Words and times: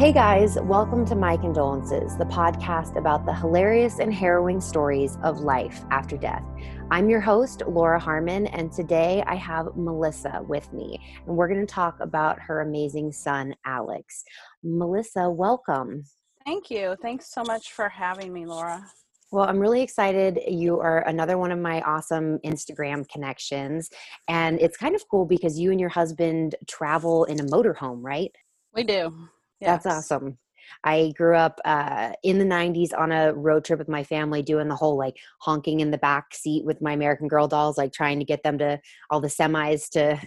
Hey 0.00 0.12
guys, 0.12 0.58
welcome 0.62 1.04
to 1.04 1.14
My 1.14 1.36
Condolences, 1.36 2.16
the 2.16 2.24
podcast 2.24 2.96
about 2.96 3.26
the 3.26 3.34
hilarious 3.34 3.98
and 3.98 4.14
harrowing 4.14 4.58
stories 4.58 5.18
of 5.22 5.40
life 5.40 5.84
after 5.90 6.16
death. 6.16 6.42
I'm 6.90 7.10
your 7.10 7.20
host, 7.20 7.62
Laura 7.68 8.00
Harmon, 8.00 8.46
and 8.46 8.72
today 8.72 9.22
I 9.26 9.34
have 9.34 9.76
Melissa 9.76 10.42
with 10.48 10.72
me, 10.72 10.98
and 11.26 11.36
we're 11.36 11.48
going 11.48 11.60
to 11.60 11.66
talk 11.66 12.00
about 12.00 12.40
her 12.40 12.62
amazing 12.62 13.12
son, 13.12 13.54
Alex. 13.66 14.24
Melissa, 14.62 15.28
welcome. 15.28 16.04
Thank 16.46 16.70
you. 16.70 16.96
Thanks 17.02 17.30
so 17.30 17.42
much 17.42 17.72
for 17.72 17.90
having 17.90 18.32
me, 18.32 18.46
Laura. 18.46 18.82
Well, 19.30 19.44
I'm 19.44 19.58
really 19.58 19.82
excited. 19.82 20.40
You 20.48 20.80
are 20.80 21.06
another 21.06 21.36
one 21.36 21.52
of 21.52 21.58
my 21.58 21.82
awesome 21.82 22.38
Instagram 22.38 23.06
connections. 23.10 23.90
And 24.28 24.62
it's 24.62 24.78
kind 24.78 24.94
of 24.94 25.04
cool 25.10 25.26
because 25.26 25.58
you 25.58 25.70
and 25.70 25.78
your 25.78 25.90
husband 25.90 26.54
travel 26.66 27.26
in 27.26 27.38
a 27.38 27.44
motorhome, 27.44 27.98
right? 28.00 28.32
We 28.72 28.82
do. 28.82 29.28
Yes. 29.60 29.82
That's 29.82 29.86
awesome. 29.86 30.38
I 30.84 31.12
grew 31.16 31.34
up 31.36 31.60
uh, 31.64 32.12
in 32.22 32.38
the 32.38 32.44
90s 32.44 32.96
on 32.96 33.12
a 33.12 33.34
road 33.34 33.64
trip 33.64 33.78
with 33.78 33.88
my 33.88 34.04
family 34.04 34.42
doing 34.42 34.68
the 34.68 34.76
whole 34.76 34.96
like 34.96 35.16
honking 35.40 35.80
in 35.80 35.90
the 35.90 35.98
back 35.98 36.34
seat 36.34 36.64
with 36.64 36.80
my 36.80 36.92
American 36.92 37.28
Girl 37.28 37.48
dolls, 37.48 37.76
like 37.76 37.92
trying 37.92 38.18
to 38.20 38.24
get 38.24 38.42
them 38.42 38.58
to 38.58 38.80
all 39.10 39.20
the 39.20 39.28
semis 39.28 39.88
to 39.90 40.20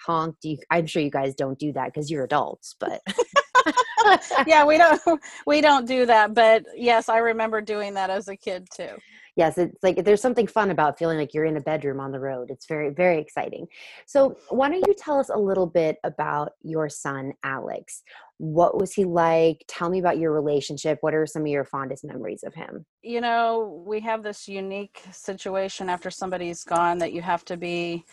honk. 0.00 0.36
You, 0.42 0.58
I'm 0.70 0.86
sure 0.86 1.02
you 1.02 1.10
guys 1.10 1.34
don't 1.34 1.58
do 1.58 1.72
that 1.74 1.92
because 1.92 2.10
you're 2.10 2.24
adults, 2.24 2.74
but. 2.80 3.02
yeah, 4.46 4.64
we 4.64 4.78
don't 4.78 5.00
we 5.46 5.60
don't 5.60 5.86
do 5.86 6.06
that, 6.06 6.34
but 6.34 6.64
yes, 6.74 7.08
I 7.08 7.18
remember 7.18 7.60
doing 7.60 7.94
that 7.94 8.10
as 8.10 8.28
a 8.28 8.36
kid 8.36 8.66
too 8.74 8.96
yes 9.36 9.58
it's 9.58 9.82
like 9.82 10.04
there's 10.04 10.20
something 10.20 10.46
fun 10.46 10.70
about 10.70 10.98
feeling 10.98 11.18
like 11.18 11.34
you're 11.34 11.44
in 11.44 11.56
a 11.56 11.60
bedroom 11.60 12.00
on 12.00 12.12
the 12.12 12.20
road. 12.20 12.50
It's 12.50 12.66
very 12.66 12.90
very 12.90 13.18
exciting. 13.18 13.66
So 14.06 14.36
why 14.48 14.68
don't 14.68 14.86
you 14.86 14.94
tell 14.96 15.18
us 15.18 15.30
a 15.30 15.38
little 15.38 15.66
bit 15.66 15.96
about 16.04 16.52
your 16.62 16.88
son 16.88 17.32
alex? 17.44 18.02
What 18.38 18.78
was 18.80 18.92
he 18.92 19.04
like? 19.04 19.64
Tell 19.68 19.88
me 19.88 20.00
about 20.00 20.18
your 20.18 20.32
relationship. 20.32 20.98
What 21.00 21.14
are 21.14 21.26
some 21.26 21.42
of 21.42 21.48
your 21.48 21.64
fondest 21.64 22.04
memories 22.04 22.42
of 22.42 22.54
him? 22.54 22.84
You 23.02 23.20
know 23.20 23.82
we 23.86 24.00
have 24.00 24.22
this 24.22 24.48
unique 24.48 25.02
situation 25.12 25.88
after 25.88 26.10
somebody's 26.10 26.64
gone 26.64 26.98
that 26.98 27.12
you 27.12 27.22
have 27.22 27.44
to 27.46 27.56
be 27.56 28.04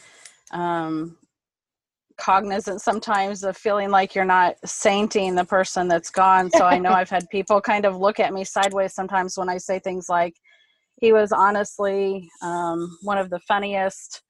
um, 0.51 1.17
cognizant 2.19 2.81
sometimes 2.81 3.43
of 3.43 3.55
feeling 3.55 3.89
like 3.89 4.13
you're 4.13 4.25
not 4.25 4.55
sainting 4.65 5.35
the 5.35 5.45
person 5.45 5.87
that's 5.87 6.09
gone. 6.09 6.51
So 6.51 6.65
i 6.65 6.77
know 6.77 6.91
i've 6.99 7.09
had 7.09 7.29
people 7.29 7.61
kind 7.61 7.85
of 7.85 7.97
look 7.97 8.19
at 8.19 8.33
me 8.33 8.43
sideways 8.43 8.93
sometimes 8.93 9.37
when 9.37 9.49
i 9.49 9.57
say 9.57 9.79
things 9.79 10.09
like 10.09 10.35
he 10.99 11.13
was 11.13 11.31
honestly 11.31 12.29
um, 12.41 12.97
one 13.03 13.17
of 13.17 13.29
the 13.29 13.39
funniest, 13.39 14.21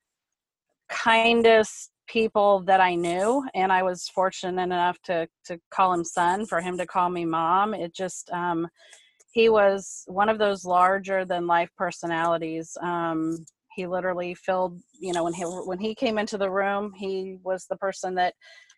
kindest 0.87 1.91
people 2.07 2.61
that 2.61 2.81
I 2.81 2.95
knew, 2.95 3.47
and 3.53 3.71
I 3.71 3.83
was 3.83 4.09
fortunate 4.09 4.61
enough 4.61 4.99
to 5.05 5.27
to 5.45 5.59
call 5.71 5.93
him 5.93 6.03
son 6.03 6.45
for 6.45 6.61
him 6.61 6.77
to 6.77 6.85
call 6.85 7.09
me 7.09 7.25
mom. 7.25 7.73
It 7.73 7.93
just 7.93 8.29
um, 8.31 8.67
he 9.31 9.49
was 9.49 10.03
one 10.07 10.29
of 10.29 10.39
those 10.39 10.65
larger 10.65 11.25
than 11.25 11.47
life 11.47 11.69
personalities. 11.77 12.75
Um, 12.81 13.45
he 13.75 13.87
literally 13.87 14.33
filled, 14.33 14.79
you 14.99 15.13
know, 15.13 15.23
when 15.23 15.33
he 15.33 15.43
when 15.43 15.79
he 15.79 15.95
came 15.95 16.17
into 16.17 16.37
the 16.37 16.49
room, 16.49 16.93
he 16.95 17.37
was 17.43 17.65
the 17.65 17.77
person 17.77 18.15
that 18.15 18.33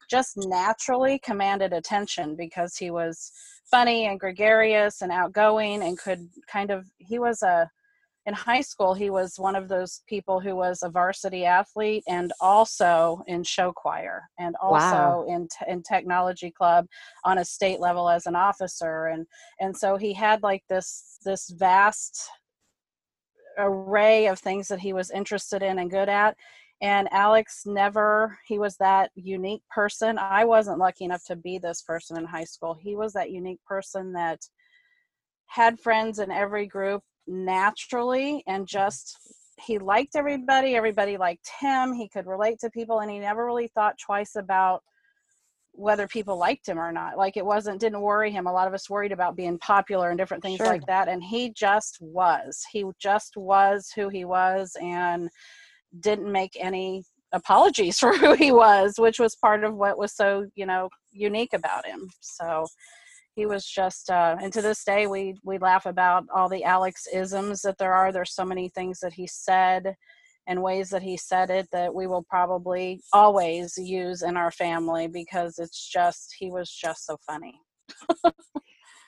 just 0.09 0.37
naturally 0.37 1.19
commanded 1.19 1.71
attention 1.71 2.35
because 2.35 2.75
he 2.75 2.91
was 2.91 3.31
funny 3.69 4.07
and 4.07 4.19
gregarious 4.19 5.01
and 5.01 5.11
outgoing 5.11 5.83
and 5.83 5.97
could 5.97 6.27
kind 6.51 6.69
of 6.69 6.85
he 6.97 7.17
was 7.17 7.41
a 7.41 7.69
in 8.25 8.33
high 8.33 8.61
school 8.61 8.93
he 8.93 9.09
was 9.09 9.35
one 9.37 9.55
of 9.55 9.67
those 9.67 10.01
people 10.07 10.39
who 10.39 10.55
was 10.55 10.83
a 10.83 10.89
varsity 10.89 11.43
athlete 11.45 12.03
and 12.07 12.31
also 12.39 13.23
in 13.27 13.43
show 13.43 13.73
choir 13.75 14.21
and 14.39 14.55
also 14.61 14.85
wow. 14.85 15.25
in 15.27 15.47
in 15.67 15.81
technology 15.81 16.51
club 16.51 16.85
on 17.25 17.39
a 17.39 17.45
state 17.45 17.79
level 17.79 18.09
as 18.09 18.27
an 18.27 18.35
officer. 18.35 19.07
And 19.07 19.25
and 19.59 19.75
so 19.75 19.97
he 19.97 20.13
had 20.13 20.43
like 20.43 20.63
this 20.69 21.17
this 21.25 21.49
vast 21.49 22.29
array 23.57 24.27
of 24.27 24.39
things 24.39 24.67
that 24.67 24.79
he 24.79 24.93
was 24.93 25.11
interested 25.11 25.63
in 25.63 25.79
and 25.79 25.89
good 25.89 26.09
at. 26.09 26.35
And 26.83 27.11
alex 27.11 27.63
never 27.65 28.37
he 28.45 28.59
was 28.59 28.77
that 28.77 29.09
unique 29.15 29.63
person. 29.69 30.19
I 30.19 30.45
wasn't 30.45 30.79
lucky 30.79 31.05
enough 31.05 31.25
to 31.25 31.35
be 31.35 31.57
this 31.57 31.81
person 31.81 32.17
in 32.17 32.25
high 32.25 32.43
school. 32.43 32.75
He 32.79 32.95
was 32.95 33.13
that 33.13 33.31
unique 33.31 33.63
person 33.65 34.13
that 34.13 34.39
had 35.47 35.79
friends 35.79 36.19
in 36.19 36.31
every 36.31 36.65
group 36.65 37.01
naturally 37.27 38.43
and 38.47 38.67
just 38.67 39.17
he 39.59 39.77
liked 39.77 40.15
everybody 40.15 40.75
everybody 40.75 41.17
liked 41.17 41.49
him 41.59 41.93
he 41.93 42.09
could 42.09 42.25
relate 42.25 42.57
to 42.59 42.69
people 42.71 42.99
and 42.99 43.11
he 43.11 43.19
never 43.19 43.45
really 43.45 43.67
thought 43.67 43.95
twice 44.03 44.35
about 44.35 44.81
whether 45.73 46.07
people 46.07 46.37
liked 46.37 46.67
him 46.67 46.79
or 46.79 46.91
not. 46.91 47.17
Like 47.17 47.37
it 47.37 47.45
wasn't 47.45 47.79
didn't 47.79 48.01
worry 48.01 48.31
him. 48.31 48.47
A 48.47 48.51
lot 48.51 48.67
of 48.67 48.73
us 48.73 48.89
worried 48.89 49.11
about 49.11 49.35
being 49.35 49.57
popular 49.59 50.09
and 50.09 50.17
different 50.17 50.43
things 50.43 50.57
sure. 50.57 50.67
like 50.67 50.85
that 50.87 51.07
and 51.07 51.23
he 51.23 51.51
just 51.51 51.97
was. 52.01 52.63
He 52.71 52.85
just 52.99 53.37
was 53.37 53.91
who 53.95 54.09
he 54.09 54.25
was 54.25 54.75
and 54.81 55.29
didn't 55.99 56.31
make 56.31 56.57
any 56.59 57.03
apologies 57.33 57.99
for 57.99 58.15
who 58.15 58.33
he 58.33 58.51
was 58.51 58.95
which 58.97 59.19
was 59.19 59.35
part 59.35 59.63
of 59.63 59.75
what 59.75 59.97
was 59.97 60.13
so 60.13 60.45
you 60.55 60.65
know 60.65 60.89
unique 61.11 61.53
about 61.53 61.85
him. 61.85 62.09
So 62.19 62.65
he 63.35 63.45
was 63.45 63.65
just 63.65 64.09
uh, 64.09 64.35
and 64.41 64.51
to 64.53 64.61
this 64.61 64.83
day 64.83 65.07
we 65.07 65.35
we 65.43 65.57
laugh 65.57 65.85
about 65.85 66.25
all 66.33 66.49
the 66.49 66.63
alex 66.63 67.07
isms 67.13 67.61
that 67.61 67.77
there 67.77 67.93
are 67.93 68.11
there's 68.11 68.33
so 68.33 68.45
many 68.45 68.69
things 68.69 68.99
that 68.99 69.13
he 69.13 69.27
said 69.27 69.95
and 70.47 70.61
ways 70.61 70.89
that 70.89 71.03
he 71.03 71.15
said 71.15 71.49
it 71.49 71.67
that 71.71 71.93
we 71.93 72.07
will 72.07 72.23
probably 72.23 72.99
always 73.13 73.77
use 73.77 74.21
in 74.21 74.35
our 74.35 74.51
family 74.51 75.07
because 75.07 75.59
it's 75.59 75.87
just 75.87 76.35
he 76.37 76.49
was 76.49 76.69
just 76.69 77.05
so 77.05 77.17
funny 77.25 77.59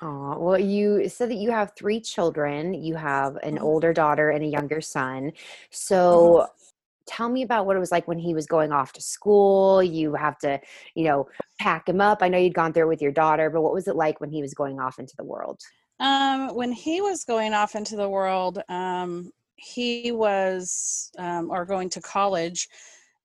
Oh, 0.06 0.38
well, 0.38 0.60
you 0.60 1.08
said 1.08 1.30
that 1.30 1.36
you 1.36 1.50
have 1.52 1.72
three 1.78 2.02
children. 2.02 2.74
You 2.74 2.96
have 2.96 3.38
an 3.38 3.56
mm-hmm. 3.56 3.64
older 3.64 3.94
daughter 3.94 4.32
and 4.32 4.44
a 4.44 4.48
younger 4.48 4.82
son. 4.82 5.32
So, 5.72 6.42
mm-hmm 6.42 6.63
tell 7.06 7.30
me 7.30 7.44
about 7.44 7.66
what 7.66 7.76
it 7.76 7.80
was 7.80 7.92
like 7.92 8.08
when 8.08 8.18
he 8.18 8.34
was 8.34 8.46
going 8.46 8.72
off 8.72 8.94
to 8.94 9.02
school 9.02 9.84
you 9.84 10.14
have 10.14 10.38
to 10.40 10.60
you 10.96 11.06
know 11.06 11.28
pack 11.60 11.88
him 11.88 12.02
up. 12.02 12.20
I 12.22 12.30
know 12.30 12.38
you'd 12.38 12.54
gone 12.54 12.74
through 12.74 12.86
it 12.86 12.90
with 12.90 13.02
your 13.02 13.12
daughter 13.12 13.50
but 13.50 13.62
what 13.62 13.74
was 13.74 13.88
it 13.88 13.96
like 13.96 14.20
when 14.20 14.32
he 14.32 14.42
was 14.42 14.54
going 14.54 14.80
off 14.80 15.00
into 15.00 15.16
the 15.18 15.24
world? 15.24 15.62
Um, 16.00 16.56
when 16.56 16.72
he 16.72 17.02
was 17.02 17.24
going 17.24 17.54
off 17.54 17.76
into 17.76 17.96
the 17.96 18.10
world 18.10 18.62
um, 18.70 19.32
he 19.56 20.12
was 20.12 21.12
um, 21.18 21.50
or 21.50 21.66
going 21.66 21.90
to 21.92 22.02
college 22.02 22.68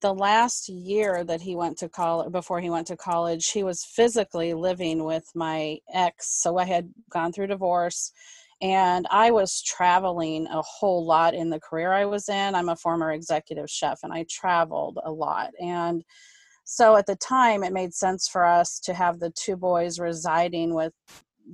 the 0.00 0.14
last 0.14 0.68
year 0.68 1.24
that 1.24 1.40
he 1.40 1.56
went 1.56 1.76
to 1.78 1.88
college 1.88 2.30
before 2.30 2.60
he 2.60 2.70
went 2.70 2.86
to 2.86 2.96
college 2.96 3.50
he 3.50 3.62
was 3.64 3.84
physically 3.84 4.54
living 4.54 5.04
with 5.04 5.24
my 5.34 5.78
ex 5.92 6.40
so 6.40 6.58
i 6.58 6.64
had 6.64 6.92
gone 7.10 7.32
through 7.32 7.48
divorce 7.48 8.12
and 8.60 9.06
I 9.10 9.30
was 9.30 9.62
traveling 9.62 10.46
a 10.48 10.62
whole 10.62 11.04
lot 11.06 11.34
in 11.34 11.48
the 11.48 11.60
career 11.60 11.92
I 11.92 12.04
was 12.04 12.28
in. 12.28 12.54
I'm 12.54 12.70
a 12.70 12.76
former 12.76 13.12
executive 13.12 13.70
chef 13.70 14.00
and 14.02 14.12
I 14.12 14.24
traveled 14.28 14.98
a 15.04 15.12
lot. 15.12 15.52
And 15.60 16.02
so 16.64 16.96
at 16.96 17.06
the 17.06 17.16
time, 17.16 17.62
it 17.62 17.72
made 17.72 17.94
sense 17.94 18.28
for 18.28 18.44
us 18.44 18.80
to 18.80 18.94
have 18.94 19.20
the 19.20 19.30
two 19.30 19.56
boys 19.56 20.00
residing 20.00 20.74
with, 20.74 20.92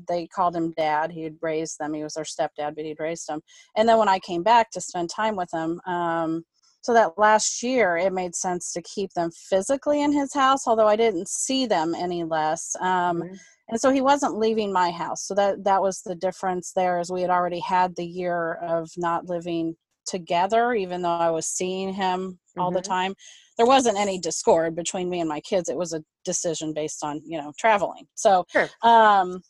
they 0.09 0.27
called 0.27 0.57
him 0.57 0.73
dad. 0.77 1.13
He 1.13 1.23
had 1.23 1.37
raised 1.43 1.79
them. 1.79 1.93
He 1.93 2.03
was 2.03 2.15
their 2.15 2.25
stepdad, 2.25 2.75
but 2.75 2.85
he'd 2.85 2.99
raised 2.99 3.29
them. 3.29 3.41
And 3.77 3.89
then 3.89 3.99
when 3.99 4.09
I 4.09 4.19
came 4.19 4.43
back 4.43 4.71
to 4.71 4.81
spend 4.81 5.11
time 5.11 5.37
with 5.37 5.51
them, 5.51 5.81
um, 5.87 6.45
so 6.81 6.93
that 6.95 7.17
last 7.17 7.63
year 7.63 7.97
it 7.97 8.13
made 8.13 8.35
sense 8.35 8.73
to 8.73 8.83
keep 8.83 9.13
them 9.13 9.31
physically 9.31 10.03
in 10.03 10.13
his 10.13 10.35
house, 10.35 10.67
although 10.67 10.89
I 10.89 10.97
didn't 10.97 11.29
see 11.29 11.65
them 11.67 11.95
any 11.95 12.25
less. 12.25 12.75
Um, 12.81 13.23
mm-hmm 13.23 13.35
and 13.69 13.81
so 13.81 13.91
he 13.91 14.01
wasn't 14.01 14.39
leaving 14.39 14.73
my 14.73 14.91
house. 14.91 15.27
So 15.27 15.35
that 15.35 15.65
that 15.65 15.81
was 15.81 16.03
the 16.03 16.15
difference 16.15 16.73
there 16.75 16.99
as 16.99 17.11
we 17.11 17.23
had 17.23 17.31
already 17.31 17.61
had 17.61 17.97
the 17.97 18.05
year 18.05 18.55
of 18.55 18.91
not 18.97 19.29
living 19.29 19.77
together 20.07 20.75
even 20.75 21.01
though 21.01 21.09
i 21.09 21.31
was 21.31 21.47
seeing 21.47 21.91
him 21.91 22.39
all 22.59 22.69
mm-hmm. 22.69 22.77
the 22.77 22.83
time. 22.83 23.15
There 23.57 23.67
wasn't 23.67 23.99
any 23.99 24.19
discord 24.19 24.77
between 24.77 25.09
me 25.09 25.21
and 25.21 25.29
my 25.29 25.41
kids. 25.41 25.69
It 25.69 25.77
was 25.77 25.95
a 25.95 26.05
decision 26.25 26.75
based 26.75 27.03
on 27.03 27.23
you 27.25 27.39
know 27.39 27.53
traveling. 27.59 28.07
So 28.15 28.45
sure. 28.51 28.69
um 28.83 29.41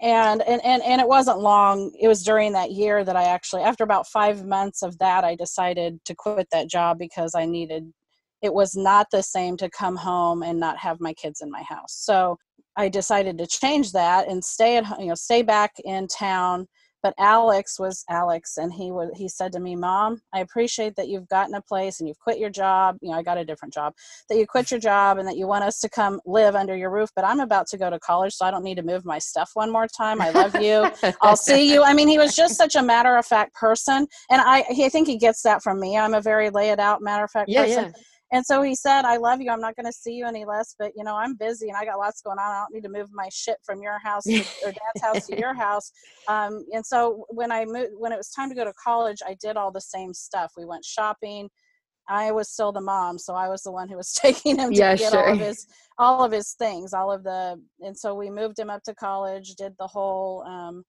and, 0.00 0.42
and 0.42 0.64
and 0.64 0.82
and 0.82 1.00
it 1.00 1.08
wasn't 1.08 1.40
long. 1.40 1.92
It 2.00 2.08
was 2.08 2.22
during 2.22 2.52
that 2.52 2.72
year 2.72 3.04
that 3.04 3.16
i 3.16 3.24
actually 3.24 3.62
after 3.62 3.84
about 3.84 4.08
five 4.08 4.44
months 4.44 4.82
of 4.82 4.98
that 4.98 5.24
i 5.24 5.34
decided 5.34 6.00
to 6.06 6.14
quit 6.14 6.48
that 6.50 6.68
job 6.68 6.98
because 6.98 7.34
i 7.34 7.44
needed 7.44 7.92
it 8.44 8.52
was 8.52 8.76
not 8.76 9.06
the 9.10 9.22
same 9.22 9.56
to 9.56 9.70
come 9.70 9.96
home 9.96 10.42
and 10.42 10.60
not 10.60 10.76
have 10.76 11.00
my 11.00 11.14
kids 11.14 11.40
in 11.40 11.50
my 11.50 11.62
house. 11.62 11.94
So 11.96 12.36
I 12.76 12.88
decided 12.88 13.38
to 13.38 13.46
change 13.46 13.92
that 13.92 14.28
and 14.28 14.44
stay 14.44 14.76
at 14.76 14.84
home, 14.84 15.00
you 15.00 15.08
know 15.08 15.14
stay 15.14 15.42
back 15.42 15.72
in 15.84 16.06
town. 16.08 16.66
But 17.02 17.12
Alex 17.18 17.78
was 17.78 18.02
Alex, 18.08 18.56
and 18.56 18.72
he 18.72 18.90
was 18.90 19.10
he 19.14 19.28
said 19.28 19.52
to 19.52 19.60
me, 19.60 19.76
"Mom, 19.76 20.22
I 20.32 20.40
appreciate 20.40 20.96
that 20.96 21.06
you've 21.06 21.28
gotten 21.28 21.54
a 21.54 21.60
place 21.60 22.00
and 22.00 22.08
you've 22.08 22.18
quit 22.18 22.38
your 22.38 22.48
job. 22.48 22.96
You 23.02 23.10
know, 23.10 23.18
I 23.18 23.22
got 23.22 23.36
a 23.36 23.44
different 23.44 23.74
job. 23.74 23.92
That 24.30 24.38
you 24.38 24.46
quit 24.46 24.70
your 24.70 24.80
job 24.80 25.18
and 25.18 25.28
that 25.28 25.36
you 25.36 25.46
want 25.46 25.64
us 25.64 25.80
to 25.80 25.90
come 25.90 26.18
live 26.24 26.54
under 26.54 26.74
your 26.74 26.90
roof. 26.90 27.10
But 27.14 27.26
I'm 27.26 27.40
about 27.40 27.66
to 27.68 27.76
go 27.76 27.90
to 27.90 27.98
college, 27.98 28.32
so 28.32 28.46
I 28.46 28.50
don't 28.50 28.64
need 28.64 28.76
to 28.76 28.82
move 28.82 29.04
my 29.04 29.18
stuff 29.18 29.50
one 29.52 29.70
more 29.70 29.86
time. 29.86 30.22
I 30.22 30.30
love 30.30 30.54
you. 30.58 30.90
I'll 31.20 31.36
see 31.50 31.70
you. 31.70 31.82
I 31.82 31.92
mean, 31.92 32.08
he 32.08 32.16
was 32.16 32.34
just 32.34 32.56
such 32.56 32.74
a 32.74 32.82
matter 32.82 33.16
of 33.16 33.26
fact 33.26 33.52
person, 33.52 34.06
and 34.30 34.40
I 34.40 34.64
I 34.70 34.88
think 34.88 35.06
he 35.06 35.18
gets 35.18 35.42
that 35.42 35.62
from 35.62 35.78
me. 35.78 35.98
I'm 35.98 36.14
a 36.14 36.22
very 36.22 36.48
lay 36.48 36.70
it 36.70 36.80
out 36.80 37.02
matter 37.02 37.24
of 37.24 37.30
fact 37.30 37.50
yeah, 37.50 37.64
person. 37.64 37.84
Yeah 37.94 38.02
And 38.34 38.44
so 38.44 38.62
he 38.62 38.74
said, 38.74 39.04
I 39.04 39.16
love 39.16 39.40
you. 39.40 39.48
I'm 39.52 39.60
not 39.60 39.76
going 39.76 39.86
to 39.86 39.92
see 39.92 40.14
you 40.14 40.26
any 40.26 40.44
less, 40.44 40.74
but 40.76 40.90
you 40.96 41.04
know, 41.04 41.14
I'm 41.14 41.36
busy 41.36 41.68
and 41.68 41.76
I 41.76 41.84
got 41.84 41.98
lots 41.98 42.20
going 42.20 42.40
on. 42.40 42.50
I 42.50 42.58
don't 42.58 42.74
need 42.74 42.82
to 42.82 42.88
move 42.88 43.06
my 43.12 43.28
shit 43.30 43.58
from 43.64 43.80
your 43.80 44.00
house 44.00 44.24
to, 44.24 44.44
or 44.64 44.72
dad's 44.72 45.02
house 45.02 45.24
to 45.26 45.36
your 45.38 45.54
house. 45.58 45.92
Um, 46.26 46.64
and 46.72 46.84
so 46.84 47.26
when 47.28 47.52
I 47.52 47.64
moved, 47.64 47.92
when 47.96 48.10
it 48.10 48.16
was 48.16 48.30
time 48.30 48.48
to 48.48 48.56
go 48.56 48.64
to 48.64 48.72
college, 48.72 49.18
I 49.24 49.36
did 49.40 49.56
all 49.56 49.70
the 49.70 49.80
same 49.80 50.12
stuff. 50.12 50.50
We 50.56 50.64
went 50.64 50.84
shopping. 50.84 51.48
I 52.08 52.32
was 52.32 52.50
still 52.50 52.72
the 52.72 52.80
mom, 52.80 53.18
so 53.18 53.34
I 53.34 53.48
was 53.48 53.62
the 53.62 53.70
one 53.70 53.88
who 53.88 53.96
was 53.96 54.12
taking 54.20 54.58
him 54.58 54.70
to 54.74 54.76
Yeah, 54.78 54.96
get 54.96 55.12
sure. 55.12 55.28
all 55.28 55.32
of 55.34 55.38
his 55.38 55.66
all 55.98 56.24
of 56.24 56.32
his 56.32 56.54
things, 56.54 56.92
all 56.92 57.12
of 57.12 57.22
the 57.22 57.62
and 57.82 57.96
so 57.96 58.16
we 58.16 58.30
moved 58.30 58.58
him 58.58 58.68
up 58.68 58.82
to 58.82 58.94
college, 58.96 59.54
did 59.54 59.74
the 59.78 59.86
whole 59.86 60.42
um 60.42 60.82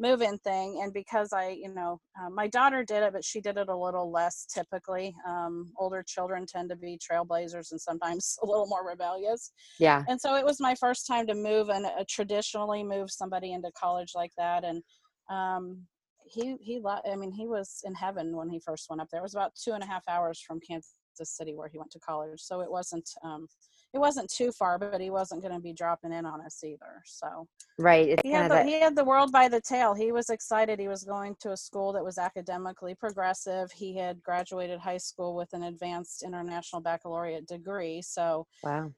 move 0.00 0.22
in 0.22 0.38
thing 0.38 0.80
and 0.82 0.92
because 0.92 1.32
I, 1.32 1.50
you 1.50 1.72
know, 1.72 2.00
uh, 2.20 2.30
my 2.30 2.48
daughter 2.48 2.84
did 2.84 3.02
it 3.02 3.12
but 3.12 3.24
she 3.24 3.40
did 3.40 3.56
it 3.56 3.68
a 3.68 3.76
little 3.76 4.10
less 4.10 4.46
typically. 4.52 5.14
Um 5.26 5.72
older 5.78 6.02
children 6.06 6.46
tend 6.46 6.70
to 6.70 6.76
be 6.76 6.98
trailblazers 6.98 7.70
and 7.70 7.80
sometimes 7.80 8.38
a 8.42 8.46
little 8.46 8.66
more 8.66 8.86
rebellious. 8.86 9.52
Yeah. 9.78 10.04
And 10.08 10.20
so 10.20 10.34
it 10.36 10.44
was 10.44 10.60
my 10.60 10.74
first 10.74 11.06
time 11.06 11.26
to 11.26 11.34
move 11.34 11.68
and 11.68 11.86
uh, 11.86 12.04
traditionally 12.08 12.82
move 12.82 13.10
somebody 13.10 13.52
into 13.52 13.70
college 13.72 14.12
like 14.14 14.32
that 14.38 14.64
and 14.64 14.82
um 15.30 15.86
he 16.24 16.56
he 16.60 16.78
lo- 16.78 17.00
i 17.10 17.16
mean 17.16 17.32
he 17.32 17.46
was 17.46 17.82
in 17.84 17.94
heaven 17.94 18.36
when 18.36 18.48
he 18.48 18.60
first 18.60 18.86
went 18.88 19.00
up 19.00 19.08
there 19.10 19.20
it 19.20 19.22
was 19.22 19.34
about 19.34 19.52
two 19.54 19.72
and 19.72 19.82
a 19.82 19.86
half 19.86 20.02
hours 20.08 20.40
from 20.40 20.60
kansas 20.60 20.94
city 21.22 21.54
where 21.54 21.68
he 21.68 21.78
went 21.78 21.90
to 21.90 21.98
college 21.98 22.40
so 22.40 22.60
it 22.60 22.70
wasn't 22.70 23.08
um 23.24 23.46
it 23.94 23.98
wasn't 23.98 24.30
too 24.30 24.52
far 24.52 24.78
but 24.78 25.00
he 25.00 25.10
wasn't 25.10 25.40
going 25.42 25.54
to 25.54 25.60
be 25.60 25.72
dropping 25.72 26.12
in 26.12 26.24
on 26.26 26.40
us 26.40 26.62
either 26.64 27.02
so 27.04 27.46
Right. 27.78 28.10
It's 28.10 28.22
he 28.22 28.30
had 28.30 28.50
the, 28.50 28.56
that. 28.56 28.66
he 28.66 28.78
had 28.78 28.94
the 28.94 29.04
world 29.04 29.32
by 29.32 29.48
the 29.48 29.60
tail 29.60 29.94
he 29.94 30.12
was 30.12 30.28
excited 30.28 30.78
he 30.78 30.88
was 30.88 31.04
going 31.04 31.34
to 31.40 31.52
a 31.52 31.56
school 31.56 31.92
that 31.94 32.04
was 32.04 32.18
academically 32.18 32.94
progressive 32.94 33.72
he 33.72 33.96
had 33.96 34.22
graduated 34.22 34.78
high 34.78 34.98
school 34.98 35.34
with 35.34 35.52
an 35.54 35.62
advanced 35.62 36.22
international 36.22 36.82
baccalaureate 36.82 37.46
degree 37.46 38.02
so 38.02 38.46
Wow. 38.62 38.92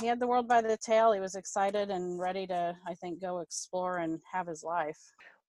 he 0.00 0.06
had 0.06 0.18
the 0.20 0.26
world 0.26 0.48
by 0.48 0.62
the 0.62 0.78
tail 0.78 1.12
he 1.12 1.20
was 1.20 1.34
excited 1.34 1.90
and 1.90 2.18
ready 2.18 2.46
to 2.46 2.74
i 2.86 2.94
think 2.94 3.20
go 3.20 3.40
explore 3.40 3.98
and 3.98 4.20
have 4.32 4.46
his 4.46 4.62
life 4.64 4.98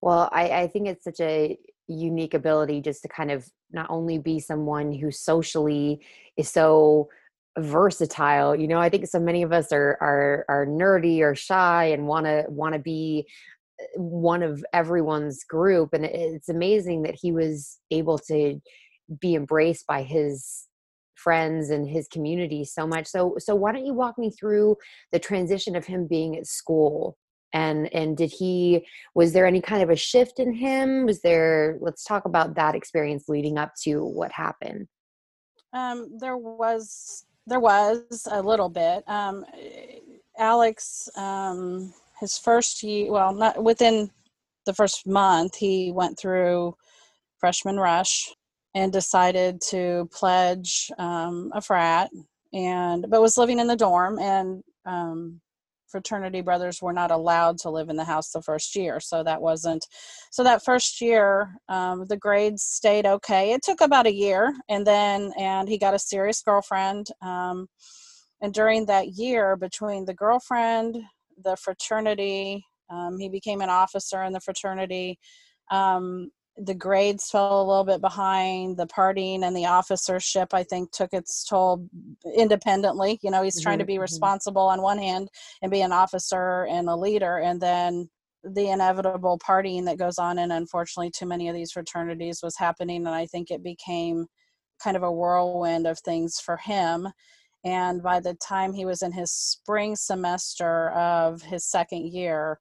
Well, 0.02 0.28
I, 0.30 0.50
I 0.50 0.66
think 0.68 0.88
it's 0.88 1.04
such 1.04 1.20
a 1.20 1.58
unique 1.88 2.34
ability 2.34 2.80
just 2.82 3.02
to 3.02 3.08
kind 3.08 3.30
of 3.30 3.48
not 3.72 3.86
only 3.88 4.18
be 4.18 4.40
someone 4.40 4.92
who 4.92 5.10
socially 5.10 6.04
is 6.36 6.50
so 6.50 7.08
versatile. 7.58 8.54
You 8.54 8.68
know, 8.68 8.78
I 8.78 8.88
think 8.88 9.06
so 9.06 9.20
many 9.20 9.42
of 9.42 9.52
us 9.52 9.72
are 9.72 9.96
are 10.00 10.44
are 10.48 10.66
nerdy 10.66 11.20
or 11.20 11.34
shy 11.34 11.86
and 11.86 12.06
want 12.06 12.26
to 12.26 12.44
want 12.48 12.74
to 12.74 12.78
be 12.78 13.26
uh, 13.80 14.00
one 14.00 14.42
of 14.42 14.64
everyone's 14.72 15.44
group 15.44 15.92
and 15.92 16.04
it's 16.04 16.48
amazing 16.48 17.02
that 17.02 17.16
he 17.20 17.32
was 17.32 17.78
able 17.90 18.18
to 18.18 18.60
be 19.20 19.34
embraced 19.34 19.86
by 19.86 20.02
his 20.02 20.66
friends 21.14 21.70
and 21.70 21.88
his 21.88 22.08
community 22.08 22.64
so 22.64 22.86
much. 22.86 23.06
So 23.06 23.36
so 23.38 23.54
why 23.54 23.72
don't 23.72 23.86
you 23.86 23.94
walk 23.94 24.18
me 24.18 24.30
through 24.30 24.76
the 25.12 25.18
transition 25.18 25.76
of 25.76 25.86
him 25.86 26.06
being 26.06 26.36
at 26.36 26.46
school? 26.46 27.16
And 27.52 27.92
and 27.94 28.16
did 28.16 28.32
he 28.32 28.86
was 29.14 29.32
there 29.32 29.46
any 29.46 29.62
kind 29.62 29.82
of 29.82 29.88
a 29.88 29.96
shift 29.96 30.38
in 30.38 30.52
him? 30.52 31.06
Was 31.06 31.22
there 31.22 31.78
let's 31.80 32.04
talk 32.04 32.26
about 32.26 32.54
that 32.56 32.74
experience 32.74 33.28
leading 33.28 33.56
up 33.56 33.72
to 33.84 34.04
what 34.04 34.30
happened. 34.30 34.88
Um, 35.72 36.16
there 36.18 36.36
was 36.36 37.26
there 37.46 37.60
was 37.60 38.26
a 38.30 38.42
little 38.42 38.68
bit. 38.68 39.04
Um, 39.08 39.44
Alex, 40.38 41.08
um, 41.16 41.92
his 42.20 42.38
first 42.38 42.82
year, 42.82 43.10
well, 43.12 43.32
not 43.32 43.62
within 43.62 44.10
the 44.64 44.74
first 44.74 45.06
month, 45.06 45.56
he 45.56 45.92
went 45.92 46.18
through 46.18 46.76
freshman 47.38 47.76
rush 47.76 48.34
and 48.74 48.92
decided 48.92 49.60
to 49.70 50.08
pledge 50.12 50.90
um, 50.98 51.50
a 51.54 51.60
frat, 51.60 52.10
and 52.52 53.06
but 53.08 53.22
was 53.22 53.38
living 53.38 53.58
in 53.58 53.66
the 53.66 53.76
dorm 53.76 54.18
and. 54.18 54.62
Fraternity 55.96 56.42
brothers 56.42 56.82
were 56.82 56.92
not 56.92 57.10
allowed 57.10 57.56
to 57.56 57.70
live 57.70 57.88
in 57.88 57.96
the 57.96 58.04
house 58.04 58.30
the 58.30 58.42
first 58.42 58.76
year. 58.76 59.00
So 59.00 59.22
that 59.24 59.40
wasn't 59.40 59.86
so 60.30 60.44
that 60.44 60.62
first 60.62 61.00
year 61.00 61.56
um, 61.70 62.04
the 62.06 62.18
grades 62.18 62.62
stayed 62.62 63.06
okay. 63.06 63.52
It 63.54 63.62
took 63.62 63.80
about 63.80 64.06
a 64.06 64.14
year 64.14 64.54
and 64.68 64.86
then 64.86 65.32
and 65.38 65.70
he 65.70 65.78
got 65.78 65.94
a 65.94 65.98
serious 65.98 66.42
girlfriend 66.42 67.06
um, 67.22 67.66
and 68.42 68.52
during 68.52 68.84
that 68.86 69.08
year 69.14 69.56
between 69.56 70.04
the 70.04 70.12
girlfriend 70.12 70.98
the 71.42 71.56
fraternity 71.56 72.62
um, 72.90 73.18
he 73.18 73.30
became 73.30 73.62
an 73.62 73.70
officer 73.70 74.22
in 74.22 74.34
the 74.34 74.40
fraternity 74.40 75.18
um, 75.70 76.30
the 76.58 76.74
grades 76.74 77.30
fell 77.30 77.60
a 77.60 77.66
little 77.68 77.84
bit 77.84 78.00
behind 78.00 78.76
the 78.76 78.86
partying 78.86 79.42
and 79.42 79.56
the 79.56 79.66
officership 79.66 80.54
i 80.54 80.62
think 80.62 80.90
took 80.90 81.12
its 81.12 81.44
toll 81.44 81.86
independently 82.36 83.18
you 83.22 83.30
know 83.30 83.42
he's 83.42 83.60
trying 83.60 83.78
to 83.78 83.84
Mhm, 83.84 83.86
be 83.86 83.98
mhm. 83.98 84.00
responsible 84.00 84.62
on 84.62 84.80
one 84.82 84.98
hand 84.98 85.28
and 85.62 85.70
be 85.70 85.82
an 85.82 85.92
officer 85.92 86.64
and 86.66 86.88
a 86.88 86.96
leader 86.96 87.38
and 87.38 87.60
then 87.60 88.08
the 88.44 88.68
inevitable 88.70 89.38
partying 89.38 89.84
that 89.84 89.98
goes 89.98 90.18
on 90.18 90.38
and 90.38 90.52
unfortunately 90.52 91.10
too 91.10 91.26
many 91.26 91.48
of 91.48 91.54
these 91.54 91.72
fraternities 91.72 92.40
was 92.42 92.56
happening 92.56 93.06
and 93.06 93.14
i 93.14 93.26
think 93.26 93.50
it 93.50 93.62
became 93.62 94.26
kind 94.82 94.96
of 94.96 95.02
a 95.02 95.12
whirlwind 95.12 95.86
of 95.86 95.98
things 96.00 96.38
for 96.40 96.56
him 96.56 97.08
and 97.64 98.02
by 98.02 98.20
the 98.20 98.34
time 98.34 98.72
he 98.72 98.84
was 98.84 99.02
in 99.02 99.12
his 99.12 99.32
spring 99.32 99.96
semester 99.96 100.90
of 100.90 101.42
his 101.42 101.64
second 101.64 102.06
year 102.12 102.58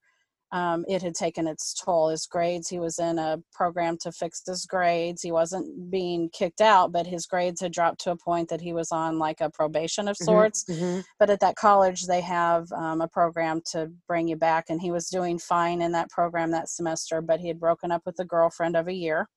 um, 0.55 0.85
it 0.87 1.01
had 1.01 1.15
taken 1.15 1.47
its 1.47 1.73
toll. 1.73 2.07
His 2.07 2.25
grades, 2.25 2.69
he 2.69 2.79
was 2.79 2.97
in 2.97 3.19
a 3.19 3.43
program 3.51 3.97
to 4.03 4.11
fix 4.13 4.41
his 4.47 4.65
grades. 4.65 5.21
He 5.21 5.33
wasn't 5.33 5.91
being 5.91 6.29
kicked 6.29 6.61
out, 6.61 6.93
but 6.93 7.05
his 7.05 7.25
grades 7.25 7.59
had 7.59 7.73
dropped 7.73 7.99
to 8.01 8.11
a 8.11 8.15
point 8.15 8.47
that 8.47 8.61
he 8.61 8.71
was 8.71 8.89
on 8.89 9.19
like 9.19 9.41
a 9.41 9.49
probation 9.49 10.07
of 10.07 10.15
Mhm, 10.15 10.23
sorts. 10.25 10.63
mhm. 10.69 11.03
But 11.19 11.29
at 11.29 11.41
that 11.41 11.57
college, 11.57 12.05
they 12.07 12.21
have 12.21 12.71
um, 12.71 13.01
a 13.01 13.07
program 13.09 13.61
to 13.71 13.91
bring 14.07 14.29
you 14.29 14.37
back, 14.37 14.65
and 14.69 14.79
he 14.79 14.91
was 14.91 15.09
doing 15.09 15.39
fine 15.39 15.81
in 15.81 15.91
that 15.91 16.09
program 16.09 16.51
that 16.51 16.69
semester, 16.69 17.21
but 17.21 17.41
he 17.41 17.49
had 17.49 17.59
broken 17.59 17.91
up 17.91 18.03
with 18.05 18.17
a 18.19 18.25
girlfriend 18.25 18.77
of 18.77 18.87
a 18.87 18.93
year 18.93 19.27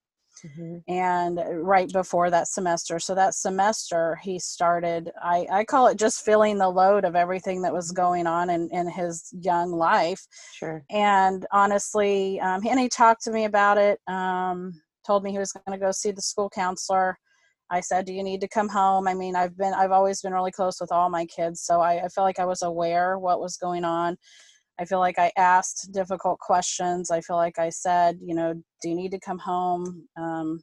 Mhm. 0.44 0.82
and 0.88 1.40
right 1.67 1.93
before 1.93 2.31
that 2.31 2.49
semester. 2.49 2.99
So 2.99 3.14
that 3.14 3.35
semester 3.35 4.17
he 4.23 4.38
started 4.38 5.11
i, 5.23 5.46
I 5.50 5.64
call 5.64 5.87
it 5.88 5.99
just 5.99 6.25
feeling 6.25 6.58
the 6.58 6.69
load 6.69 7.05
of 7.05 7.17
everything 7.17 7.62
that 7.62 7.73
was 7.73 7.90
going 7.93 8.26
on 8.26 8.50
in, 8.50 8.69
in 8.73 8.88
his 8.88 9.29
young 9.32 9.73
life. 9.73 10.26
Sure. 10.52 10.85
and 10.90 11.46
honestly 11.52 12.40
um, 12.40 12.62
and 12.67 12.79
he 12.81 12.88
talked 12.88 13.23
to 13.25 13.31
me 13.32 13.44
about 13.44 13.79
it 13.79 13.99
um, 14.08 14.81
told 15.06 15.23
me 15.25 15.31
he 15.32 15.38
was 15.38 15.52
going 15.52 15.79
to 15.79 15.85
go 15.85 15.90
see 15.90 16.11
the 16.12 16.23
school 16.23 16.50
counselor. 16.50 17.19
I 17.70 17.81
said 17.81 18.06
do 18.06 18.12
you 18.14 18.23
need 18.23 18.40
to 18.43 18.49
come 18.49 18.69
home? 18.69 19.08
I 19.08 19.14
mean 19.14 19.37
i've 19.37 19.56
been 19.56 19.75
i've 19.75 19.93
always 19.93 20.23
been 20.23 20.33
really 20.33 20.52
close 20.52 20.80
with 20.80 20.92
all 20.92 21.11
my 21.11 21.26
kids 21.26 21.61
so 21.62 21.80
i, 21.80 22.04
I 22.04 22.09
felt 22.09 22.25
like 22.26 22.38
i 22.38 22.45
was 22.45 22.62
aware 22.62 23.18
what 23.18 23.40
was 23.40 23.57
going 23.57 23.85
on 23.85 24.16
i 24.78 24.85
feel 24.85 24.99
like 25.00 25.18
i 25.18 25.30
asked 25.37 25.90
difficult 25.92 26.38
questions. 26.38 27.11
I 27.11 27.20
feel 27.20 27.37
like 27.37 27.58
i 27.58 27.68
said 27.70 28.18
you 28.23 28.35
know 28.35 28.54
do 28.82 28.88
you 28.88 28.94
need 28.94 29.11
to 29.12 29.20
come 29.20 29.38
home? 29.38 30.06
Um, 30.16 30.61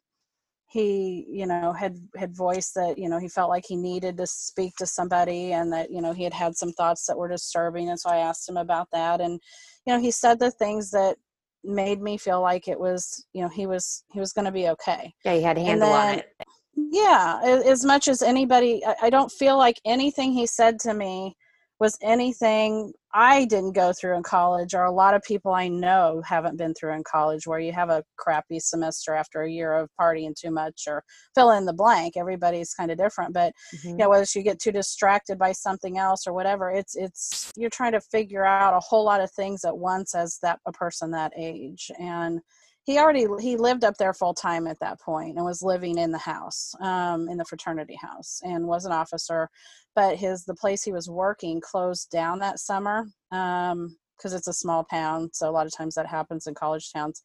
he 0.68 1.24
you 1.28 1.46
know 1.46 1.72
had 1.72 1.96
had 2.16 2.36
voiced 2.36 2.74
that 2.74 2.98
you 2.98 3.08
know 3.08 3.18
he 3.18 3.28
felt 3.28 3.50
like 3.50 3.64
he 3.66 3.76
needed 3.76 4.16
to 4.16 4.26
speak 4.26 4.74
to 4.76 4.86
somebody 4.86 5.52
and 5.52 5.72
that 5.72 5.90
you 5.90 6.02
know 6.02 6.12
he 6.12 6.24
had 6.24 6.34
had 6.34 6.56
some 6.56 6.72
thoughts 6.72 7.06
that 7.06 7.16
were 7.16 7.28
disturbing 7.28 7.88
and 7.90 7.98
so 8.00 8.10
i 8.10 8.16
asked 8.18 8.48
him 8.48 8.56
about 8.56 8.88
that. 8.92 9.20
And 9.20 9.40
you 9.86 9.92
know 9.94 10.00
he 10.00 10.10
said 10.10 10.38
the 10.40 10.50
things 10.50 10.90
that 10.90 11.16
made 11.62 12.00
me 12.00 12.16
feel 12.18 12.40
like 12.40 12.68
it 12.68 12.78
was 12.78 13.26
you 13.32 13.42
know 13.42 13.48
he 13.48 13.66
was 13.66 14.04
he 14.12 14.20
was 14.20 14.32
going 14.32 14.44
to 14.44 14.52
be 14.52 14.68
okay. 14.68 15.12
Yeah, 15.24 15.34
he 15.34 15.42
had 15.42 15.56
a 15.56 15.60
And 15.60 15.68
handle 15.68 15.92
on 15.92 16.18
it. 16.18 16.32
yeah 16.76 17.40
as 17.64 17.84
much 17.84 18.08
as 18.08 18.22
anybody 18.22 18.82
I 19.00 19.08
don't 19.10 19.32
feel 19.32 19.56
like 19.56 19.80
anything 19.84 20.32
he 20.32 20.46
said 20.46 20.78
to 20.80 20.94
me 20.94 21.36
was 21.80 21.96
anything 22.02 22.92
i 23.16 23.46
didn't 23.46 23.72
go 23.72 23.92
through 23.92 24.14
in 24.14 24.22
college 24.22 24.74
or 24.74 24.84
a 24.84 24.92
lot 24.92 25.14
of 25.14 25.22
people 25.22 25.52
i 25.52 25.66
know 25.66 26.22
haven't 26.24 26.56
been 26.58 26.74
through 26.74 26.92
in 26.92 27.02
college 27.02 27.46
where 27.46 27.58
you 27.58 27.72
have 27.72 27.88
a 27.88 28.04
crappy 28.18 28.60
semester 28.60 29.14
after 29.14 29.42
a 29.42 29.50
year 29.50 29.72
of 29.72 29.88
partying 29.98 30.34
too 30.34 30.50
much 30.50 30.82
or 30.86 31.02
fill 31.34 31.50
in 31.52 31.64
the 31.64 31.72
blank 31.72 32.16
everybody's 32.16 32.74
kind 32.74 32.90
of 32.90 32.98
different 32.98 33.32
but 33.32 33.52
Mhm. 33.76 33.84
you 33.90 33.96
know 33.96 34.10
whether 34.10 34.26
you 34.34 34.42
get 34.42 34.60
too 34.60 34.70
distracted 34.72 35.38
by 35.38 35.52
something 35.52 35.98
else 35.98 36.26
or 36.26 36.34
whatever 36.34 36.70
it's 36.70 36.94
it's 36.94 37.50
you're 37.56 37.70
trying 37.70 37.92
to 37.92 38.00
figure 38.00 38.44
out 38.44 38.74
a 38.74 38.80
whole 38.80 39.04
lot 39.04 39.22
of 39.22 39.30
things 39.32 39.64
at 39.64 39.76
once 39.76 40.14
as 40.14 40.38
that 40.42 40.60
a 40.66 40.72
person 40.72 41.10
that 41.12 41.32
age 41.36 41.90
and 41.98 42.40
he 42.86 42.98
already 42.98 43.26
he 43.40 43.56
lived 43.56 43.84
up 43.84 43.96
there 43.98 44.14
full 44.14 44.32
time 44.32 44.66
at 44.66 44.78
that 44.80 45.00
point 45.00 45.36
and 45.36 45.44
was 45.44 45.60
living 45.60 45.98
in 45.98 46.12
the 46.12 46.18
house 46.18 46.72
um, 46.80 47.28
in 47.28 47.36
the 47.36 47.44
fraternity 47.44 47.98
house 48.00 48.40
and 48.44 48.66
was 48.66 48.84
an 48.84 48.92
officer 48.92 49.50
but 49.96 50.16
his 50.16 50.44
the 50.44 50.54
place 50.54 50.84
he 50.84 50.92
was 50.92 51.10
working 51.10 51.60
closed 51.60 52.10
down 52.10 52.38
that 52.38 52.60
summer 52.60 53.06
because 53.30 54.32
it's 54.32 54.48
a 54.48 54.52
small 54.52 54.84
town 54.84 55.28
so 55.32 55.48
a 55.48 55.50
lot 55.50 55.66
of 55.66 55.76
times 55.76 55.94
that 55.94 56.06
happens 56.06 56.46
in 56.46 56.54
college 56.54 56.92
towns. 56.92 57.22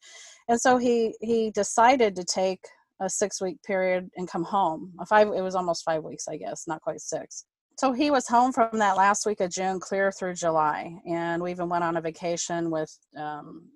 And 0.48 0.60
so 0.60 0.78
he 0.78 1.14
he 1.20 1.50
decided 1.52 2.16
to 2.16 2.24
take 2.24 2.60
a 3.00 3.08
six 3.08 3.40
week 3.40 3.62
period 3.62 4.10
and 4.16 4.28
come 4.28 4.44
home 4.44 4.92
a 5.00 5.06
five 5.06 5.28
it 5.28 5.42
was 5.42 5.54
almost 5.54 5.84
five 5.84 6.02
weeks 6.02 6.28
i 6.28 6.36
guess 6.36 6.64
not 6.66 6.80
quite 6.80 7.00
six. 7.00 7.44
So 7.78 7.92
he 7.92 8.10
was 8.10 8.28
home 8.28 8.52
from 8.52 8.78
that 8.78 8.96
last 8.96 9.26
week 9.26 9.40
of 9.40 9.50
june 9.50 9.80
clear 9.80 10.12
through 10.12 10.34
july 10.34 10.94
and 11.08 11.42
we 11.42 11.50
even 11.50 11.68
went 11.68 11.84
on 11.84 11.96
a 11.96 12.00
vacation 12.00 12.70
with 12.70 12.96
um, 13.16 13.68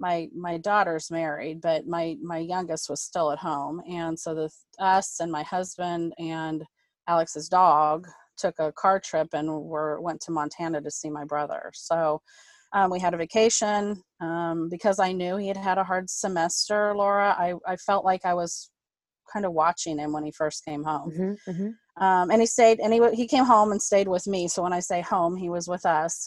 my 0.00 0.28
my 0.34 0.58
daughter's 0.58 1.10
married 1.10 1.60
but 1.60 1.86
my 1.86 2.16
my 2.22 2.38
youngest 2.38 2.90
was 2.90 3.02
still 3.02 3.30
at 3.30 3.38
home 3.38 3.80
and 3.88 4.18
so 4.18 4.34
the 4.34 4.50
us 4.78 5.20
and 5.20 5.30
my 5.30 5.42
husband 5.42 6.12
and 6.18 6.64
Alex's 7.06 7.48
dog 7.48 8.06
took 8.40 8.58
a 8.58 8.72
car 8.72 9.00
trip 9.00 9.28
and 9.32 9.48
were 9.48 10.00
went 10.00 10.20
to 10.22 10.32
Montana 10.32 10.80
to 10.80 10.90
see 10.90 11.10
my 11.10 11.24
brother. 11.24 11.70
So 11.74 12.22
um, 12.72 12.90
we 12.90 13.00
had 13.00 13.14
a 13.14 13.18
vacation 13.18 14.02
um, 14.20 14.68
because 14.70 14.98
I 14.98 15.12
knew 15.12 15.36
he 15.36 15.48
had 15.48 15.56
had 15.56 15.78
a 15.78 15.84
hard 15.84 16.08
semester. 16.08 16.94
Laura, 16.94 17.34
I 17.38 17.54
I 17.66 17.76
felt 17.76 18.04
like 18.04 18.24
I 18.24 18.34
was 18.34 18.70
kind 19.32 19.44
of 19.44 19.52
watching 19.52 19.98
him 19.98 20.12
when 20.12 20.24
he 20.24 20.32
first 20.32 20.64
came 20.64 20.82
home. 20.82 21.10
Mm-hmm, 21.10 21.50
mm-hmm. 21.50 21.68
Um, 22.00 22.30
and 22.30 22.40
he 22.40 22.46
stayed 22.46 22.80
and 22.80 22.94
he, 22.94 23.14
he 23.14 23.26
came 23.26 23.44
home 23.44 23.72
and 23.72 23.80
stayed 23.80 24.08
with 24.08 24.26
me. 24.26 24.48
So 24.48 24.62
when 24.62 24.72
i 24.72 24.80
say 24.80 25.02
home 25.02 25.36
he 25.36 25.50
was 25.50 25.68
with 25.68 25.84
us. 25.84 26.26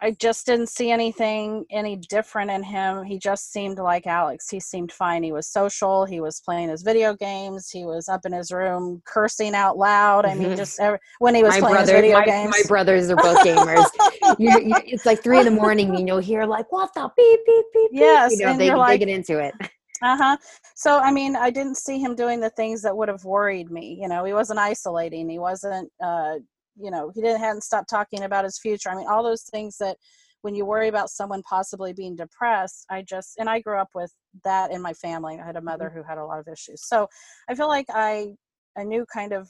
I 0.00 0.12
just 0.12 0.46
didn't 0.46 0.68
see 0.68 0.92
anything 0.92 1.66
any 1.70 1.96
different 1.96 2.52
in 2.52 2.62
him. 2.62 3.02
He 3.02 3.18
just 3.18 3.52
seemed 3.52 3.78
like 3.78 4.06
alex. 4.06 4.48
He 4.48 4.60
seemed 4.60 4.92
fine. 4.92 5.24
He 5.24 5.32
was 5.32 5.48
social. 5.48 6.04
He 6.04 6.20
was 6.20 6.40
playing 6.40 6.68
his 6.68 6.82
video 6.82 7.14
games. 7.14 7.68
He 7.68 7.84
was 7.84 8.08
up 8.08 8.26
in 8.26 8.32
his 8.32 8.52
room 8.52 9.02
cursing 9.04 9.54
out 9.54 9.76
loud. 9.76 10.24
I 10.24 10.34
mean 10.34 10.48
mm-hmm. 10.48 10.56
just 10.56 10.78
every, 10.80 11.00
when 11.18 11.34
he 11.34 11.42
was 11.42 11.54
my 11.54 11.60
playing 11.60 11.74
brother, 11.74 11.92
his 11.94 12.02
video 12.02 12.18
my, 12.18 12.24
games. 12.24 12.50
my 12.50 12.68
brothers 12.68 13.10
are 13.10 13.16
both 13.16 13.38
gamers. 13.44 13.84
You, 14.38 14.50
you, 14.60 14.74
it's 14.84 15.06
like 15.06 15.22
three 15.22 15.38
in 15.38 15.46
the 15.46 15.50
morning 15.50 15.96
and 15.96 16.06
you'll 16.06 16.18
hear 16.18 16.44
like 16.44 16.70
what 16.70 16.92
the 16.92 17.10
beep 17.16 17.40
beep 17.46 17.64
beep 17.72 17.90
yes 17.92 18.32
you 18.32 18.44
know 18.44 18.52
and 18.52 18.60
they, 18.60 18.68
they 18.68 18.98
get 18.98 19.08
into 19.08 19.38
it 19.38 19.54
uh-huh. 20.02 20.36
So 20.76 20.98
i 20.98 21.10
mean 21.10 21.36
i 21.36 21.50
didn't 21.50 21.76
see 21.76 21.98
him 21.98 22.14
doing 22.14 22.40
the 22.40 22.50
things 22.50 22.82
that 22.82 22.96
would 22.96 23.08
have 23.08 23.24
worried 23.24 23.70
me 23.70 23.98
you 24.00 24.08
know 24.08 24.24
he 24.24 24.32
wasn't 24.32 24.58
isolating 24.58 25.28
he 25.28 25.38
wasn't 25.38 25.90
uh 26.02 26.34
you 26.78 26.90
know 26.90 27.10
he 27.14 27.20
didn't 27.20 27.40
hadn't 27.40 27.62
stopped 27.62 27.90
talking 27.90 28.22
about 28.22 28.44
his 28.44 28.58
future. 28.58 28.90
I 28.90 28.96
mean 28.96 29.08
all 29.08 29.22
those 29.22 29.42
things 29.42 29.76
that 29.78 29.96
when 30.42 30.54
you 30.54 30.64
worry 30.64 30.88
about 30.88 31.10
someone 31.10 31.42
possibly 31.42 31.92
being 31.92 32.14
depressed 32.14 32.86
i 32.90 33.02
just 33.02 33.34
and 33.38 33.50
i 33.50 33.58
grew 33.60 33.78
up 33.78 33.90
with 33.94 34.12
that 34.44 34.70
in 34.70 34.80
my 34.80 34.92
family. 34.94 35.38
I 35.40 35.46
had 35.46 35.56
a 35.56 35.60
mother 35.60 35.86
mm-hmm. 35.86 35.98
who 35.98 36.04
had 36.04 36.18
a 36.18 36.24
lot 36.24 36.38
of 36.38 36.48
issues. 36.48 36.86
So 36.86 37.08
i 37.48 37.54
feel 37.54 37.68
like 37.68 37.86
i 37.90 38.34
i 38.76 38.84
knew 38.84 39.04
kind 39.12 39.32
of 39.32 39.48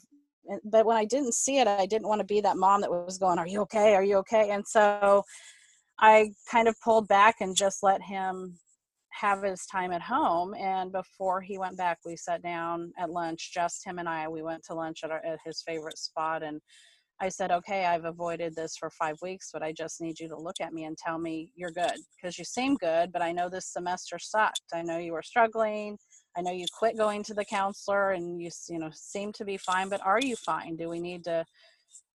but 0.63 0.85
when 0.85 0.97
i 0.97 1.05
didn't 1.05 1.35
see 1.35 1.59
it 1.59 1.67
i 1.67 1.85
didn't 1.85 2.07
want 2.07 2.19
to 2.19 2.25
be 2.25 2.41
that 2.41 2.57
mom 2.57 2.81
that 2.81 2.89
was 2.91 3.17
going 3.17 3.37
are 3.37 3.47
you 3.47 3.61
okay? 3.61 3.95
Are 3.95 4.03
you 4.03 4.17
okay? 4.17 4.49
And 4.49 4.67
so 4.67 5.23
i 5.99 6.31
kind 6.49 6.67
of 6.67 6.75
pulled 6.81 7.07
back 7.07 7.35
and 7.41 7.55
just 7.55 7.83
let 7.83 8.01
him 8.01 8.57
have 9.19 9.43
his 9.43 9.65
time 9.65 9.91
at 9.91 10.01
home. 10.01 10.53
And 10.55 10.91
before 10.91 11.41
he 11.41 11.57
went 11.57 11.77
back, 11.77 11.99
we 12.05 12.15
sat 12.15 12.41
down 12.41 12.91
at 12.97 13.09
lunch, 13.09 13.51
just 13.53 13.85
him 13.85 13.99
and 13.99 14.07
I. 14.07 14.27
We 14.27 14.41
went 14.41 14.63
to 14.65 14.73
lunch 14.73 15.03
at, 15.03 15.11
our, 15.11 15.23
at 15.25 15.39
his 15.45 15.61
favorite 15.65 15.97
spot. 15.97 16.43
And 16.43 16.61
I 17.19 17.27
said, 17.27 17.51
okay, 17.51 17.85
I've 17.85 18.05
avoided 18.05 18.55
this 18.55 18.77
for 18.77 18.89
five 18.89 19.17
weeks, 19.21 19.49
but 19.51 19.61
I 19.61 19.73
just 19.73 19.99
need 19.99 20.19
you 20.19 20.29
to 20.29 20.37
look 20.37 20.61
at 20.61 20.71
me 20.71 20.85
and 20.85 20.97
tell 20.97 21.19
me 21.19 21.51
you're 21.55 21.71
good 21.71 21.97
because 22.15 22.37
you 22.37 22.45
seem 22.45 22.75
good, 22.75 23.11
but 23.11 23.21
I 23.21 23.33
know 23.33 23.49
this 23.49 23.73
semester 23.73 24.17
sucked. 24.19 24.61
I 24.73 24.83
know 24.83 24.97
you 24.97 25.11
were 25.11 25.21
struggling. 25.21 25.97
I 26.37 26.41
know 26.41 26.51
you 26.51 26.65
quit 26.77 26.97
going 26.97 27.23
to 27.23 27.33
the 27.33 27.43
counselor 27.43 28.11
and 28.11 28.41
you, 28.41 28.49
you 28.69 28.79
know, 28.79 28.89
seem 28.93 29.33
to 29.33 29.43
be 29.43 29.57
fine, 29.57 29.89
but 29.89 30.05
are 30.05 30.21
you 30.21 30.37
fine? 30.37 30.77
Do 30.77 30.87
we 30.87 31.01
need 31.01 31.25
to? 31.25 31.45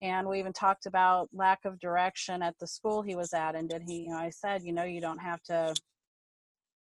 And 0.00 0.26
we 0.26 0.38
even 0.38 0.54
talked 0.54 0.86
about 0.86 1.28
lack 1.34 1.66
of 1.66 1.78
direction 1.80 2.42
at 2.42 2.54
the 2.58 2.66
school 2.66 3.02
he 3.02 3.14
was 3.14 3.34
at. 3.34 3.54
And 3.54 3.68
did 3.68 3.82
he, 3.86 4.04
you 4.04 4.10
know, 4.10 4.18
I 4.18 4.30
said, 4.30 4.62
you 4.62 4.72
know, 4.72 4.84
you 4.84 5.00
don't 5.02 5.18
have 5.18 5.42
to 5.44 5.74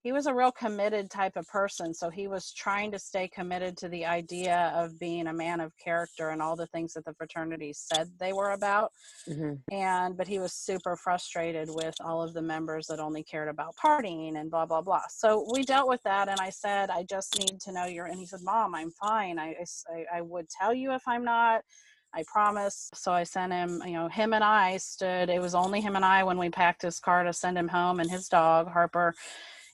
he 0.01 0.11
was 0.11 0.27
a 0.27 0.33
real 0.33 0.51
committed 0.51 1.09
type 1.09 1.35
of 1.35 1.47
person 1.47 1.93
so 1.93 2.09
he 2.09 2.27
was 2.27 2.51
trying 2.53 2.91
to 2.91 2.99
stay 2.99 3.27
committed 3.27 3.75
to 3.77 3.89
the 3.89 4.05
idea 4.05 4.71
of 4.75 4.97
being 4.99 5.27
a 5.27 5.33
man 5.33 5.59
of 5.59 5.71
character 5.77 6.29
and 6.29 6.41
all 6.41 6.55
the 6.55 6.67
things 6.67 6.93
that 6.93 7.05
the 7.05 7.13
fraternity 7.13 7.73
said 7.73 8.09
they 8.19 8.33
were 8.33 8.51
about 8.51 8.91
mm-hmm. 9.27 9.53
and 9.73 10.17
but 10.17 10.27
he 10.27 10.39
was 10.39 10.53
super 10.53 10.95
frustrated 10.95 11.69
with 11.71 11.95
all 12.01 12.21
of 12.21 12.33
the 12.33 12.41
members 12.41 12.87
that 12.87 12.99
only 12.99 13.23
cared 13.23 13.49
about 13.49 13.75
partying 13.83 14.39
and 14.39 14.49
blah 14.49 14.65
blah 14.65 14.81
blah 14.81 15.01
so 15.09 15.45
we 15.51 15.63
dealt 15.63 15.89
with 15.89 16.01
that 16.03 16.29
and 16.29 16.39
i 16.39 16.49
said 16.49 16.89
i 16.89 17.03
just 17.03 17.37
need 17.39 17.59
to 17.59 17.71
know 17.71 17.85
you're 17.85 18.05
and 18.05 18.19
he 18.19 18.25
said 18.25 18.41
mom 18.43 18.73
i'm 18.75 18.91
fine 18.91 19.37
i 19.37 19.55
i, 19.93 20.17
I 20.17 20.21
would 20.21 20.47
tell 20.49 20.73
you 20.73 20.93
if 20.93 21.03
i'm 21.07 21.23
not 21.23 21.61
I 22.11 22.23
promise. 22.25 22.89
So 22.95 23.11
I 23.11 23.23
sent 23.23 23.53
him, 23.53 23.83
you 23.85 23.93
know, 23.93 24.07
him 24.07 24.33
and 24.33 24.43
I 24.43 24.77
stood, 24.77 25.29
it 25.29 25.39
was 25.39 25.53
only 25.53 25.79
him 25.79 25.95
and 25.95 26.03
I 26.03 26.23
when 26.23 26.39
we 26.39 26.49
packed 26.49 26.81
his 26.81 26.99
car 26.99 27.23
to 27.23 27.31
send 27.31 27.55
him 27.55 27.67
home 27.67 27.99
and 27.99 28.09
his 28.09 28.27
dog, 28.27 28.67
Harper 28.67 29.13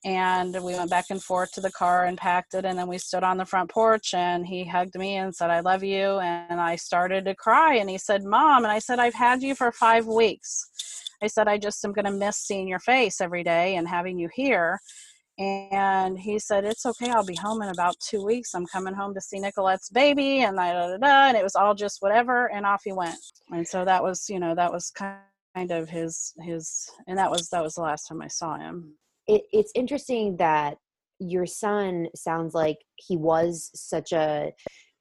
and 0.05 0.53
we 0.61 0.75
went 0.75 0.91
back 0.91 1.05
and 1.09 1.21
forth 1.21 1.51
to 1.51 1.59
the 1.59 1.71
car 1.71 2.05
and 2.05 2.17
packed 2.17 2.53
it 2.53 2.63
and 2.63 2.77
then 2.77 2.87
we 2.87 2.97
stood 2.97 3.23
on 3.23 3.37
the 3.37 3.45
front 3.45 3.71
porch 3.71 4.13
and 4.13 4.45
he 4.45 4.63
hugged 4.63 4.95
me 4.95 5.15
and 5.15 5.35
said 5.35 5.49
i 5.49 5.59
love 5.59 5.83
you 5.83 6.19
and 6.19 6.61
i 6.61 6.75
started 6.75 7.25
to 7.25 7.35
cry 7.35 7.75
and 7.75 7.89
he 7.89 7.97
said 7.97 8.23
mom 8.23 8.63
and 8.63 8.71
i 8.71 8.79
said 8.79 8.99
i've 8.99 9.15
had 9.15 9.41
you 9.41 9.55
for 9.55 9.71
five 9.71 10.05
weeks. 10.05 10.69
I 11.21 11.27
said 11.27 11.47
i 11.47 11.57
just 11.57 11.83
am 11.83 11.91
going 11.91 12.05
to 12.05 12.11
miss 12.11 12.37
seeing 12.37 12.67
your 12.67 12.79
face 12.79 13.19
every 13.19 13.43
day 13.43 13.75
and 13.75 13.87
having 13.87 14.19
you 14.19 14.29
here 14.33 14.79
and 15.39 16.17
he 16.17 16.37
said 16.37 16.65
it's 16.65 16.85
okay 16.85 17.09
i'll 17.09 17.25
be 17.25 17.35
home 17.35 17.61
in 17.63 17.69
about 17.69 17.99
two 17.99 18.23
weeks. 18.23 18.53
I'm 18.53 18.67
coming 18.67 18.93
home 18.93 19.13
to 19.15 19.21
see 19.21 19.39
nicolette's 19.39 19.89
baby 19.89 20.41
and 20.41 20.55
da, 20.55 20.71
da, 20.71 20.97
da, 20.97 21.27
and 21.29 21.35
it 21.35 21.43
was 21.43 21.55
all 21.55 21.73
just 21.73 22.01
whatever 22.01 22.51
and 22.53 22.65
off 22.65 22.83
he 22.85 22.93
went. 22.93 23.17
And 23.51 23.67
so 23.67 23.83
that 23.83 24.03
was 24.03 24.29
you 24.29 24.39
know 24.39 24.53
that 24.55 24.71
was 24.71 24.91
kind 24.91 25.71
of 25.71 25.89
his 25.89 26.33
his 26.41 26.89
and 27.07 27.17
that 27.17 27.31
was 27.31 27.49
that 27.49 27.63
was 27.63 27.73
the 27.73 27.81
last 27.81 28.07
time 28.07 28.21
i 28.21 28.27
saw 28.27 28.57
him 28.57 28.95
it, 29.27 29.43
it's 29.51 29.71
interesting 29.75 30.37
that 30.37 30.77
your 31.19 31.45
son 31.45 32.07
sounds 32.15 32.53
like 32.53 32.77
he 32.97 33.17
was 33.17 33.71
such 33.73 34.11
a 34.11 34.51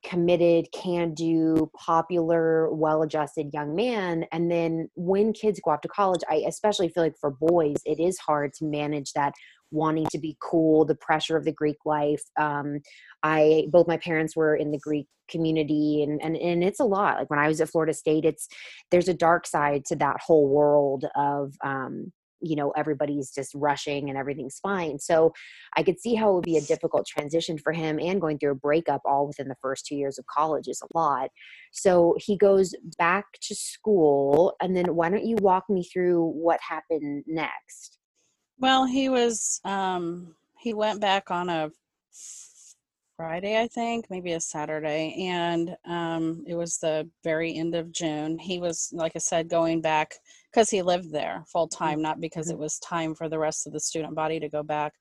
committed, 0.05 0.67
can 0.73 1.15
do, 1.15 1.71
popular, 1.77 2.73
well 2.73 3.03
adjusted 3.03 3.51
young 3.53 3.75
man. 3.75 4.27
And 4.33 4.51
then 4.51 4.89
when 4.95 5.33
kids 5.33 5.61
go 5.65 5.73
off 5.73 5.81
to 5.81 5.89
college, 5.89 6.21
I 6.29 6.45
especially 6.47 6.89
feel 6.91 7.03
like 7.03 7.17
for 7.19 7.31
boys, 7.31 7.77
it 7.85 7.99
is 7.99 8.19
hard 8.19 8.53
to 8.55 8.67
manage 8.67 9.13
that 9.15 9.33
wanting 9.71 10.07
to 10.13 10.19
be 10.19 10.37
cool, 10.41 10.85
the 10.85 10.95
pressure 10.95 11.37
of 11.37 11.45
the 11.45 11.53
Greek 11.53 11.79
life. 11.85 12.23
Um, 12.39 12.81
I 13.23 13.67
both 13.71 13.89
my 13.89 13.97
parents 13.97 14.37
were 14.37 14.55
in 14.55 14.71
the 14.71 14.79
Greek 14.79 15.07
community 15.29 16.03
and, 16.03 16.23
and 16.23 16.37
and 16.37 16.63
it's 16.63 16.81
a 16.81 16.85
lot. 16.85 17.19
Like 17.19 17.31
when 17.31 17.39
I 17.39 17.49
was 17.49 17.61
at 17.61 17.71
Florida 17.71 17.95
State, 17.95 18.25
it's 18.25 18.47
there's 18.91 19.09
a 19.09 19.15
dark 19.15 19.47
side 19.47 19.85
to 19.87 19.97
that 19.97 20.21
whole 20.21 20.49
world 20.49 21.07
of 21.17 21.55
um, 21.65 22.13
you 22.45 22.57
know 22.57 22.71
everybody's 22.73 23.31
just 23.31 23.53
rushing 23.55 24.09
and 24.09 24.19
everything's 24.19 24.59
fine. 24.59 24.99
So 24.99 25.33
i 25.77 25.83
could 25.83 26.01
see 26.01 26.15
how 26.15 26.31
it 26.31 26.35
would 26.35 26.45
be 26.45 26.57
a 26.57 26.63
difficult 26.63 27.07
transition 27.07 27.59
for 27.59 27.73
him 27.73 27.99
and 27.99 28.21
going 28.21 28.39
through 28.39 28.53
a 28.53 28.57
breakup 28.67 29.03
all 29.05 29.27
within 29.27 29.49
the 29.49 29.57
first 29.61 29.87
two 29.87 29.97
years 29.97 30.19
of 30.19 30.27
college 30.27 30.69
is 30.69 30.83
a 30.83 30.99
lot. 30.99 31.31
So 31.73 32.15
he 32.19 32.37
goes 32.37 32.75
back 32.99 33.27
to 33.43 33.55
school 33.55 34.55
and 34.61 34.77
then 34.77 34.95
why 34.95 35.11
don't 35.11 35.25
you 35.25 35.37
walk 35.41 35.65
me 35.69 35.85
through 35.85 36.31
what 36.31 36.61
happened 36.61 37.25
next? 37.27 37.99
Well 38.59 38.85
he 38.85 39.09
was 39.09 39.61
um 39.65 40.35
he 40.59 40.73
went 40.75 41.01
back 41.01 41.31
on 41.31 41.49
a 41.49 41.71
Friday, 43.17 43.61
I 43.61 43.69
think, 43.69 44.07
maybe 44.11 44.33
a 44.33 44.41
Saturday, 44.41 45.29
and 45.29 45.77
um, 45.87 46.43
it 46.49 46.57
was 46.57 46.79
the 46.79 47.09
very 47.23 47.55
end 47.55 47.77
of 47.77 47.93
June. 47.93 48.39
He 48.39 48.59
was, 48.59 48.91
like 48.93 49.13
I 49.15 49.21
said, 49.21 49.49
going 49.49 49.81
back 49.81 50.15
because 50.55 50.71
he 50.71 50.83
lived 50.83 51.11
there 51.11 51.45
full 51.47 51.67
time, 51.67 52.01
not 52.01 52.21
because 52.21 52.49
it 52.49 52.59
was 52.59 52.79
time 52.79 53.15
for 53.15 53.29
the 53.29 53.39
rest 53.39 53.67
of 53.67 53.73
the 53.73 53.81
student 53.81 54.15
body 54.15 54.39
to 54.39 54.49
go 54.49 54.63
back. 54.63 54.93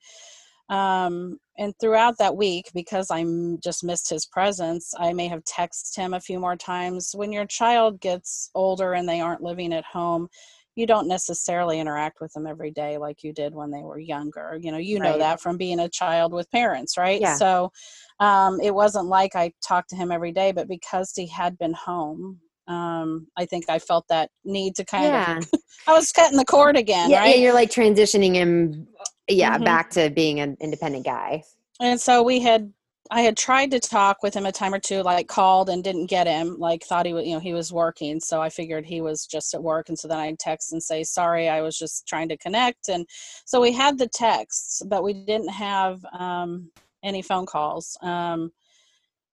Um, 0.69 1.37
and 1.57 1.73
throughout 1.79 2.17
that 2.17 2.35
week, 2.35 2.71
because 2.73 3.11
I 3.11 3.23
just 3.61 3.83
missed 3.83 4.09
his 4.09 4.25
presence, 4.25 4.93
I 4.97 5.13
may 5.13 5.27
have 5.27 5.43
texted 5.43 5.95
him 5.95 6.13
a 6.13 6.19
few 6.19 6.39
more 6.39 6.55
times. 6.55 7.11
When 7.13 7.31
your 7.31 7.45
child 7.45 7.99
gets 7.99 8.49
older 8.55 8.93
and 8.93 9.07
they 9.07 9.21
aren't 9.21 9.43
living 9.43 9.73
at 9.73 9.85
home, 9.85 10.29
you 10.75 10.87
don't 10.87 11.07
necessarily 11.07 11.79
interact 11.79 12.19
with 12.19 12.33
them 12.33 12.47
every 12.47 12.71
day 12.71 12.97
like 12.97 13.23
you 13.23 13.31
did 13.31 13.53
when 13.53 13.69
they 13.69 13.83
were 13.83 13.99
younger. 13.99 14.57
You 14.59 14.71
know, 14.71 14.79
you 14.79 14.97
right. 14.97 15.11
know 15.11 15.17
that 15.19 15.39
from 15.39 15.57
being 15.57 15.81
a 15.81 15.89
child 15.89 16.33
with 16.33 16.49
parents, 16.49 16.97
right? 16.97 17.21
Yeah. 17.21 17.35
So 17.35 17.71
um, 18.19 18.59
it 18.59 18.73
wasn't 18.73 19.05
like 19.05 19.35
I 19.35 19.53
talked 19.63 19.91
to 19.91 19.95
him 19.95 20.11
every 20.11 20.31
day, 20.31 20.51
but 20.51 20.67
because 20.67 21.11
he 21.15 21.27
had 21.27 21.59
been 21.59 21.73
home, 21.73 22.39
um, 22.67 23.27
I 23.37 23.45
think 23.45 23.65
I 23.69 23.79
felt 23.79 24.07
that 24.09 24.29
need 24.43 24.75
to 24.75 24.85
kind 24.85 25.05
yeah. 25.05 25.37
of, 25.37 25.49
I 25.87 25.93
was 25.93 26.11
cutting 26.11 26.37
the 26.37 26.45
cord 26.45 26.77
again, 26.77 27.09
yeah, 27.09 27.19
right? 27.19 27.35
Yeah, 27.35 27.41
you're 27.41 27.53
like 27.53 27.69
transitioning 27.69 28.33
him, 28.33 28.87
yeah, 29.27 29.55
mm-hmm. 29.55 29.63
back 29.63 29.89
to 29.91 30.09
being 30.09 30.39
an 30.39 30.57
independent 30.59 31.05
guy. 31.05 31.43
And 31.79 31.99
so 31.99 32.23
we 32.23 32.39
had 32.39 32.71
I 33.11 33.21
had 33.21 33.37
tried 33.37 33.71
to 33.71 33.79
talk 33.79 34.23
with 34.23 34.33
him 34.33 34.45
a 34.45 34.51
time 34.51 34.73
or 34.73 34.79
two, 34.79 35.01
like 35.01 35.27
called 35.27 35.69
and 35.69 35.83
didn't 35.83 36.07
get 36.07 36.25
him, 36.25 36.57
like 36.57 36.83
thought 36.83 37.05
he 37.05 37.13
was, 37.13 37.25
you 37.25 37.33
know, 37.33 37.39
he 37.39 37.53
was 37.53 37.71
working. 37.71 38.19
So 38.19 38.41
I 38.41 38.49
figured 38.49 38.85
he 38.85 39.01
was 39.01 39.25
just 39.25 39.53
at 39.53 39.61
work. 39.61 39.89
And 39.89 39.99
so 39.99 40.07
then 40.07 40.17
I'd 40.17 40.39
text 40.39 40.71
and 40.71 40.81
say, 40.81 41.03
sorry, 41.03 41.49
I 41.49 41.61
was 41.61 41.77
just 41.77 42.07
trying 42.07 42.29
to 42.29 42.37
connect. 42.37 42.89
And 42.89 43.05
so 43.45 43.61
we 43.61 43.71
had 43.71 43.97
the 43.97 44.07
texts, 44.07 44.81
but 44.87 45.03
we 45.03 45.13
didn't 45.13 45.49
have 45.49 46.03
um, 46.17 46.71
any 47.03 47.21
phone 47.21 47.45
calls. 47.45 47.97
Um, 48.01 48.51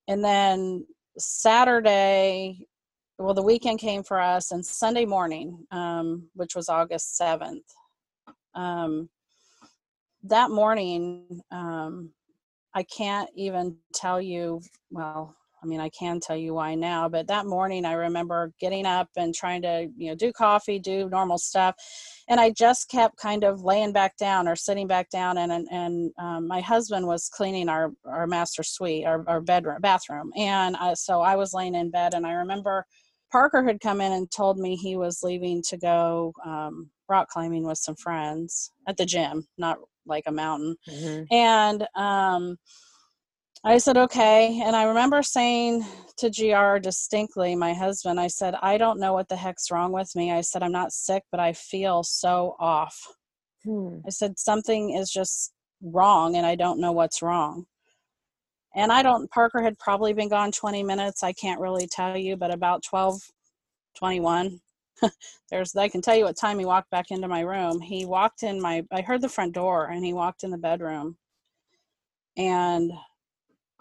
and 0.08 0.22
then 0.22 0.84
Saturday, 1.16 2.66
well, 3.20 3.34
the 3.34 3.42
weekend 3.42 3.78
came 3.78 4.02
for 4.02 4.18
us 4.18 4.50
and 4.50 4.64
Sunday 4.64 5.04
morning, 5.04 5.66
um, 5.70 6.28
which 6.34 6.56
was 6.56 6.70
August 6.70 7.20
7th. 7.20 7.60
Um, 8.54 9.10
that 10.22 10.50
morning, 10.50 11.42
um, 11.50 12.12
I 12.74 12.82
can't 12.84 13.28
even 13.36 13.76
tell 13.92 14.22
you. 14.22 14.62
Well, 14.90 15.36
I 15.62 15.66
mean, 15.66 15.80
I 15.80 15.90
can 15.90 16.20
tell 16.20 16.36
you 16.36 16.54
why 16.54 16.74
now, 16.74 17.10
but 17.10 17.26
that 17.26 17.44
morning 17.44 17.84
I 17.84 17.92
remember 17.92 18.54
getting 18.58 18.86
up 18.86 19.08
and 19.18 19.34
trying 19.34 19.60
to, 19.62 19.88
you 19.94 20.08
know, 20.08 20.14
do 20.14 20.32
coffee, 20.32 20.78
do 20.78 21.10
normal 21.10 21.36
stuff. 21.36 21.74
And 22.28 22.40
I 22.40 22.50
just 22.50 22.88
kept 22.88 23.18
kind 23.18 23.44
of 23.44 23.62
laying 23.62 23.92
back 23.92 24.16
down 24.16 24.48
or 24.48 24.56
sitting 24.56 24.86
back 24.86 25.10
down. 25.10 25.36
And, 25.36 25.52
and, 25.52 25.68
and 25.70 26.12
um, 26.18 26.48
my 26.48 26.62
husband 26.62 27.06
was 27.06 27.28
cleaning 27.28 27.68
our, 27.68 27.92
our 28.06 28.26
master 28.26 28.62
suite, 28.62 29.04
our, 29.04 29.22
our 29.26 29.42
bedroom, 29.42 29.82
bathroom. 29.82 30.30
And 30.34 30.76
I, 30.76 30.94
so 30.94 31.20
I 31.20 31.36
was 31.36 31.52
laying 31.52 31.74
in 31.74 31.90
bed 31.90 32.14
and 32.14 32.26
I 32.26 32.32
remember 32.32 32.86
Parker 33.30 33.64
had 33.64 33.80
come 33.80 34.00
in 34.00 34.12
and 34.12 34.30
told 34.30 34.58
me 34.58 34.76
he 34.76 34.96
was 34.96 35.22
leaving 35.22 35.62
to 35.68 35.76
go 35.76 36.32
um, 36.44 36.90
rock 37.08 37.28
climbing 37.28 37.66
with 37.66 37.78
some 37.78 37.96
friends 37.96 38.72
at 38.88 38.96
the 38.96 39.06
gym, 39.06 39.46
not 39.58 39.78
like 40.06 40.24
a 40.26 40.32
mountain. 40.32 40.76
Mm-hmm. 40.88 41.34
And, 41.34 41.86
um, 41.94 42.56
I 43.62 43.76
said, 43.76 43.98
okay. 43.98 44.62
And 44.64 44.74
I 44.74 44.84
remember 44.84 45.22
saying 45.22 45.84
to 46.18 46.30
GR 46.30 46.78
distinctly, 46.78 47.54
my 47.54 47.74
husband, 47.74 48.18
I 48.18 48.28
said, 48.28 48.54
I 48.62 48.78
don't 48.78 48.98
know 48.98 49.12
what 49.12 49.28
the 49.28 49.36
heck's 49.36 49.70
wrong 49.70 49.92
with 49.92 50.10
me. 50.16 50.32
I 50.32 50.40
said, 50.40 50.62
I'm 50.62 50.72
not 50.72 50.92
sick, 50.92 51.24
but 51.30 51.40
I 51.40 51.52
feel 51.52 52.02
so 52.02 52.56
off. 52.58 52.98
Hmm. 53.64 53.98
I 54.06 54.10
said, 54.10 54.38
something 54.38 54.94
is 54.94 55.10
just 55.10 55.52
wrong 55.82 56.36
and 56.36 56.46
I 56.46 56.54
don't 56.54 56.80
know 56.80 56.92
what's 56.92 57.20
wrong. 57.20 57.66
And 58.74 58.92
I 58.92 59.02
don't, 59.02 59.30
Parker 59.30 59.62
had 59.62 59.78
probably 59.78 60.12
been 60.12 60.28
gone 60.28 60.52
20 60.52 60.82
minutes. 60.82 61.22
I 61.22 61.32
can't 61.32 61.60
really 61.60 61.86
tell 61.88 62.16
you, 62.16 62.36
but 62.36 62.52
about 62.52 62.82
12, 62.84 63.20
21. 63.96 64.60
There's, 65.50 65.74
I 65.74 65.88
can 65.88 66.02
tell 66.02 66.16
you 66.16 66.24
what 66.24 66.36
time 66.36 66.58
he 66.58 66.64
walked 66.64 66.90
back 66.90 67.10
into 67.10 67.26
my 67.26 67.40
room. 67.40 67.80
He 67.80 68.06
walked 68.06 68.42
in 68.42 68.60
my, 68.60 68.84
I 68.92 69.00
heard 69.00 69.22
the 69.22 69.28
front 69.28 69.54
door 69.54 69.86
and 69.86 70.04
he 70.04 70.12
walked 70.12 70.44
in 70.44 70.50
the 70.50 70.58
bedroom. 70.58 71.16
And 72.36 72.92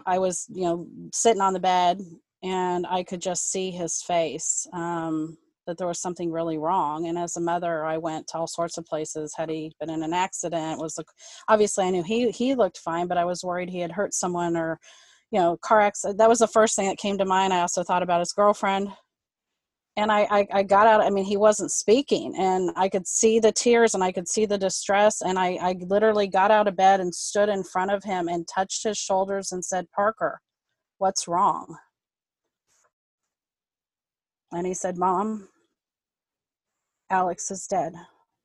I 0.06 0.18
was, 0.18 0.48
you 0.50 0.64
know, 0.64 0.88
sitting 1.14 1.42
on 1.42 1.54
the 1.54 1.60
bed 1.60 2.02
and 2.42 2.88
I 2.88 3.04
could 3.04 3.22
just 3.22 3.52
see 3.52 3.70
his 3.70 4.02
face 4.02 4.66
um, 4.74 5.38
that 5.70 5.78
there 5.78 5.88
was 5.88 6.02
something 6.02 6.32
really 6.32 6.58
wrong. 6.58 7.08
And 7.08 7.18
as 7.18 7.38
a 7.38 7.42
mother, 7.42 7.86
I 7.86 7.98
went 7.98 8.28
to 8.28 8.38
all 8.38 8.48
sorts 8.48 8.78
of 8.78 8.86
places. 8.86 9.34
Had 9.38 9.50
he 9.50 9.72
been 9.80 9.90
in 9.90 10.04
an 10.04 10.14
accident? 10.14 10.80
Was 10.80 11.00
obviously 11.48 11.86
I 11.86 11.92
knew 11.92 12.04
he 12.04 12.32
he 12.32 12.56
looked 12.56 12.80
fine, 12.80 13.08
but 13.08 13.18
I 13.18 13.26
was 13.26 13.44
worried 13.44 13.70
he 13.70 13.80
had 13.80 13.92
hurt 13.92 14.14
someone 14.14 14.58
or, 14.58 14.80
you 15.32 15.40
know, 15.40 15.58
car 15.62 15.82
accident. 15.82 16.18
That 16.18 16.30
was 16.30 16.40
the 16.40 16.48
first 16.48 16.76
thing 16.76 16.88
that 16.88 16.98
came 16.98 17.18
to 17.20 17.26
mind. 17.26 17.54
I 17.54 17.62
also 17.62 17.84
thought 17.84 18.04
about 18.04 18.20
his 18.20 18.34
girlfriend 18.34 18.90
and 20.00 20.12
I, 20.12 20.28
I, 20.30 20.48
I 20.54 20.64
got 20.64 20.88
out 20.88 21.02
i 21.02 21.10
mean 21.10 21.26
he 21.26 21.38
wasn't 21.38 21.72
speaking 21.72 22.34
and 22.38 22.72
i 22.76 22.88
could 22.88 23.08
see 23.08 23.40
the 23.40 23.52
tears 23.52 23.94
and 23.94 24.04
i 24.04 24.12
could 24.12 24.28
see 24.28 24.46
the 24.46 24.58
distress 24.58 25.22
and 25.22 25.38
I, 25.38 25.58
I 25.62 25.76
literally 25.82 26.28
got 26.28 26.52
out 26.52 26.68
of 26.68 26.78
bed 26.78 27.00
and 27.00 27.14
stood 27.14 27.50
in 27.50 27.64
front 27.64 27.92
of 27.92 28.04
him 28.04 28.28
and 28.28 28.48
touched 28.48 28.84
his 28.84 28.98
shoulders 28.98 29.52
and 29.52 29.64
said 29.64 29.92
parker 29.96 30.40
what's 31.00 31.28
wrong 31.28 31.78
and 34.52 34.66
he 34.66 34.74
said 34.74 34.98
mom 34.98 35.50
alex 37.10 37.52
is 37.52 37.68
dead 37.68 37.94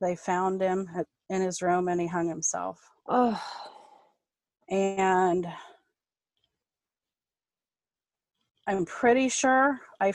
they 0.01 0.15
found 0.15 0.61
him 0.61 0.89
in 1.29 1.41
his 1.41 1.61
room 1.61 1.87
and 1.87 2.01
he 2.01 2.07
hung 2.07 2.27
himself 2.27 2.79
oh 3.07 3.41
and 4.69 5.47
i'm 8.67 8.85
pretty 8.85 9.29
sure 9.29 9.79
i 9.99 10.11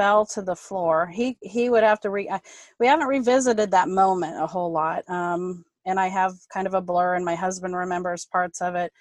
fell 0.00 0.24
to 0.24 0.40
the 0.40 0.56
floor. 0.56 1.06
He 1.06 1.36
he 1.42 1.68
would 1.68 1.82
have 1.82 2.00
to 2.00 2.10
re. 2.10 2.30
We 2.78 2.86
haven't 2.86 3.08
revisited 3.08 3.70
that 3.70 3.88
moment 3.88 4.42
a 4.42 4.46
whole 4.46 4.72
lot, 4.72 5.08
um, 5.10 5.64
and 5.84 6.00
I 6.00 6.08
have 6.08 6.32
kind 6.52 6.66
of 6.66 6.72
a 6.72 6.80
blur, 6.80 7.16
and 7.16 7.24
my 7.24 7.34
husband 7.34 7.76
remembers 7.76 8.24
parts 8.24 8.62
of 8.62 8.74
it. 8.76 8.92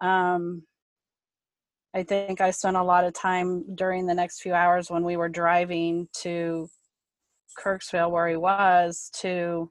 Um, 0.00 0.64
I 1.94 2.02
think 2.02 2.40
I 2.40 2.50
spent 2.50 2.76
a 2.76 2.82
lot 2.82 3.04
of 3.04 3.12
time 3.12 3.76
during 3.76 4.06
the 4.06 4.14
next 4.14 4.40
few 4.40 4.52
hours 4.52 4.90
when 4.90 5.04
we 5.04 5.16
were 5.16 5.28
driving 5.28 6.08
to 6.22 6.68
Kirksville, 7.58 8.10
where 8.10 8.28
he 8.28 8.36
was, 8.36 9.10
to 9.20 9.70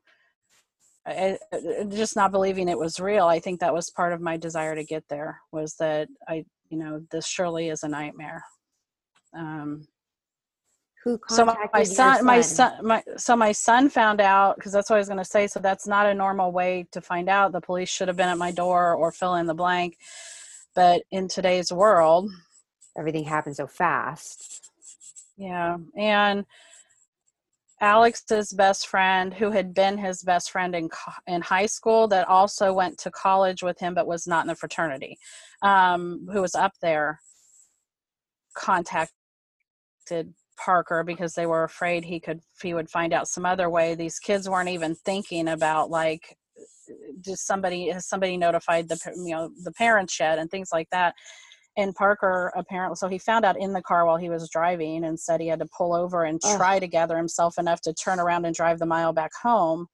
I, 1.06 1.38
just 1.90 2.16
not 2.16 2.32
believing 2.32 2.70
it 2.70 2.78
was 2.78 3.00
real. 3.00 3.26
I 3.26 3.40
think 3.40 3.60
that 3.60 3.74
was 3.74 3.90
part 3.90 4.14
of 4.14 4.22
my 4.22 4.38
desire 4.38 4.76
to 4.76 4.84
get 4.84 5.04
there. 5.10 5.40
Was 5.52 5.76
that 5.76 6.08
I, 6.28 6.46
you 6.70 6.78
know, 6.78 7.02
this 7.12 7.28
surely 7.28 7.70
is 7.70 7.84
a 7.84 7.88
nightmare. 7.88 8.44
Um, 9.36 9.88
who 11.04 11.20
so 11.30 11.46
my, 11.46 11.56
my 11.74 11.84
son, 11.84 12.18
son, 12.18 12.26
my 12.26 12.42
son 12.42 12.86
my 12.86 13.04
so 13.18 13.36
my 13.36 13.52
son 13.52 13.90
found 13.90 14.22
out 14.22 14.56
because 14.56 14.72
that's 14.72 14.90
what 14.90 14.98
i 14.98 15.00
was 15.00 15.08
going 15.08 15.18
to 15.18 15.26
say 15.26 15.48
so 15.48 15.60
that's 15.60 15.88
not 15.88 16.06
a 16.06 16.14
normal 16.14 16.52
way 16.52 16.86
to 16.92 17.02
find 17.02 17.28
out 17.28 17.52
the 17.52 17.62
police 17.62 17.90
should 17.90 18.08
have 18.08 18.18
been 18.18 18.30
at 18.30 18.38
my 18.38 18.52
door 18.52 18.94
or 18.94 19.12
fill 19.12 19.36
in 19.36 19.48
the 19.48 19.54
blank 19.54 19.98
but 20.76 21.02
in 21.12 21.28
today's 21.28 21.72
world 21.72 22.30
everything 22.96 23.24
happens 23.24 23.58
so 23.58 23.66
fast 23.66 24.70
yeah 25.38 25.78
and 25.98 26.46
alex's 27.82 28.54
best 28.54 28.88
friend 28.88 29.34
who 29.34 29.52
had 29.52 29.74
been 29.74 29.98
his 29.98 30.24
best 30.24 30.52
friend 30.52 30.76
in 30.76 30.90
in 31.28 31.42
high 31.42 31.66
school 31.66 32.08
that 32.08 32.28
also 32.28 32.72
went 32.72 32.98
to 32.98 33.12
college 33.12 33.64
with 33.64 33.80
him 33.80 33.94
but 33.94 34.08
was 34.08 34.28
not 34.28 34.44
in 34.44 34.48
the 34.48 34.56
fraternity 34.56 35.18
um, 35.62 36.28
who 36.32 36.42
was 36.42 36.56
up 36.56 36.74
there 36.82 37.20
contacted 38.56 39.14
Parker 40.64 41.04
because 41.04 41.34
they 41.34 41.46
were 41.46 41.64
afraid 41.64 42.06
he 42.06 42.20
could 42.20 42.42
he 42.62 42.74
would 42.74 42.90
find 42.90 43.14
out 43.14 43.28
some 43.28 43.46
other 43.46 43.70
way. 43.70 43.96
These 43.96 44.20
kids 44.20 44.48
weren't 44.48 44.70
even 44.70 44.96
thinking 44.96 45.48
about 45.48 45.90
like 45.90 46.38
just 47.22 47.48
somebody 47.48 47.90
has 47.90 48.08
somebody 48.08 48.38
notified 48.38 48.88
the 48.88 49.00
you 49.16 49.32
know 49.36 49.50
the 49.64 49.72
parents 49.72 50.20
yet 50.20 50.38
and 50.40 50.50
things 50.50 50.70
like 50.72 50.90
that. 50.92 51.16
And 51.78 51.96
Parker 51.96 52.52
apparently 52.56 52.96
so 52.96 53.08
he 53.08 53.18
found 53.18 53.46
out 53.46 53.58
in 53.58 53.72
the 53.72 53.82
car 53.82 54.06
while 54.06 54.18
he 54.18 54.30
was 54.30 54.50
driving 54.50 55.06
and 55.06 55.20
said 55.20 55.40
he 55.40 55.48
had 55.48 55.60
to 55.60 55.68
pull 55.78 55.94
over 55.94 56.26
and 56.26 56.42
try 56.42 56.76
Ugh. 56.76 56.82
to 56.82 56.88
gather 56.88 57.16
himself 57.16 57.58
enough 57.58 57.82
to 57.82 57.94
turn 57.94 58.20
around 58.20 58.46
and 58.46 58.56
drive 58.56 58.80
the 58.80 58.86
mile 58.86 59.14
back 59.14 59.32
home. 59.42 59.88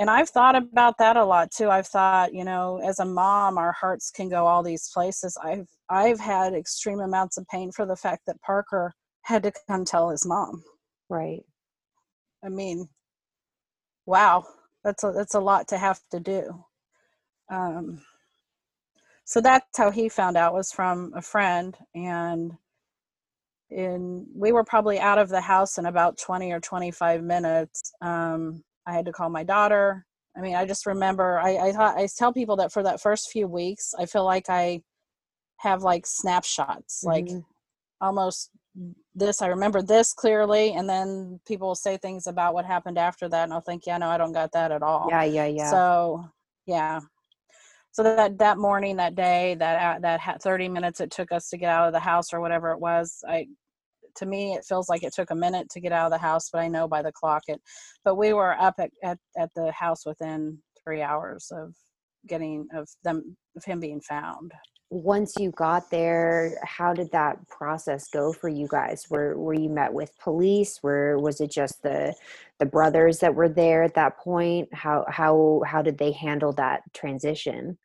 And 0.00 0.08
I've 0.10 0.28
thought 0.28 0.56
about 0.56 0.98
that 0.98 1.16
a 1.16 1.24
lot 1.24 1.50
too. 1.50 1.70
I've 1.70 1.86
thought, 1.88 2.32
you 2.32 2.44
know, 2.44 2.80
as 2.84 3.00
a 3.00 3.04
mom, 3.04 3.58
our 3.58 3.72
hearts 3.72 4.10
can 4.10 4.28
go 4.28 4.46
all 4.46 4.62
these 4.62 4.90
places. 4.92 5.36
I've 5.42 5.68
I've 5.90 6.20
had 6.20 6.54
extreme 6.54 7.00
amounts 7.00 7.36
of 7.36 7.46
pain 7.48 7.72
for 7.72 7.86
the 7.86 7.96
fact 7.96 8.22
that 8.26 8.40
Parker 8.42 8.92
had 9.22 9.42
to 9.42 9.52
come 9.68 9.84
tell 9.84 10.10
his 10.10 10.24
mom. 10.26 10.62
Right. 11.08 11.42
I 12.44 12.48
mean, 12.48 12.88
wow, 14.06 14.46
that's 14.84 15.02
a 15.02 15.12
that's 15.12 15.34
a 15.34 15.40
lot 15.40 15.68
to 15.68 15.78
have 15.78 16.00
to 16.12 16.20
do. 16.20 16.64
Um, 17.50 18.02
so 19.28 19.42
that's 19.42 19.76
how 19.76 19.90
he 19.90 20.08
found 20.08 20.38
out 20.38 20.54
was 20.54 20.72
from 20.72 21.12
a 21.14 21.20
friend, 21.20 21.76
and 21.94 22.50
in 23.68 24.26
we 24.34 24.52
were 24.52 24.64
probably 24.64 24.98
out 24.98 25.18
of 25.18 25.28
the 25.28 25.42
house 25.42 25.76
in 25.76 25.84
about 25.84 26.16
20 26.16 26.50
or 26.50 26.60
25 26.60 27.22
minutes. 27.22 27.92
Um, 28.00 28.64
I 28.86 28.94
had 28.94 29.04
to 29.04 29.12
call 29.12 29.28
my 29.28 29.44
daughter. 29.44 30.06
I 30.34 30.40
mean, 30.40 30.54
I 30.54 30.64
just 30.64 30.86
remember 30.86 31.38
I 31.40 31.58
I, 31.58 31.72
thought, 31.72 31.98
I 31.98 32.08
tell 32.16 32.32
people 32.32 32.56
that 32.56 32.72
for 32.72 32.82
that 32.82 33.02
first 33.02 33.30
few 33.30 33.46
weeks, 33.46 33.92
I 33.98 34.06
feel 34.06 34.24
like 34.24 34.46
I 34.48 34.80
have 35.58 35.82
like 35.82 36.06
snapshots, 36.06 37.04
mm-hmm. 37.04 37.08
like 37.08 37.44
almost 38.00 38.48
this 39.14 39.42
i 39.42 39.48
remember 39.48 39.82
this 39.82 40.12
clearly 40.12 40.72
and 40.74 40.88
then 40.88 41.40
people 41.48 41.66
will 41.66 41.74
say 41.74 41.96
things 41.96 42.28
about 42.28 42.54
what 42.54 42.64
happened 42.64 42.96
after 42.96 43.28
that 43.28 43.42
and 43.42 43.52
i'll 43.52 43.60
think 43.60 43.84
yeah 43.86 43.98
no 43.98 44.08
i 44.08 44.16
don't 44.16 44.32
got 44.32 44.52
that 44.52 44.70
at 44.70 44.84
all 44.84 45.08
yeah 45.10 45.24
yeah 45.24 45.46
yeah 45.46 45.68
so 45.68 46.24
yeah 46.64 47.00
so 47.98 48.04
that 48.04 48.38
that 48.38 48.58
morning 48.58 48.96
that 48.96 49.14
day 49.14 49.56
that 49.58 49.96
uh, 49.96 49.98
that 49.98 50.42
30 50.42 50.68
minutes 50.68 51.00
it 51.00 51.10
took 51.10 51.32
us 51.32 51.48
to 51.48 51.56
get 51.56 51.70
out 51.70 51.88
of 51.88 51.92
the 51.92 52.00
house 52.00 52.32
or 52.32 52.40
whatever 52.40 52.70
it 52.70 52.80
was 52.80 53.24
i 53.28 53.46
to 54.14 54.24
me 54.24 54.54
it 54.54 54.64
feels 54.64 54.88
like 54.88 55.02
it 55.02 55.12
took 55.12 55.30
a 55.30 55.34
minute 55.34 55.68
to 55.70 55.80
get 55.80 55.92
out 55.92 56.06
of 56.06 56.12
the 56.12 56.18
house 56.18 56.48
but 56.52 56.60
i 56.60 56.68
know 56.68 56.86
by 56.86 57.02
the 57.02 57.12
clock 57.12 57.42
it 57.48 57.60
but 58.04 58.14
we 58.14 58.32
were 58.32 58.54
up 58.60 58.74
at, 58.78 58.90
at, 59.02 59.18
at 59.36 59.50
the 59.56 59.72
house 59.72 60.06
within 60.06 60.58
three 60.84 61.02
hours 61.02 61.50
of 61.52 61.74
getting 62.26 62.68
of 62.72 62.88
them 63.04 63.36
of 63.56 63.64
him 63.64 63.80
being 63.80 64.00
found. 64.00 64.52
Once 64.90 65.34
you 65.38 65.50
got 65.50 65.90
there 65.90 66.54
how 66.64 66.94
did 66.94 67.10
that 67.12 67.36
process 67.48 68.08
go 68.08 68.32
for 68.32 68.48
you 68.48 68.66
guys? 68.68 69.04
Were 69.10 69.36
were 69.36 69.54
you 69.54 69.68
met 69.68 69.92
with 69.92 70.10
police? 70.18 70.78
Where 70.80 71.18
was 71.18 71.40
it 71.40 71.50
just 71.50 71.82
the 71.82 72.14
the 72.58 72.66
brothers 72.66 73.18
that 73.18 73.34
were 73.34 73.48
there 73.48 73.82
at 73.82 73.94
that 73.94 74.18
point? 74.18 74.68
How 74.72 75.04
how 75.08 75.62
how 75.66 75.82
did 75.82 75.98
they 75.98 76.12
handle 76.12 76.52
that 76.54 76.82
transition 76.94 77.76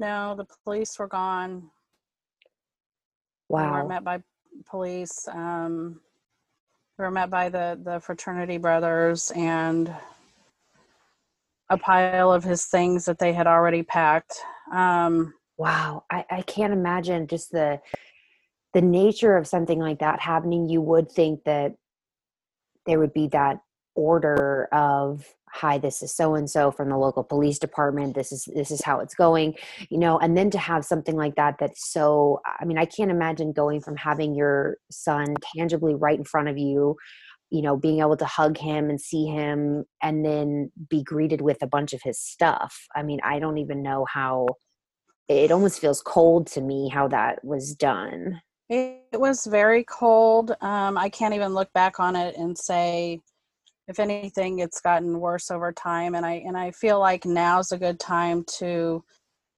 no 0.00 0.34
the 0.36 0.46
police 0.64 0.98
were 0.98 1.06
gone. 1.06 1.70
Wow 3.48 3.76
we 3.76 3.82
were 3.82 3.88
met 3.88 4.04
by 4.04 4.22
police 4.68 5.28
um 5.28 6.00
we 6.98 7.04
were 7.04 7.10
met 7.10 7.30
by 7.30 7.48
the 7.48 7.78
the 7.82 8.00
fraternity 8.00 8.58
brothers 8.58 9.30
and 9.36 9.94
a 11.70 11.78
pile 11.78 12.32
of 12.32 12.42
his 12.42 12.64
things 12.66 13.04
that 13.04 13.18
they 13.18 13.32
had 13.32 13.46
already 13.46 13.82
packed. 13.82 14.40
Um 14.72 15.34
wow. 15.56 16.04
I, 16.10 16.24
I 16.30 16.42
can't 16.42 16.72
imagine 16.72 17.26
just 17.26 17.52
the 17.52 17.80
the 18.72 18.80
nature 18.80 19.36
of 19.36 19.46
something 19.46 19.78
like 19.78 19.98
that 19.98 20.20
happening. 20.20 20.68
You 20.68 20.80
would 20.80 21.10
think 21.10 21.44
that 21.44 21.74
there 22.86 22.98
would 22.98 23.12
be 23.12 23.28
that 23.28 23.60
order 23.94 24.68
of 24.72 25.26
hi 25.52 25.78
this 25.78 26.02
is 26.02 26.14
so 26.14 26.34
and 26.34 26.48
so 26.48 26.70
from 26.70 26.88
the 26.88 26.96
local 26.96 27.24
police 27.24 27.58
department 27.58 28.14
this 28.14 28.32
is 28.32 28.48
this 28.54 28.70
is 28.70 28.82
how 28.82 29.00
it's 29.00 29.14
going 29.14 29.54
you 29.90 29.98
know 29.98 30.18
and 30.18 30.36
then 30.36 30.50
to 30.50 30.58
have 30.58 30.84
something 30.84 31.16
like 31.16 31.34
that 31.34 31.56
that's 31.58 31.92
so 31.92 32.40
i 32.60 32.64
mean 32.64 32.78
i 32.78 32.84
can't 32.84 33.10
imagine 33.10 33.52
going 33.52 33.80
from 33.80 33.96
having 33.96 34.34
your 34.34 34.76
son 34.90 35.34
tangibly 35.54 35.94
right 35.94 36.18
in 36.18 36.24
front 36.24 36.48
of 36.48 36.56
you 36.56 36.96
you 37.50 37.62
know 37.62 37.76
being 37.76 38.00
able 38.00 38.16
to 38.16 38.24
hug 38.24 38.56
him 38.56 38.88
and 38.88 39.00
see 39.00 39.26
him 39.26 39.84
and 40.02 40.24
then 40.24 40.70
be 40.88 41.02
greeted 41.02 41.40
with 41.40 41.58
a 41.62 41.66
bunch 41.66 41.92
of 41.92 42.00
his 42.02 42.18
stuff. 42.18 42.86
I 42.94 43.02
mean 43.02 43.20
i 43.24 43.38
don't 43.38 43.58
even 43.58 43.82
know 43.82 44.06
how 44.08 44.46
it 45.28 45.50
almost 45.50 45.80
feels 45.80 46.02
cold 46.02 46.46
to 46.48 46.60
me 46.60 46.88
how 46.88 47.06
that 47.06 47.44
was 47.44 47.74
done. 47.74 48.40
It 48.68 49.02
was 49.12 49.46
very 49.46 49.82
cold 49.84 50.52
um, 50.60 50.96
i 50.96 51.08
can't 51.08 51.34
even 51.34 51.54
look 51.54 51.72
back 51.72 51.98
on 51.98 52.14
it 52.14 52.36
and 52.36 52.56
say 52.56 53.20
if 53.90 53.98
anything 53.98 54.60
it's 54.60 54.80
gotten 54.80 55.18
worse 55.18 55.50
over 55.50 55.72
time 55.72 56.14
and 56.14 56.24
i 56.24 56.34
and 56.46 56.56
i 56.56 56.70
feel 56.70 57.00
like 57.00 57.24
now's 57.24 57.72
a 57.72 57.78
good 57.78 57.98
time 57.98 58.44
to 58.44 59.02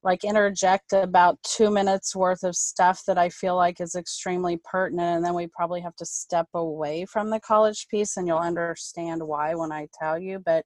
like 0.02 0.24
interject 0.24 0.94
about 0.94 1.38
two 1.44 1.70
minutes 1.70 2.16
worth 2.16 2.42
of 2.42 2.56
stuff 2.56 3.02
that 3.06 3.18
i 3.18 3.28
feel 3.28 3.54
like 3.54 3.78
is 3.78 3.94
extremely 3.94 4.58
pertinent 4.64 5.16
and 5.16 5.24
then 5.24 5.34
we 5.34 5.46
probably 5.48 5.82
have 5.82 5.94
to 5.94 6.06
step 6.06 6.48
away 6.54 7.04
from 7.04 7.28
the 7.28 7.38
college 7.40 7.86
piece 7.88 8.16
and 8.16 8.26
you'll 8.26 8.38
understand 8.38 9.22
why 9.22 9.54
when 9.54 9.70
i 9.70 9.86
tell 10.00 10.18
you 10.18 10.38
but 10.38 10.64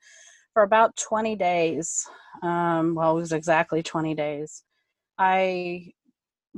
for 0.55 0.63
about 0.63 0.97
20 0.97 1.35
days 1.35 2.09
um, 2.45 2.95
well 2.95 3.17
it 3.17 3.21
was 3.21 3.33
exactly 3.33 3.83
20 3.83 4.15
days 4.15 4.63
i 5.19 5.85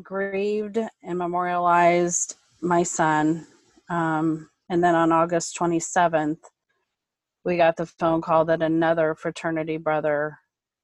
grieved 0.03 0.79
and 1.03 1.18
memorialized 1.18 2.37
my 2.61 2.83
son 2.83 3.47
um, 3.88 4.51
and 4.68 4.85
then 4.85 4.94
on 4.94 5.11
august 5.11 5.57
27th 5.59 6.37
we 7.49 7.57
got 7.57 7.79
the 7.79 7.87
phone 7.87 8.21
call 8.21 8.45
that 8.45 8.61
another 8.61 9.15
fraternity 9.15 9.79
brother 9.79 10.39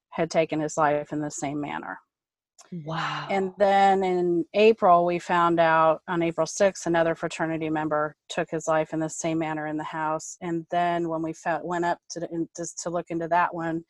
had 0.09 0.31
taken 0.31 0.59
his 0.59 0.77
life 0.77 1.13
in 1.13 1.21
the 1.21 1.29
same 1.29 1.61
manner. 1.61 1.99
Wow. 2.83 3.27
And 3.29 3.53
then 3.59 4.03
in 4.03 4.45
April, 4.55 5.05
we 5.05 5.19
found 5.19 5.59
out 5.59 6.01
on 6.07 6.23
April 6.23 6.47
6th, 6.47 6.87
another 6.87 7.13
fraternity 7.13 7.69
member 7.69 8.15
took 8.29 8.49
his 8.49 8.67
life 8.67 8.93
in 8.93 8.99
the 8.99 9.09
same 9.09 9.37
manner 9.37 9.67
in 9.67 9.77
the 9.77 9.83
house. 9.83 10.37
And 10.41 10.65
then 10.71 11.07
when 11.07 11.21
we 11.21 11.33
found, 11.33 11.63
went 11.63 11.85
up 11.85 11.99
to, 12.11 12.27
just 12.57 12.81
to 12.81 12.89
look 12.89 13.11
into 13.11 13.27
that 13.27 13.53
one, 13.53 13.83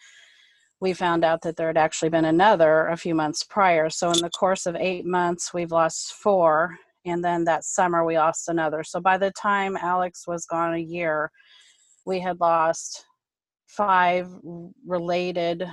we 0.82 0.92
found 0.94 1.24
out 1.24 1.44
that 1.44 1.56
there 1.56 1.68
had 1.68 1.78
actually 1.78 2.10
been 2.10 2.26
another 2.26 2.88
a 2.88 2.98
few 2.98 3.16
months 3.16 3.46
prior. 3.46 3.90
So 3.90 4.12
in 4.12 4.20
the 4.20 4.30
course 4.30 4.66
of 4.66 4.76
eight 4.76 5.06
months, 5.06 5.54
we've 5.54 5.72
lost 5.72 6.12
four. 6.12 6.78
And 7.06 7.24
then 7.24 7.46
that 7.46 7.64
summer, 7.64 8.04
we 8.04 8.18
lost 8.18 8.50
another. 8.50 8.84
So 8.84 9.00
by 9.00 9.18
the 9.18 9.32
time 9.32 9.78
Alex 9.78 10.28
was 10.28 10.46
gone 10.46 10.74
a 10.74 10.80
year, 10.80 11.32
we 12.06 12.20
had 12.20 12.40
lost 12.40 13.06
five 13.68 14.30
related 14.86 15.66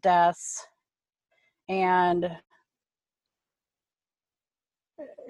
deaths 0.00 0.66
and 1.68 2.30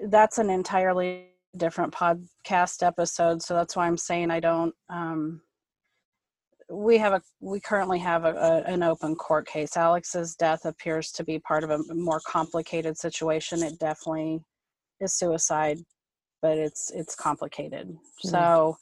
that's 0.07 0.37
an 0.37 0.49
entirely 0.49 1.27
different 1.57 1.93
podcast 1.93 2.85
episode. 2.85 3.41
So 3.41 3.53
that's 3.53 3.75
why 3.75 3.85
i'm 3.85 3.97
saying 3.97 4.31
i 4.31 4.39
don't 4.39 4.73
um, 4.89 5.41
we 6.69 6.97
have 6.97 7.13
a 7.13 7.21
we 7.39 7.59
currently 7.59 7.99
have 7.99 8.25
a, 8.25 8.33
a, 8.33 8.71
an 8.71 8.83
open 8.83 9.15
court 9.15 9.47
case. 9.47 9.77
Alex's 9.77 10.35
death 10.35 10.65
appears 10.65 11.11
to 11.11 11.23
be 11.23 11.39
part 11.39 11.63
of 11.63 11.69
a 11.69 11.79
more 11.93 12.21
complicated 12.25 12.97
situation. 12.97 13.63
It 13.63 13.79
definitely 13.79 14.41
is 14.99 15.13
suicide 15.13 15.77
but 16.43 16.57
it's 16.57 16.91
it's 16.91 17.15
complicated. 17.15 17.87
Mm-hmm. 17.87 18.27
So, 18.27 18.77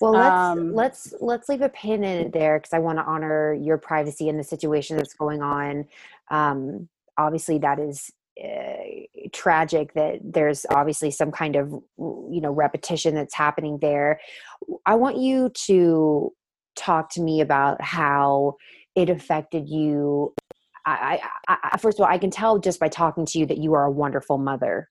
well, 0.00 0.12
let's 0.12 0.32
um, 0.32 0.74
let's 0.74 1.14
let's 1.20 1.48
leave 1.48 1.60
a 1.60 1.68
pin 1.68 2.02
in 2.02 2.26
it 2.26 2.32
there 2.32 2.58
because 2.58 2.72
I 2.72 2.78
want 2.78 2.98
to 2.98 3.04
honor 3.04 3.52
your 3.52 3.76
privacy 3.76 4.28
in 4.28 4.38
the 4.38 4.42
situation 4.42 4.96
that's 4.96 5.12
going 5.12 5.42
on. 5.42 5.86
Um, 6.30 6.88
obviously, 7.18 7.58
that 7.58 7.78
is 7.78 8.10
uh, 8.42 9.28
tragic 9.32 9.92
that 9.92 10.20
there's 10.24 10.64
obviously 10.70 11.10
some 11.10 11.30
kind 11.30 11.54
of 11.54 11.68
you 11.98 12.40
know 12.40 12.50
repetition 12.50 13.14
that's 13.14 13.34
happening 13.34 13.78
there. 13.82 14.18
I 14.86 14.94
want 14.94 15.18
you 15.18 15.50
to 15.66 16.32
talk 16.74 17.10
to 17.10 17.20
me 17.20 17.42
about 17.42 17.82
how 17.82 18.56
it 18.96 19.10
affected 19.10 19.68
you 19.68 20.32
I, 20.84 21.20
I, 21.48 21.56
I, 21.72 21.78
first 21.78 21.98
of 22.00 22.04
all, 22.04 22.10
I 22.10 22.18
can 22.18 22.30
tell 22.30 22.58
just 22.58 22.80
by 22.80 22.88
talking 22.88 23.24
to 23.26 23.38
you 23.38 23.46
that 23.46 23.58
you 23.58 23.74
are 23.74 23.84
a 23.84 23.90
wonderful 23.90 24.36
mother 24.36 24.88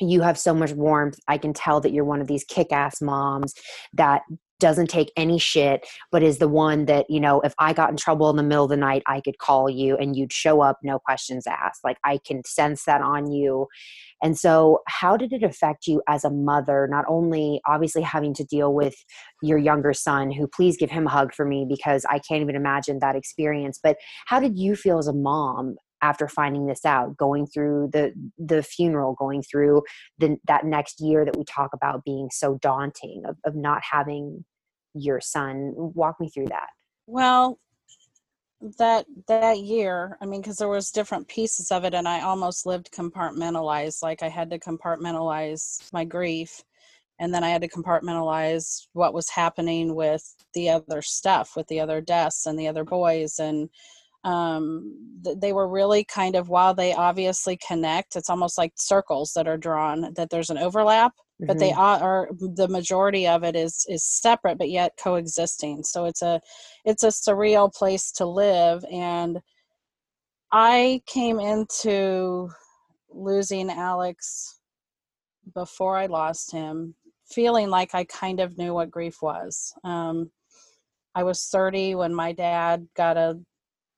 you 0.00 0.22
have 0.22 0.38
so 0.38 0.54
much 0.54 0.72
warmth. 0.72 1.18
I 1.28 1.38
can 1.38 1.52
tell 1.52 1.80
that 1.80 1.92
you're 1.92 2.04
one 2.04 2.20
of 2.20 2.26
these 2.26 2.44
kick 2.44 2.72
ass 2.72 3.00
moms 3.00 3.54
that 3.92 4.22
doesn't 4.60 4.88
take 4.88 5.12
any 5.16 5.38
shit, 5.38 5.86
but 6.10 6.22
is 6.22 6.38
the 6.38 6.48
one 6.48 6.86
that, 6.86 7.06
you 7.10 7.20
know, 7.20 7.40
if 7.40 7.54
I 7.58 7.72
got 7.72 7.90
in 7.90 7.96
trouble 7.96 8.30
in 8.30 8.36
the 8.36 8.42
middle 8.42 8.64
of 8.64 8.70
the 8.70 8.76
night, 8.76 9.02
I 9.06 9.20
could 9.20 9.38
call 9.38 9.68
you 9.68 9.96
and 9.96 10.16
you'd 10.16 10.32
show 10.32 10.60
up, 10.60 10.78
no 10.82 10.98
questions 10.98 11.46
asked. 11.46 11.82
Like 11.84 11.98
I 12.04 12.18
can 12.24 12.42
sense 12.46 12.84
that 12.84 13.02
on 13.02 13.30
you. 13.30 13.66
And 14.22 14.38
so, 14.38 14.78
how 14.86 15.18
did 15.18 15.32
it 15.32 15.42
affect 15.42 15.86
you 15.86 16.02
as 16.08 16.24
a 16.24 16.30
mother? 16.30 16.88
Not 16.90 17.04
only 17.08 17.60
obviously 17.66 18.00
having 18.00 18.32
to 18.34 18.44
deal 18.44 18.72
with 18.72 18.94
your 19.42 19.58
younger 19.58 19.92
son, 19.92 20.30
who 20.30 20.46
please 20.46 20.78
give 20.78 20.90
him 20.90 21.06
a 21.06 21.10
hug 21.10 21.34
for 21.34 21.44
me 21.44 21.66
because 21.68 22.06
I 22.08 22.20
can't 22.20 22.40
even 22.40 22.56
imagine 22.56 23.00
that 23.00 23.16
experience, 23.16 23.78
but 23.82 23.96
how 24.26 24.40
did 24.40 24.56
you 24.56 24.76
feel 24.76 24.98
as 24.98 25.08
a 25.08 25.12
mom 25.12 25.76
after 26.04 26.28
finding 26.28 26.66
this 26.66 26.84
out 26.84 27.16
going 27.16 27.46
through 27.46 27.88
the 27.92 28.12
the 28.38 28.62
funeral 28.62 29.14
going 29.14 29.42
through 29.42 29.82
the, 30.18 30.36
that 30.46 30.66
next 30.66 31.00
year 31.00 31.24
that 31.24 31.36
we 31.36 31.44
talk 31.44 31.70
about 31.72 32.04
being 32.04 32.28
so 32.30 32.58
daunting 32.60 33.22
of, 33.26 33.36
of 33.46 33.56
not 33.56 33.80
having 33.90 34.44
your 34.92 35.20
son. 35.20 35.72
Walk 35.74 36.20
me 36.20 36.28
through 36.28 36.48
that. 36.48 36.68
Well 37.06 37.58
that 38.78 39.04
that 39.28 39.58
year 39.58 40.16
i 40.22 40.24
mean 40.24 40.40
because 40.40 40.56
there 40.56 40.68
was 40.68 40.90
different 40.90 41.28
pieces 41.28 41.70
of 41.70 41.84
it 41.84 41.92
and 41.92 42.08
i 42.08 42.22
almost 42.22 42.64
lived 42.64 42.90
compartmentalized 42.92 44.02
like 44.02 44.22
i 44.22 44.28
had 44.28 44.48
to 44.48 44.58
compartmentalize 44.58 45.92
my 45.92 46.02
grief 46.02 46.62
and 47.18 47.34
then 47.34 47.44
i 47.44 47.50
had 47.50 47.60
to 47.60 47.68
compartmentalize 47.68 48.86
what 48.94 49.12
was 49.12 49.28
happening 49.28 49.94
with 49.94 50.34
the 50.54 50.70
other 50.70 51.02
stuff 51.02 51.56
with 51.56 51.66
the 51.66 51.78
other 51.78 52.00
deaths 52.00 52.46
and 52.46 52.58
the 52.58 52.66
other 52.66 52.84
boys 52.84 53.38
and 53.38 53.68
um, 54.24 55.20
th- 55.22 55.36
they 55.40 55.52
were 55.52 55.68
really 55.68 56.04
kind 56.04 56.34
of 56.34 56.48
while 56.48 56.74
they 56.74 56.92
obviously 56.92 57.58
connect 57.66 58.16
it's 58.16 58.30
almost 58.30 58.58
like 58.58 58.72
circles 58.76 59.32
that 59.34 59.46
are 59.46 59.56
drawn 59.56 60.12
that 60.14 60.30
there's 60.30 60.50
an 60.50 60.58
overlap 60.58 61.12
mm-hmm. 61.12 61.46
but 61.46 61.58
they 61.58 61.70
mm-hmm. 61.70 61.80
are 62.02 62.28
the 62.56 62.68
majority 62.68 63.26
of 63.26 63.44
it 63.44 63.54
is 63.54 63.84
is 63.88 64.04
separate 64.04 64.58
but 64.58 64.70
yet 64.70 64.92
coexisting 65.02 65.82
so 65.82 66.04
it's 66.06 66.22
a 66.22 66.40
it's 66.84 67.02
a 67.02 67.08
surreal 67.08 67.72
place 67.72 68.10
to 68.12 68.26
live 68.26 68.84
and 68.90 69.38
i 70.52 71.00
came 71.06 71.38
into 71.38 72.48
losing 73.10 73.70
alex 73.70 74.60
before 75.54 75.96
i 75.96 76.06
lost 76.06 76.50
him 76.50 76.94
feeling 77.26 77.68
like 77.68 77.94
i 77.94 78.04
kind 78.04 78.40
of 78.40 78.56
knew 78.56 78.74
what 78.74 78.90
grief 78.90 79.22
was 79.22 79.74
um, 79.84 80.30
I 81.16 81.22
was 81.22 81.46
30 81.46 81.94
when 81.94 82.12
my 82.12 82.32
dad 82.32 82.88
got 82.96 83.16
a 83.16 83.38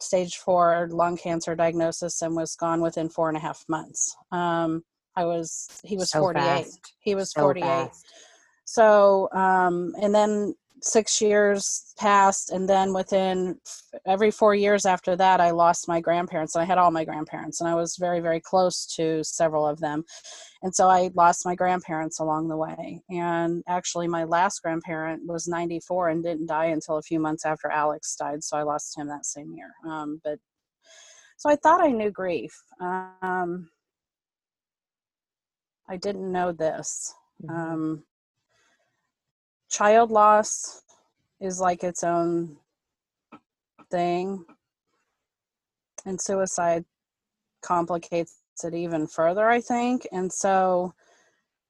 stage 0.00 0.36
four 0.36 0.88
lung 0.90 1.16
cancer 1.16 1.54
diagnosis 1.54 2.22
and 2.22 2.34
was 2.34 2.54
gone 2.56 2.80
within 2.80 3.08
four 3.08 3.28
and 3.28 3.36
a 3.36 3.40
half 3.40 3.64
months. 3.68 4.14
Um, 4.32 4.82
I 5.14 5.24
was 5.24 5.68
he 5.84 5.96
was 5.96 6.10
so 6.10 6.20
48. 6.20 6.42
Fast. 6.42 6.94
He 7.00 7.14
was 7.14 7.32
so 7.32 7.40
48. 7.40 7.66
Fast. 7.66 8.06
So 8.64 9.28
um, 9.32 9.94
and 10.00 10.14
then 10.14 10.54
six 10.82 11.20
years 11.20 11.94
passed 11.98 12.50
and 12.50 12.68
then 12.68 12.92
within 12.92 13.58
every 14.06 14.30
four 14.30 14.54
years 14.54 14.84
after 14.84 15.16
that 15.16 15.40
i 15.40 15.50
lost 15.50 15.88
my 15.88 16.00
grandparents 16.00 16.54
and 16.54 16.62
i 16.62 16.66
had 16.66 16.76
all 16.76 16.90
my 16.90 17.04
grandparents 17.04 17.60
and 17.60 17.68
i 17.68 17.74
was 17.74 17.96
very 17.96 18.20
very 18.20 18.40
close 18.40 18.86
to 18.86 19.22
several 19.24 19.66
of 19.66 19.80
them. 19.80 20.04
And 20.62 20.74
so 20.74 20.88
i 20.88 21.10
lost 21.14 21.46
my 21.46 21.54
grandparents 21.54 22.20
along 22.20 22.48
the 22.48 22.56
way. 22.56 23.02
And 23.10 23.62
actually 23.68 24.08
my 24.08 24.24
last 24.24 24.62
grandparent 24.62 25.22
was 25.26 25.48
94 25.48 26.10
and 26.10 26.22
didn't 26.22 26.46
die 26.46 26.66
until 26.66 26.98
a 26.98 27.02
few 27.02 27.20
months 27.20 27.44
after 27.46 27.70
alex 27.70 28.14
died 28.16 28.42
so 28.42 28.56
i 28.56 28.62
lost 28.62 28.96
him 28.98 29.08
that 29.08 29.26
same 29.26 29.52
year. 29.52 29.72
Um, 29.86 30.20
but 30.24 30.38
so 31.38 31.48
i 31.50 31.56
thought 31.56 31.80
i 31.80 31.90
knew 31.90 32.10
grief. 32.10 32.54
Um, 32.80 33.70
i 35.88 35.96
didn't 35.96 36.30
know 36.30 36.52
this. 36.52 37.14
Mm-hmm. 37.42 37.54
um, 37.54 38.04
child 39.68 40.10
loss 40.10 40.82
is 41.40 41.60
like 41.60 41.82
its 41.84 42.02
own 42.04 42.56
thing 43.90 44.44
and 46.04 46.20
suicide 46.20 46.84
complicates 47.62 48.40
it 48.64 48.74
even 48.74 49.06
further 49.06 49.48
i 49.48 49.60
think 49.60 50.06
and 50.12 50.32
so 50.32 50.94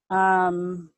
um 0.09 0.89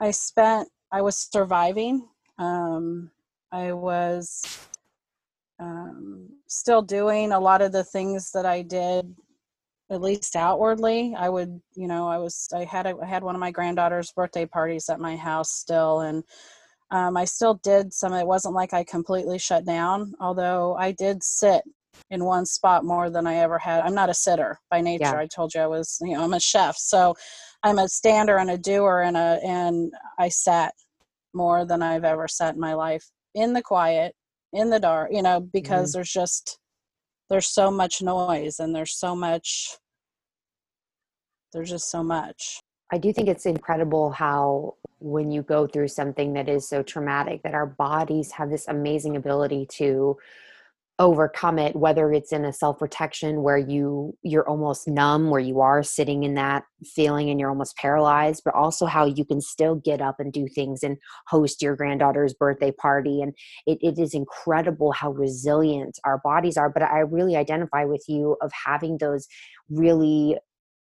i 0.00 0.10
spent 0.10 0.68
i 0.90 1.00
was 1.00 1.16
surviving 1.16 2.06
um 2.38 3.10
i 3.52 3.72
was 3.72 4.42
um 5.58 6.28
still 6.46 6.82
doing 6.82 7.32
a 7.32 7.40
lot 7.40 7.62
of 7.62 7.72
the 7.72 7.84
things 7.84 8.32
that 8.32 8.44
i 8.44 8.60
did 8.60 9.14
at 9.92 10.00
least 10.00 10.34
outwardly 10.34 11.14
i 11.16 11.28
would 11.28 11.60
you 11.74 11.86
know 11.86 12.08
i 12.08 12.18
was 12.18 12.48
i 12.54 12.64
had 12.64 12.86
a, 12.86 12.96
I 13.02 13.06
had 13.06 13.22
one 13.22 13.36
of 13.36 13.40
my 13.40 13.50
granddaughter's 13.52 14.10
birthday 14.12 14.46
parties 14.46 14.88
at 14.88 14.98
my 15.00 15.16
house 15.16 15.52
still 15.52 16.00
and 16.00 16.24
Um, 16.92 17.16
I 17.16 17.24
still 17.24 17.54
did 17.62 17.92
some. 17.94 18.12
It 18.12 18.26
wasn't 18.26 18.54
like 18.54 18.74
I 18.74 18.84
completely 18.84 19.38
shut 19.38 19.64
down, 19.64 20.12
although 20.20 20.76
I 20.76 20.92
did 20.92 21.24
sit 21.24 21.62
in 22.10 22.24
one 22.24 22.44
spot 22.44 22.84
more 22.84 23.08
than 23.08 23.26
I 23.26 23.36
ever 23.36 23.58
had. 23.58 23.80
I'm 23.80 23.94
not 23.94 24.10
a 24.10 24.14
sitter 24.14 24.58
by 24.70 24.82
nature. 24.82 25.14
Yeah. 25.14 25.24
I 25.24 25.26
told 25.26 25.54
you 25.54 25.62
I 25.62 25.66
was, 25.66 25.98
you 26.02 26.14
know, 26.14 26.22
I'm 26.22 26.34
a 26.34 26.40
chef. 26.40 26.76
So 26.76 27.14
I'm 27.62 27.78
a 27.78 27.88
stander 27.88 28.36
and 28.36 28.50
a 28.50 28.58
doer 28.58 29.00
and 29.06 29.16
a 29.16 29.40
and 29.42 29.90
I 30.18 30.28
sat 30.28 30.74
more 31.32 31.64
than 31.64 31.80
I've 31.82 32.04
ever 32.04 32.28
sat 32.28 32.54
in 32.54 32.60
my 32.60 32.74
life 32.74 33.04
in 33.34 33.54
the 33.54 33.62
quiet, 33.62 34.14
in 34.52 34.68
the 34.68 34.80
dark, 34.80 35.08
you 35.12 35.22
know, 35.22 35.40
because 35.40 35.90
mm-hmm. 35.90 35.98
there's 35.98 36.12
just 36.12 36.58
there's 37.32 37.48
so 37.48 37.70
much 37.70 38.02
noise 38.02 38.60
and 38.60 38.76
there's 38.76 38.94
so 38.94 39.16
much 39.16 39.78
there's 41.54 41.70
just 41.70 41.90
so 41.90 42.02
much. 42.02 42.60
I 42.92 42.98
do 42.98 43.10
think 43.10 43.28
it's 43.28 43.46
incredible 43.46 44.10
how 44.10 44.74
when 45.00 45.30
you 45.30 45.40
go 45.40 45.66
through 45.66 45.88
something 45.88 46.34
that 46.34 46.48
is 46.48 46.68
so 46.68 46.82
traumatic 46.82 47.42
that 47.42 47.54
our 47.54 47.66
bodies 47.66 48.32
have 48.32 48.50
this 48.50 48.68
amazing 48.68 49.16
ability 49.16 49.66
to 49.72 50.18
overcome 51.02 51.58
it 51.58 51.74
whether 51.74 52.12
it's 52.12 52.30
in 52.32 52.44
a 52.44 52.52
self 52.52 52.78
protection 52.78 53.42
where 53.42 53.58
you 53.58 54.16
you're 54.22 54.48
almost 54.48 54.86
numb 54.86 55.30
where 55.30 55.40
you 55.40 55.60
are 55.60 55.82
sitting 55.82 56.22
in 56.22 56.34
that 56.34 56.62
feeling 56.84 57.28
and 57.28 57.40
you're 57.40 57.50
almost 57.50 57.76
paralyzed 57.76 58.40
but 58.44 58.54
also 58.54 58.86
how 58.86 59.04
you 59.04 59.24
can 59.24 59.40
still 59.40 59.74
get 59.74 60.00
up 60.00 60.20
and 60.20 60.32
do 60.32 60.46
things 60.46 60.84
and 60.84 60.96
host 61.26 61.60
your 61.60 61.74
granddaughter's 61.74 62.32
birthday 62.32 62.70
party 62.70 63.20
and 63.20 63.34
it, 63.66 63.78
it 63.82 63.98
is 63.98 64.14
incredible 64.14 64.92
how 64.92 65.10
resilient 65.10 65.98
our 66.04 66.20
bodies 66.22 66.56
are 66.56 66.70
but 66.70 66.84
i 66.84 67.00
really 67.00 67.34
identify 67.34 67.84
with 67.84 68.04
you 68.06 68.36
of 68.40 68.52
having 68.52 68.96
those 68.98 69.26
really 69.68 70.38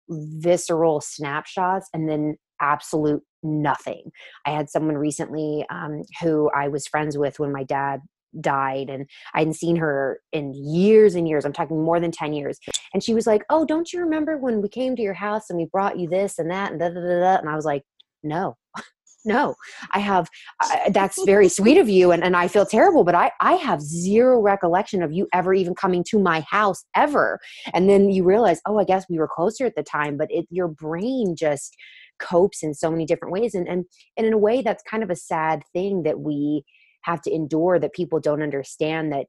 visceral 0.08 1.02
snapshots 1.02 1.90
and 1.92 2.08
then 2.08 2.36
absolute 2.62 3.22
nothing. 3.42 4.10
I 4.46 4.50
had 4.50 4.70
someone 4.70 4.96
recently 4.96 5.66
um, 5.68 6.02
who 6.22 6.50
I 6.54 6.68
was 6.68 6.86
friends 6.86 7.18
with 7.18 7.38
when 7.38 7.52
my 7.52 7.64
dad 7.64 8.00
died 8.40 8.90
and 8.90 9.08
I 9.34 9.40
hadn't 9.40 9.54
seen 9.54 9.76
her 9.76 10.20
in 10.32 10.52
years 10.54 11.14
and 11.14 11.28
years. 11.28 11.44
I'm 11.44 11.52
talking 11.52 11.82
more 11.82 12.00
than 12.00 12.10
10 12.10 12.32
years. 12.32 12.58
And 12.94 13.02
she 13.02 13.14
was 13.14 13.26
like, 13.26 13.44
Oh, 13.50 13.64
don't 13.64 13.92
you 13.92 14.00
remember 14.00 14.36
when 14.36 14.60
we 14.60 14.68
came 14.68 14.96
to 14.96 15.02
your 15.02 15.14
house 15.14 15.50
and 15.50 15.58
we 15.58 15.66
brought 15.66 15.98
you 15.98 16.08
this 16.08 16.38
and 16.38 16.50
that 16.50 16.70
and 16.70 16.80
da 16.80 16.88
da 16.88 17.00
da 17.00 17.20
da? 17.20 17.36
And 17.38 17.48
I 17.48 17.56
was 17.56 17.64
like, 17.64 17.82
No. 18.22 18.56
no 19.26 19.54
i 19.92 19.98
have 19.98 20.28
uh, 20.62 20.90
that's 20.90 21.22
very 21.24 21.48
sweet 21.58 21.76
of 21.76 21.88
you 21.88 22.12
and, 22.12 22.22
and 22.22 22.36
i 22.36 22.46
feel 22.46 22.64
terrible 22.64 23.02
but 23.02 23.14
i 23.14 23.30
i 23.40 23.54
have 23.54 23.82
zero 23.82 24.40
recollection 24.40 25.02
of 25.02 25.12
you 25.12 25.26
ever 25.34 25.52
even 25.52 25.74
coming 25.74 26.04
to 26.08 26.18
my 26.18 26.44
house 26.48 26.84
ever 26.94 27.38
and 27.74 27.90
then 27.90 28.08
you 28.08 28.22
realize 28.22 28.60
oh 28.66 28.78
i 28.78 28.84
guess 28.84 29.04
we 29.10 29.18
were 29.18 29.28
closer 29.28 29.66
at 29.66 29.74
the 29.74 29.82
time 29.82 30.16
but 30.16 30.28
it 30.30 30.46
your 30.48 30.68
brain 30.68 31.34
just 31.36 31.76
copes 32.18 32.62
in 32.62 32.72
so 32.72 32.90
many 32.90 33.04
different 33.04 33.32
ways 33.32 33.54
and 33.54 33.68
and, 33.68 33.84
and 34.16 34.26
in 34.26 34.32
a 34.32 34.38
way 34.38 34.62
that's 34.62 34.82
kind 34.84 35.02
of 35.02 35.10
a 35.10 35.16
sad 35.16 35.62
thing 35.72 36.04
that 36.04 36.20
we 36.20 36.64
have 37.06 37.22
to 37.22 37.32
endure 37.32 37.78
that 37.78 37.92
people 37.92 38.18
don't 38.18 38.42
understand 38.42 39.12
that 39.12 39.26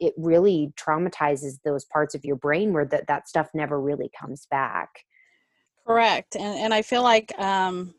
it 0.00 0.14
really 0.16 0.72
traumatizes 0.74 1.58
those 1.62 1.84
parts 1.84 2.14
of 2.14 2.24
your 2.24 2.36
brain 2.36 2.72
where 2.72 2.86
that, 2.86 3.06
that 3.06 3.28
stuff 3.28 3.46
never 3.52 3.78
really 3.78 4.10
comes 4.18 4.46
back 4.50 4.88
correct 5.86 6.34
and, 6.34 6.58
and 6.58 6.72
i 6.72 6.80
feel 6.80 7.02
like 7.02 7.38
um, 7.38 7.94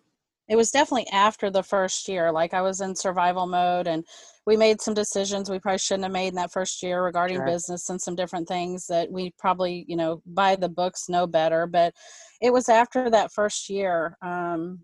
it 0.50 0.56
was 0.56 0.72
definitely 0.72 1.08
after 1.12 1.52
the 1.52 1.62
first 1.62 2.08
year 2.10 2.32
like 2.32 2.56
i 2.56 2.62
was 2.64 2.82
in 2.82 2.96
survival 2.96 3.46
mode 3.46 3.86
and 3.86 4.04
we 4.48 4.58
made 4.58 4.82
some 4.82 4.96
decisions 4.96 5.52
we 5.52 5.60
probably 5.60 5.78
shouldn't 5.78 6.06
have 6.06 6.12
made 6.12 6.30
in 6.30 6.36
that 6.36 6.52
first 6.52 6.82
year 6.82 7.04
regarding 7.04 7.38
sure. 7.38 7.46
business 7.46 7.92
and 7.92 8.02
some 8.02 8.16
different 8.16 8.48
things 8.48 8.88
that 8.88 9.12
we 9.12 9.32
probably 9.38 9.86
you 9.88 9.96
know 9.96 10.20
by 10.26 10.56
the 10.56 10.70
books 10.70 11.10
know 11.10 11.28
better 11.28 11.68
but 11.68 11.94
it 12.42 12.52
was 12.52 12.70
after 12.70 13.08
that 13.12 13.32
first 13.32 13.70
year 13.70 14.18
um, 14.24 14.80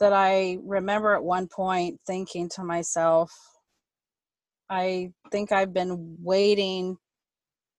that 0.00 0.12
I 0.12 0.58
remember 0.64 1.14
at 1.14 1.22
one 1.22 1.46
point 1.46 2.00
thinking 2.06 2.48
to 2.50 2.64
myself, 2.64 3.32
I 4.68 5.12
think 5.30 5.52
I've 5.52 5.72
been 5.72 6.16
waiting, 6.22 6.96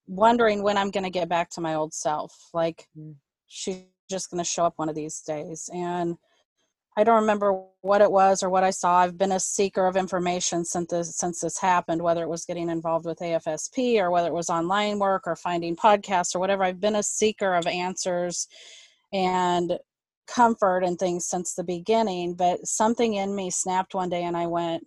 wondering 0.07 0.63
when 0.63 0.77
I'm 0.77 0.91
going 0.91 1.03
to 1.03 1.09
get 1.09 1.29
back 1.29 1.49
to 1.51 1.61
my 1.61 1.75
old 1.75 1.93
self. 1.93 2.33
Like, 2.53 2.87
mm. 2.97 3.15
she's 3.47 3.83
just 4.09 4.29
going 4.29 4.43
to 4.43 4.49
show 4.49 4.65
up 4.65 4.73
one 4.75 4.89
of 4.89 4.95
these 4.95 5.21
days. 5.21 5.69
And 5.73 6.15
I 6.97 7.05
don't 7.05 7.21
remember 7.21 7.63
what 7.81 8.01
it 8.01 8.11
was 8.11 8.43
or 8.43 8.49
what 8.49 8.65
I 8.65 8.69
saw. 8.69 8.97
I've 8.97 9.17
been 9.17 9.31
a 9.31 9.39
seeker 9.39 9.87
of 9.87 9.95
information 9.95 10.65
since 10.65 10.91
this, 10.91 11.15
since 11.15 11.39
this 11.39 11.57
happened, 11.57 12.01
whether 12.01 12.21
it 12.21 12.29
was 12.29 12.43
getting 12.43 12.69
involved 12.69 13.05
with 13.05 13.19
AFSP 13.19 13.95
or 14.01 14.11
whether 14.11 14.27
it 14.27 14.33
was 14.33 14.49
online 14.49 14.99
work 14.99 15.23
or 15.25 15.37
finding 15.37 15.77
podcasts 15.77 16.35
or 16.35 16.39
whatever. 16.39 16.63
I've 16.65 16.81
been 16.81 16.97
a 16.97 17.03
seeker 17.03 17.55
of 17.55 17.65
answers 17.65 18.47
and 19.13 19.79
comfort 20.27 20.83
and 20.83 20.97
things 20.97 21.25
since 21.25 21.53
the 21.53 21.63
beginning, 21.63 22.33
but 22.35 22.65
something 22.65 23.15
in 23.15 23.35
me 23.35 23.49
snapped 23.49 23.93
one 23.93 24.09
day 24.09 24.23
and 24.23 24.37
I 24.37 24.47
went, 24.47 24.85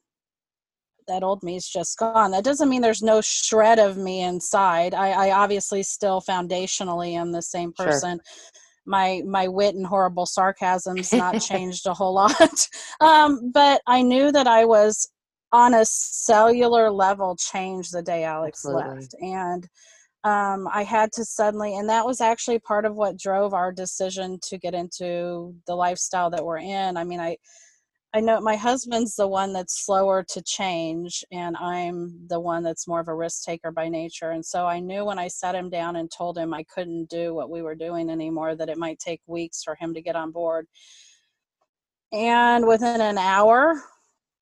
that 1.07 1.23
old 1.23 1.43
me's 1.43 1.69
just 1.69 1.99
gone. 1.99 2.31
That 2.31 2.45
doesn't 2.45 2.69
mean 2.69 2.83
there's 2.83 3.03
no 3.03 3.21
shred 3.21 3.79
of 3.79 3.97
me 3.97 4.23
inside. 4.23 4.95
I, 4.95 5.29
I 5.29 5.31
obviously 5.33 5.83
still 5.83 6.23
foundationally 6.23 7.13
am 7.13 7.33
the 7.33 7.43
same 7.43 7.73
person. 7.73 8.21
Sure. 8.25 8.43
My 8.87 9.23
my 9.27 9.49
wit 9.49 9.75
and 9.75 9.87
horrible 9.87 10.27
sarcasm's 10.27 11.13
not 11.13 11.41
changed 11.41 11.87
a 11.87 11.95
whole 11.95 12.15
lot. 12.15 12.69
Um, 13.01 13.51
but 13.53 13.81
I 13.87 14.03
knew 14.03 14.31
that 14.33 14.47
I 14.47 14.65
was 14.65 15.11
on 15.53 15.75
a 15.75 15.85
cellular 15.85 16.91
level 16.91 17.37
changed 17.37 17.93
the 17.93 18.03
day 18.03 18.25
Alex 18.25 18.65
Absolutely. 18.65 18.95
left. 18.95 19.15
And 19.21 19.69
um, 20.25 20.67
I 20.73 20.85
had 20.85 21.13
to 21.13 21.25
suddenly, 21.25 21.77
and 21.77 21.89
that 21.91 22.07
was 22.07 22.23
actually 22.23 22.59
part 22.59 22.87
of 22.87 22.97
what 22.97 23.19
drove 23.19 23.53
our 23.53 23.71
decision 23.71 24.39
to 24.45 24.57
get 24.57 24.73
into 24.73 25.55
the 25.67 25.75
lifestyle 25.75 26.31
that 26.31 26.45
we're 26.45 26.59
in. 26.59 26.97
I 26.97 27.05
mean, 27.05 27.21
I, 27.21 27.37
I 28.15 28.21
know 28.21 28.41
my 28.41 28.57
husband's 28.57 29.17
the 29.17 29.29
one 29.29 29.53
that's 29.53 29.85
slower 29.85 30.25
to 30.31 30.41
change, 30.41 31.25
and 31.31 31.57
I'm 31.59 32.27
the 32.29 32.41
one 32.41 32.63
that's 32.63 32.89
more 32.89 33.01
of 33.01 33.09
a 33.09 33.15
risk 33.15 33.45
taker 33.45 33.71
by 33.71 33.89
nature. 33.89 34.31
And 34.31 34.45
so 34.45 34.67
I 34.67 34.81
knew 34.81 35.05
when 35.05 35.19
I 35.19 35.29
sat 35.29 35.55
him 35.55 35.69
down 35.69 35.97
and 35.97 36.11
told 36.11 36.39
him 36.39 36.55
I 36.55 36.65
couldn't 36.75 37.11
do 37.11 37.35
what 37.35 37.51
we 37.51 37.61
were 37.61 37.75
doing 37.75 38.09
anymore, 38.09 38.57
that 38.57 38.71
it 38.71 38.79
might 38.79 38.99
take 39.01 39.21
weeks 39.27 39.63
for 39.63 39.77
him 39.79 39.93
to 39.93 40.01
get 40.01 40.17
on 40.17 40.31
board. 40.31 40.67
And 42.13 42.67
within 42.67 43.01
an 43.01 43.19
hour, 43.19 43.83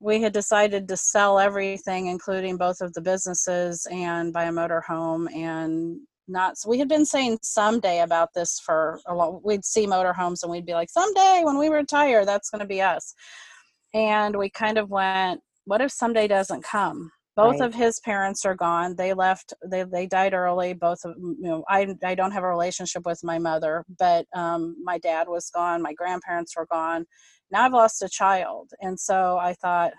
we 0.02 0.20
had 0.20 0.32
decided 0.32 0.88
to 0.88 0.96
sell 0.96 1.38
everything, 1.38 2.08
including 2.08 2.56
both 2.56 2.80
of 2.80 2.92
the 2.92 3.00
businesses 3.00 3.86
and 3.90 4.32
buy 4.32 4.44
a 4.44 4.52
motorhome 4.52 5.32
and 5.34 6.00
not 6.28 6.56
so 6.56 6.70
we 6.70 6.78
had 6.78 6.88
been 6.88 7.04
saying 7.04 7.36
someday 7.42 8.00
about 8.00 8.28
this 8.34 8.60
for 8.60 9.00
a 9.06 9.14
long 9.14 9.40
we'd 9.44 9.64
see 9.64 9.86
motorhomes 9.86 10.42
and 10.42 10.50
we'd 10.52 10.64
be 10.64 10.72
like 10.72 10.88
someday 10.88 11.42
when 11.42 11.58
we 11.58 11.68
retire 11.68 12.24
that's 12.24 12.48
going 12.48 12.60
to 12.60 12.66
be 12.66 12.80
us. 12.80 13.14
And 13.94 14.36
we 14.36 14.48
kind 14.48 14.78
of 14.78 14.88
went 14.88 15.40
what 15.64 15.80
if 15.80 15.90
someday 15.92 16.26
doesn't 16.28 16.62
come 16.64 17.10
both 17.34 17.60
right. 17.60 17.66
of 17.66 17.74
his 17.74 17.98
parents 18.00 18.44
are 18.44 18.54
gone 18.54 18.94
they 18.96 19.14
left 19.14 19.54
they, 19.70 19.84
they 19.84 20.06
died 20.06 20.34
early 20.34 20.72
both 20.72 20.98
of 21.04 21.14
you 21.18 21.36
know 21.40 21.64
I, 21.68 21.94
I 22.04 22.14
don't 22.14 22.32
have 22.32 22.44
a 22.44 22.48
relationship 22.48 23.04
with 23.06 23.20
my 23.22 23.38
mother 23.38 23.84
but 23.98 24.26
um, 24.34 24.76
my 24.82 24.98
dad 24.98 25.28
was 25.28 25.50
gone 25.50 25.82
my 25.82 25.94
grandparents 25.94 26.54
were 26.56 26.66
gone 26.70 27.06
now 27.52 27.64
I've 27.64 27.72
lost 27.72 28.02
a 28.02 28.08
child. 28.08 28.70
And 28.80 28.98
so 28.98 29.38
I 29.38 29.52
thought, 29.52 29.92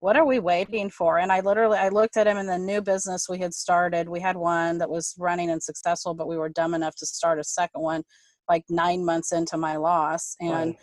what 0.00 0.16
are 0.16 0.26
we 0.26 0.40
waiting 0.40 0.90
for? 0.90 1.18
And 1.18 1.32
I 1.32 1.40
literally, 1.40 1.78
I 1.78 1.88
looked 1.88 2.16
at 2.16 2.26
him 2.26 2.36
in 2.36 2.46
the 2.46 2.58
new 2.58 2.82
business 2.82 3.28
we 3.28 3.38
had 3.38 3.54
started. 3.54 4.08
We 4.08 4.20
had 4.20 4.36
one 4.36 4.78
that 4.78 4.90
was 4.90 5.14
running 5.18 5.50
and 5.50 5.62
successful, 5.62 6.14
but 6.14 6.28
we 6.28 6.36
were 6.36 6.48
dumb 6.48 6.74
enough 6.74 6.96
to 6.96 7.06
start 7.06 7.38
a 7.38 7.44
second 7.44 7.80
one 7.80 8.02
like 8.48 8.64
nine 8.68 9.04
months 9.04 9.32
into 9.32 9.56
my 9.56 9.76
loss. 9.76 10.34
And 10.40 10.70
right. 10.70 10.76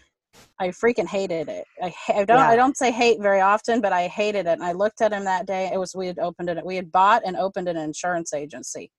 I 0.59 0.69
freaking 0.69 1.07
hated 1.07 1.49
it. 1.49 1.65
I, 1.81 1.93
I 2.09 2.25
don't, 2.25 2.37
yeah. 2.37 2.49
I 2.49 2.55
don't 2.55 2.77
say 2.77 2.91
hate 2.91 3.21
very 3.21 3.41
often, 3.41 3.81
but 3.81 3.93
I 3.93 4.07
hated 4.07 4.45
it. 4.45 4.53
And 4.53 4.63
I 4.63 4.71
looked 4.71 5.01
at 5.01 5.11
him 5.11 5.25
that 5.25 5.45
day. 5.45 5.69
It 5.73 5.77
was, 5.77 5.95
we 5.95 6.07
had 6.07 6.19
opened 6.19 6.49
it. 6.49 6.65
We 6.65 6.75
had 6.75 6.91
bought 6.91 7.23
and 7.25 7.35
opened 7.35 7.67
an 7.67 7.77
insurance 7.77 8.33
agency. 8.33 8.91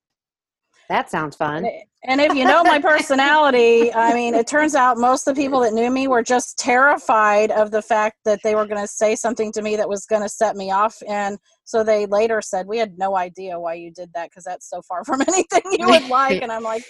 That 0.88 1.10
sounds 1.10 1.34
fun. 1.34 1.66
And 2.04 2.20
if 2.20 2.34
you 2.34 2.44
know 2.44 2.62
my 2.62 2.80
personality, 2.80 3.92
I 3.92 4.14
mean, 4.14 4.34
it 4.34 4.46
turns 4.46 4.76
out 4.76 4.96
most 4.98 5.26
of 5.26 5.34
the 5.34 5.42
people 5.42 5.60
that 5.60 5.72
knew 5.72 5.90
me 5.90 6.06
were 6.06 6.22
just 6.22 6.58
terrified 6.58 7.50
of 7.50 7.72
the 7.72 7.82
fact 7.82 8.18
that 8.24 8.38
they 8.44 8.54
were 8.54 8.66
going 8.66 8.80
to 8.80 8.86
say 8.86 9.16
something 9.16 9.50
to 9.52 9.62
me 9.62 9.74
that 9.76 9.88
was 9.88 10.06
going 10.06 10.22
to 10.22 10.28
set 10.28 10.54
me 10.54 10.70
off. 10.70 10.96
And 11.08 11.38
so 11.64 11.82
they 11.82 12.06
later 12.06 12.40
said, 12.40 12.68
We 12.68 12.78
had 12.78 12.96
no 12.98 13.16
idea 13.16 13.58
why 13.58 13.74
you 13.74 13.90
did 13.90 14.10
that 14.14 14.30
because 14.30 14.44
that's 14.44 14.70
so 14.70 14.80
far 14.82 15.04
from 15.04 15.22
anything 15.22 15.62
you 15.72 15.88
would 15.88 16.08
like. 16.08 16.42
And 16.46 16.52
I'm 16.52 16.62
like, 16.62 16.84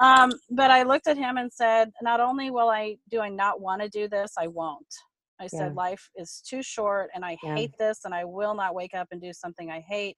um, 0.00 0.32
but 0.50 0.70
I 0.70 0.82
looked 0.82 1.06
at 1.06 1.16
him 1.16 1.36
and 1.36 1.52
said, 1.52 1.90
Not 2.02 2.20
only 2.20 2.50
will 2.50 2.68
I 2.68 2.96
do 3.10 3.20
I 3.20 3.28
not 3.28 3.60
want 3.60 3.82
to 3.82 3.88
do 3.88 4.08
this, 4.08 4.32
I 4.38 4.46
won't. 4.46 4.86
I 5.40 5.46
said. 5.46 5.74
Life 5.74 6.10
is 6.16 6.42
too 6.46 6.62
short 6.62 7.08
and 7.14 7.24
I 7.24 7.36
yeah. 7.42 7.54
hate 7.54 7.72
this 7.78 8.00
and 8.04 8.14
I 8.14 8.24
will 8.24 8.54
not 8.54 8.74
wake 8.74 8.94
up 8.94 9.08
and 9.10 9.20
do 9.20 9.32
something 9.32 9.70
I 9.70 9.80
hate. 9.80 10.16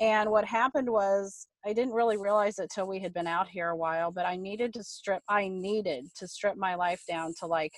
And 0.00 0.30
what 0.30 0.44
happened 0.44 0.90
was, 0.90 1.46
I 1.64 1.72
didn't 1.72 1.92
really 1.92 2.16
realize 2.16 2.58
it 2.58 2.70
till 2.74 2.86
we 2.86 3.00
had 3.00 3.12
been 3.12 3.26
out 3.26 3.48
here 3.48 3.68
a 3.68 3.76
while, 3.76 4.10
but 4.10 4.26
I 4.26 4.36
needed 4.36 4.72
to 4.74 4.82
strip, 4.82 5.22
I 5.28 5.48
needed 5.48 6.06
to 6.16 6.26
strip 6.26 6.56
my 6.56 6.74
life 6.74 7.02
down 7.06 7.34
to 7.40 7.46
like 7.46 7.72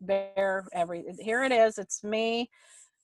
bare 0.00 0.64
every, 0.72 1.04
here 1.18 1.42
it 1.42 1.52
is, 1.52 1.78
it's 1.78 2.04
me, 2.04 2.48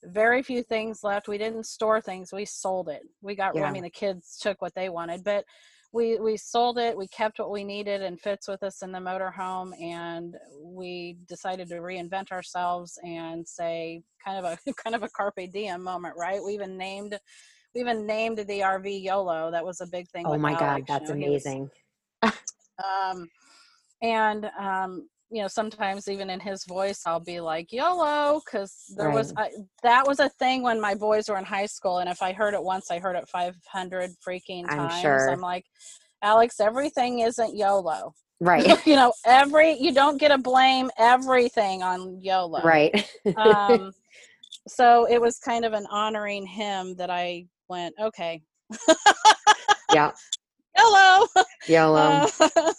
very 0.05 0.43
few 0.43 0.63
things 0.63 1.01
left. 1.03 1.29
We 1.29 1.39
didn't 1.39 1.67
store 1.67 2.01
things, 2.01 2.33
we 2.33 2.45
sold 2.45 2.89
it. 2.89 3.03
We 3.21 3.35
got, 3.35 3.57
yeah. 3.57 3.65
I 3.65 3.73
mean, 3.73 3.83
the 3.83 3.91
kids 3.91 4.39
took 4.41 4.63
what 4.63 4.75
they 4.75 4.89
wanted, 4.89 5.25
but 5.25 5.45
we 5.93 6.19
we 6.19 6.37
sold 6.37 6.79
it 6.79 6.97
we 6.97 7.07
kept 7.09 7.39
what 7.39 7.51
we 7.51 7.65
needed 7.65 8.03
and 8.03 8.21
fits 8.21 8.49
with 8.49 8.63
us 8.63 8.83
in 8.83 8.93
the 8.93 8.99
motorhome 8.99 9.73
and 9.81 10.37
we 10.63 11.17
decided 11.29 11.69
to 11.69 11.77
reinvent 11.77 12.33
ourselves 12.33 12.99
and 13.05 13.47
say 13.47 14.03
kind 14.25 14.45
of 14.45 14.45
a 14.45 14.73
kind 14.83 14.97
of 14.97 15.03
a 15.03 15.09
carpe 15.09 15.51
diem 15.53 15.83
moment 15.83 16.15
right? 16.17 16.43
We 16.43 16.55
even 16.55 16.77
named 16.77 17.19
we 17.75 17.81
even 17.81 18.07
named 18.07 18.39
the 18.39 18.61
rv 18.61 19.03
yolo. 19.03 19.51
That 19.51 19.65
was 19.65 19.81
a 19.81 19.87
big 19.87 20.09
thing 20.11 20.27
oh 20.27 20.39
my 20.39 20.53
Alex, 20.53 20.61
god 20.61 20.85
that's 20.89 21.11
you 21.11 21.17
know, 21.17 21.27
amazing 21.27 21.71
was, 22.23 22.33
um 23.13 23.29
and 24.03 24.51
um 24.59 25.09
you 25.33 25.40
know 25.40 25.49
sometimes 25.49 26.09
even 26.09 26.29
in 26.29 26.38
his 26.38 26.64
voice 26.64 27.01
i'll 27.07 27.18
be 27.18 27.40
like 27.40 27.73
yolo 27.73 28.40
because 28.45 28.85
there 28.97 29.09
right. 29.09 29.14
was 29.14 29.33
I, 29.37 29.51
that 29.83 30.07
was 30.07 30.21
a 30.21 30.29
thing 30.29 30.62
when 30.62 30.81
my 30.81 30.95
boys 30.95 31.29
were 31.29 31.38
in 31.38 31.45
high 31.45 31.66
school 31.66 31.99
and 31.99 32.09
if 32.09 32.23
i 32.23 32.33
heard 32.33 32.53
it 32.55 32.62
once 32.62 32.90
i 32.90 32.99
heard 32.99 33.16
it 33.16 33.27
500 33.29 34.11
freaking 34.27 34.68
times 34.68 34.79
i'm, 34.79 35.01
sure. 35.01 35.31
I'm 35.31 35.40
like 35.40 35.64
alex 36.23 36.61
everything 36.61 37.21
isn't 37.21 37.57
yolo 37.57 38.12
right 38.40 38.66
you 38.87 38.95
know 38.95 39.12
every 39.25 39.79
you 39.79 39.92
don't 39.95 40.18
get 40.18 40.29
to 40.29 40.38
blame 40.38 40.90
everything 40.99 41.83
on 41.83 42.21
yolo 42.21 42.62
right 42.62 43.09
um 43.37 43.90
so 44.68 45.07
it 45.11 45.21
was 45.21 45.38
kind 45.38 45.64
of 45.64 45.73
an 45.73 45.87
honoring 45.90 46.47
him 46.47 46.95
that 46.97 47.09
i 47.09 47.47
went 47.68 47.95
okay 48.01 48.42
yeah 49.92 50.12
YOLO. 50.79 51.27
YOLO. 51.68 52.27
Uh, 52.40 52.73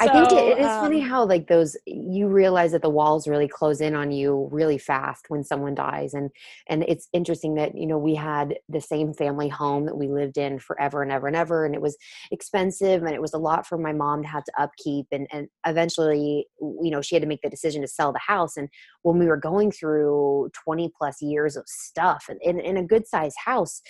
so, 0.00 0.08
I 0.08 0.12
think 0.12 0.32
it, 0.32 0.58
it 0.58 0.58
is 0.58 0.66
um, 0.66 0.80
funny 0.80 1.00
how 1.00 1.24
like 1.24 1.46
those 1.46 1.76
you 1.86 2.26
realize 2.26 2.72
that 2.72 2.82
the 2.82 2.90
walls 2.90 3.28
really 3.28 3.46
close 3.46 3.80
in 3.80 3.94
on 3.94 4.10
you 4.10 4.48
really 4.50 4.78
fast 4.78 5.26
when 5.28 5.44
someone 5.44 5.74
dies, 5.74 6.14
and 6.14 6.30
and 6.68 6.84
it's 6.88 7.08
interesting 7.12 7.54
that 7.54 7.76
you 7.76 7.86
know 7.86 7.98
we 7.98 8.14
had 8.14 8.56
the 8.68 8.80
same 8.80 9.14
family 9.14 9.48
home 9.48 9.86
that 9.86 9.96
we 9.96 10.08
lived 10.08 10.36
in 10.36 10.58
forever 10.58 11.02
and 11.02 11.12
ever 11.12 11.28
and 11.28 11.36
ever, 11.36 11.64
and 11.64 11.74
it 11.74 11.80
was 11.80 11.96
expensive 12.32 13.02
and 13.04 13.14
it 13.14 13.20
was 13.20 13.34
a 13.34 13.38
lot 13.38 13.66
for 13.66 13.78
my 13.78 13.92
mom 13.92 14.22
to 14.22 14.28
have 14.28 14.44
to 14.44 14.52
upkeep, 14.58 15.06
and 15.12 15.28
and 15.32 15.46
eventually 15.66 16.46
you 16.60 16.90
know 16.90 17.00
she 17.00 17.14
had 17.14 17.22
to 17.22 17.28
make 17.28 17.42
the 17.42 17.50
decision 17.50 17.80
to 17.80 17.88
sell 17.88 18.12
the 18.12 18.18
house, 18.18 18.56
and 18.56 18.68
when 19.02 19.18
we 19.18 19.26
were 19.26 19.36
going 19.36 19.70
through 19.70 20.50
twenty 20.52 20.90
plus 20.98 21.22
years 21.22 21.56
of 21.56 21.64
stuff 21.68 22.24
and 22.28 22.40
in, 22.42 22.58
in 22.58 22.76
a 22.76 22.84
good 22.84 23.06
sized 23.06 23.36
house 23.44 23.80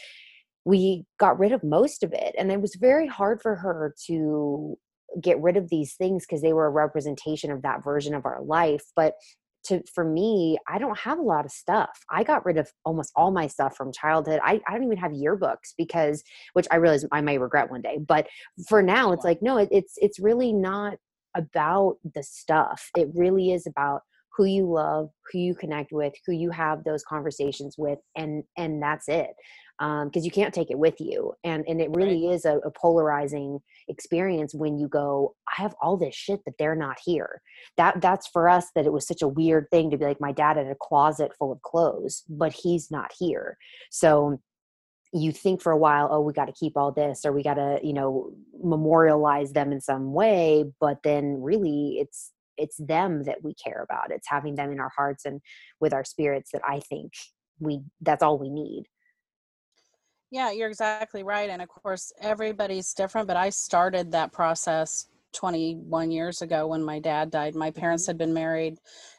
we 0.65 1.05
got 1.19 1.39
rid 1.39 1.53
of 1.53 1.63
most 1.63 2.03
of 2.03 2.13
it 2.13 2.35
and 2.39 2.51
it 2.51 2.61
was 2.61 2.75
very 2.77 3.07
hard 3.07 3.41
for 3.43 3.55
her 3.55 3.95
to 4.07 4.77
get 5.21 5.41
rid 5.41 5.57
of 5.57 5.69
these 5.69 5.95
things 5.95 6.25
because 6.27 6.43
they 6.43 6.53
were 6.53 6.67
a 6.67 6.71
representation 6.71 7.51
of 7.51 7.63
that 7.63 7.83
version 7.85 8.15
of 8.15 8.25
our 8.25 8.43
life 8.43 8.85
but 8.97 9.15
to 9.65 9.83
for 9.95 10.05
me 10.05 10.59
i 10.69 10.79
don't 10.79 10.99
have 10.99 11.19
a 11.19 11.23
lot 11.23 11.45
of 11.45 11.51
stuff. 11.51 11.91
I 12.11 12.23
got 12.23 12.45
rid 12.45 12.59
of 12.59 12.71
almost 12.85 13.13
all 13.17 13.31
my 13.31 13.47
stuff 13.47 13.77
from 13.77 13.93
childhood. 13.93 14.41
I, 14.45 14.61
I 14.69 14.75
don't 14.75 14.85
even 14.85 14.99
have 14.99 15.13
yearbooks 15.13 15.73
because 15.79 16.23
which 16.53 16.67
i 16.71 16.77
realize 16.77 17.05
i 17.13 17.21
may 17.21 17.39
regret 17.39 17.71
one 17.71 17.83
day 17.83 17.99
but 17.99 18.27
for 18.69 18.83
now 18.83 19.13
it's 19.13 19.25
like 19.25 19.41
no 19.41 19.59
it, 19.59 19.69
it's 19.71 19.95
it's 19.97 20.19
really 20.19 20.53
not 20.53 20.99
about 21.35 21.97
the 22.15 22.23
stuff. 22.23 22.91
It 22.97 23.09
really 23.15 23.53
is 23.53 23.67
about 23.67 24.03
who 24.37 24.45
you 24.45 24.67
love 24.67 25.11
who 25.31 25.39
you 25.39 25.55
connect 25.55 25.93
with 25.93 26.13
who 26.27 26.33
you 26.33 26.51
have 26.51 26.85
those 26.85 27.03
conversations 27.05 27.77
with 27.79 27.99
and 28.17 28.43
and 28.57 28.83
that's 28.83 29.09
it 29.09 29.31
because 29.79 30.05
um, 30.05 30.11
you 30.23 30.31
can't 30.31 30.55
take 30.55 30.71
it 30.71 30.79
with 30.79 31.01
you 31.01 31.33
and 31.43 31.65
and 31.67 31.81
it 31.81 31.91
really 31.91 32.27
right. 32.27 32.35
is 32.35 32.45
a, 32.45 32.59
a, 32.59 32.71
polarizing 32.71 33.59
experience 33.89 34.55
when 34.55 34.79
you 34.79 34.89
go 34.89 35.35
i 35.49 35.61
have 35.61 35.75
all 35.83 35.97
this 35.97 36.15
shit 36.15 36.41
that 36.45 36.55
they're 36.59 36.77
not 36.77 36.97
here 37.05 37.41
that 37.77 38.01
that's 38.01 38.29
for 38.29 38.49
us 38.49 38.67
that 38.75 38.87
it 38.87 38.93
was 38.93 39.07
such 39.07 39.23
a 39.23 39.29
weird 39.29 39.67
thing 39.71 39.91
to 39.91 39.99
be 39.99 40.05
like 40.05 40.21
my 40.21 40.33
dad 40.33 40.57
had 40.57 40.67
a 40.67 40.77
closet 40.81 41.33
full 41.39 41.51
of 41.53 41.61
clothes 41.63 42.23
but 42.29 42.53
he's 42.53 42.91
not 42.91 43.11
here 43.19 43.57
so 43.91 44.39
you 45.13 45.31
think 45.31 45.63
for 45.63 45.73
a 45.73 45.79
while 45.79 46.09
oh 46.11 46.21
we 46.21 46.33
got 46.33 46.47
to 46.47 46.53
keep 46.53 46.77
all 46.77 46.93
this 46.93 47.25
or 47.25 47.33
we 47.33 47.43
got 47.43 47.55
to 47.55 47.79
you 47.83 47.93
know 47.93 48.33
memorialize 48.63 49.53
them 49.53 49.73
in 49.73 49.81
some 49.81 50.13
way 50.13 50.65
but 50.81 50.99
then 51.03 51.41
really 51.41 51.99
it's 52.01 52.34
it's 52.57 52.77
them 52.79 53.25
that 53.25 53.43
we 53.43 53.55
care 53.55 53.83
about 53.83 54.11
it's 54.11 54.29
having 54.29 54.55
them 54.55 54.71
in 54.71 54.81
our 54.81 54.93
hearts 54.97 55.25
and 55.25 55.41
with 55.81 55.93
our 55.93 56.05
spirits 56.05 56.51
that 56.53 56.63
i 56.69 56.81
think 56.81 57.13
we 57.61 57.81
that's 58.01 58.23
all 58.23 58.39
we 58.39 58.51
need 58.51 58.85
yeah, 60.35 60.51
you're 60.51 60.69
exactly 60.69 61.23
right. 61.23 61.49
And 61.49 61.63
of 61.63 61.69
course, 61.69 62.13
everybody's 62.21 62.93
different, 62.93 63.29
but 63.29 63.37
I 63.37 63.51
started 63.51 64.11
that 64.11 64.33
process 64.33 65.07
21 65.33 66.11
years 66.11 66.43
ago 66.43 66.67
when 66.67 66.83
my 66.83 66.99
dad 66.99 67.31
died. 67.31 67.55
My 67.55 67.71
parents 67.71 68.03
mm-hmm. 68.03 68.11
had 68.11 68.19
been 68.19 68.35
married. 68.35 68.79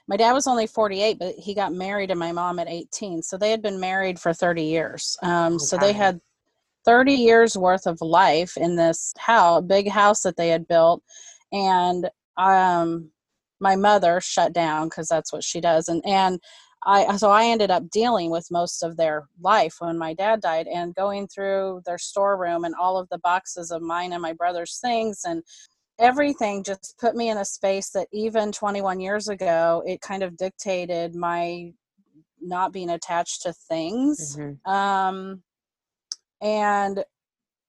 My 0.09 0.17
dad 0.17 0.33
was 0.33 0.45
only 0.45 0.67
48, 0.67 1.17
but 1.17 1.35
he 1.35 1.53
got 1.53 1.71
married 1.71 2.09
to 2.09 2.15
my 2.15 2.33
mom 2.33 2.59
at 2.59 2.67
18. 2.67 3.21
So 3.21 3.37
they 3.37 3.49
had 3.49 3.61
been 3.61 3.79
married 3.79 4.19
for 4.19 4.33
30 4.33 4.63
years. 4.63 5.15
Um, 5.23 5.53
okay. 5.53 5.57
So 5.59 5.77
they 5.77 5.93
had 5.93 6.19
30 6.83 7.13
years 7.13 7.57
worth 7.57 7.87
of 7.87 8.01
life 8.01 8.57
in 8.57 8.75
this 8.75 9.13
house, 9.17 9.63
big 9.63 9.87
house 9.87 10.21
that 10.23 10.35
they 10.35 10.49
had 10.49 10.67
built. 10.67 11.01
And 11.53 12.09
um, 12.35 13.09
my 13.59 13.75
mother 13.75 14.19
shut 14.21 14.53
down 14.53 14.89
because 14.89 15.07
that's 15.07 15.31
what 15.31 15.43
she 15.43 15.61
does. 15.61 15.87
And, 15.87 16.01
and 16.05 16.39
I 16.85 17.17
so 17.17 17.31
I 17.31 17.45
ended 17.45 17.71
up 17.71 17.89
dealing 17.89 18.29
with 18.29 18.47
most 18.51 18.83
of 18.83 18.95
their 18.95 19.27
life 19.41 19.75
when 19.79 19.97
my 19.97 20.13
dad 20.13 20.41
died 20.41 20.67
and 20.67 20.93
going 20.93 21.27
through 21.27 21.81
their 21.85 21.97
storeroom 21.97 22.63
and 22.63 22.75
all 22.75 22.97
of 22.97 23.09
the 23.09 23.17
boxes 23.19 23.71
of 23.71 23.81
mine 23.81 24.13
and 24.13 24.21
my 24.21 24.33
brother's 24.33 24.77
things 24.79 25.21
and 25.25 25.41
everything 25.97 26.63
just 26.63 26.95
put 26.99 27.15
me 27.15 27.29
in 27.29 27.37
a 27.37 27.45
space 27.45 27.89
that 27.89 28.07
even 28.11 28.51
21 28.51 28.99
years 28.99 29.29
ago 29.29 29.81
it 29.85 30.01
kind 30.01 30.23
of 30.23 30.37
dictated 30.37 31.15
my 31.15 31.71
not 32.41 32.71
being 32.73 32.89
attached 32.89 33.41
to 33.41 33.53
things 33.53 34.37
mm-hmm. 34.37 34.71
um 34.71 35.41
and 36.41 37.03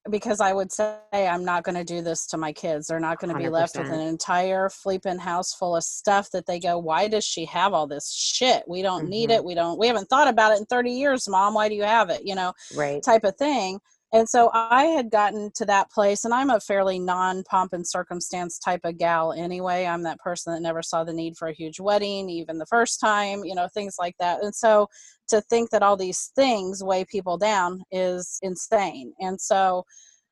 because 0.09 0.41
I 0.41 0.53
would 0.53 0.71
say 0.71 0.97
I'm 1.13 1.43
not 1.43 1.63
going 1.63 1.75
to 1.75 1.83
do 1.83 2.01
this 2.01 2.27
to 2.27 2.37
my 2.37 2.53
kids. 2.53 2.87
They're 2.87 2.99
not 2.99 3.19
going 3.19 3.33
to 3.33 3.39
be 3.39 3.49
left 3.49 3.77
with 3.77 3.89
an 3.89 3.99
entire 3.99 4.69
flipping 4.69 5.19
house 5.19 5.53
full 5.53 5.75
of 5.75 5.83
stuff 5.83 6.31
that 6.31 6.45
they 6.45 6.59
go, 6.59 6.77
"Why 6.77 7.07
does 7.07 7.25
she 7.25 7.45
have 7.45 7.73
all 7.73 7.87
this 7.87 8.13
shit? 8.13 8.63
We 8.67 8.81
don't 8.81 9.01
mm-hmm. 9.01 9.09
need 9.09 9.31
it. 9.31 9.43
We 9.43 9.55
don't. 9.55 9.79
We 9.79 9.87
haven't 9.87 10.09
thought 10.09 10.27
about 10.27 10.53
it 10.53 10.59
in 10.59 10.65
30 10.65 10.91
years, 10.91 11.27
mom. 11.27 11.53
Why 11.53 11.69
do 11.69 11.75
you 11.75 11.83
have 11.83 12.09
it? 12.09 12.21
You 12.25 12.35
know, 12.35 12.53
right? 12.75 13.01
Type 13.03 13.23
of 13.23 13.35
thing." 13.37 13.79
And 14.17 14.27
so 14.27 14.49
I 14.51 14.85
had 14.85 15.11
gotten 15.11 15.51
to 15.57 15.65
that 15.65 15.91
place, 15.91 16.25
and 16.25 16.33
I'm 16.33 16.49
a 16.49 16.59
fairly 16.59 16.97
non 16.97 17.43
pomp 17.43 17.71
and 17.73 17.85
circumstance 17.85 18.57
type 18.57 18.79
of 18.83 18.97
gal 18.97 19.31
anyway. 19.31 19.85
I'm 19.85 20.01
that 20.03 20.17
person 20.17 20.51
that 20.53 20.63
never 20.63 20.81
saw 20.81 21.03
the 21.03 21.13
need 21.13 21.37
for 21.37 21.47
a 21.47 21.53
huge 21.53 21.79
wedding, 21.79 22.27
even 22.27 22.57
the 22.57 22.65
first 22.65 22.99
time, 22.99 23.43
you 23.45 23.53
know, 23.53 23.67
things 23.71 23.97
like 23.99 24.15
that. 24.19 24.41
And 24.41 24.55
so 24.55 24.87
to 25.27 25.39
think 25.41 25.69
that 25.69 25.83
all 25.83 25.95
these 25.95 26.31
things 26.35 26.83
weigh 26.83 27.05
people 27.05 27.37
down 27.37 27.83
is 27.91 28.39
insane. 28.41 29.13
And 29.19 29.39
so 29.39 29.83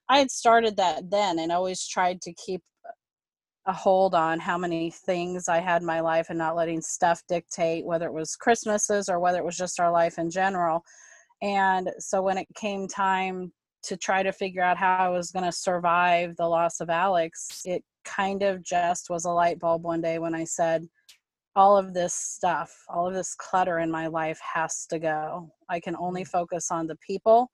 I 0.10 0.18
had 0.18 0.32
started 0.32 0.78
that 0.78 1.12
then 1.12 1.38
and 1.38 1.52
always 1.52 1.88
tried 1.88 2.22
to 2.22 2.34
keep 2.34 2.64
a 3.68 3.74
hold 3.74 4.16
on 4.16 4.40
how 4.40 4.58
many 4.58 4.90
things 4.90 5.48
I 5.48 5.60
had 5.60 5.84
in 5.84 5.86
my 5.86 6.00
life 6.00 6.32
and 6.32 6.40
not 6.40 6.56
letting 6.56 6.82
stuff 6.82 7.22
dictate 7.30 7.86
whether 7.86 8.08
it 8.08 8.14
was 8.14 8.36
Christmases 8.36 9.10
or 9.10 9.20
whether 9.20 9.38
it 9.38 9.46
was 9.46 9.58
just 9.58 9.80
our 9.80 9.92
life 9.92 10.18
in 10.18 10.32
general. 10.32 10.84
And 11.44 11.92
so 12.00 12.24
when 12.24 12.40
it 12.40 12.48
came 12.56 12.88
time 12.88 13.52
to 13.86 13.98
try 13.98 14.24
to 14.24 14.32
figure 14.32 14.62
out 14.62 14.78
how 14.78 14.98
I 14.98 15.10
was 15.10 15.32
going 15.32 15.46
to 15.46 15.52
survive 15.52 16.36
the 16.36 16.48
loss 16.48 16.80
of 16.80 16.90
Alex, 16.90 17.62
it 17.66 17.84
kind 18.04 18.44
of 18.44 18.64
just 18.64 19.10
was 19.10 19.26
a 19.26 19.32
light 19.32 19.60
bulb 19.60 19.84
one 19.84 20.02
day 20.02 20.20
when 20.20 20.36
I 20.36 20.44
said, 20.44 20.88
all 21.56 21.78
of 21.78 21.94
this 21.94 22.14
stuff, 22.14 22.74
all 22.90 23.08
of 23.08 23.14
this 23.14 23.34
clutter 23.36 23.80
in 23.80 23.90
my 23.90 24.08
life 24.08 24.40
has 24.54 24.86
to 24.88 25.00
go. 25.00 25.50
I 25.70 25.80
can 25.80 25.96
only 25.96 26.24
mm. 26.24 26.28
focus 26.28 26.70
on 26.70 26.86
the 26.86 26.98
people 26.98 27.50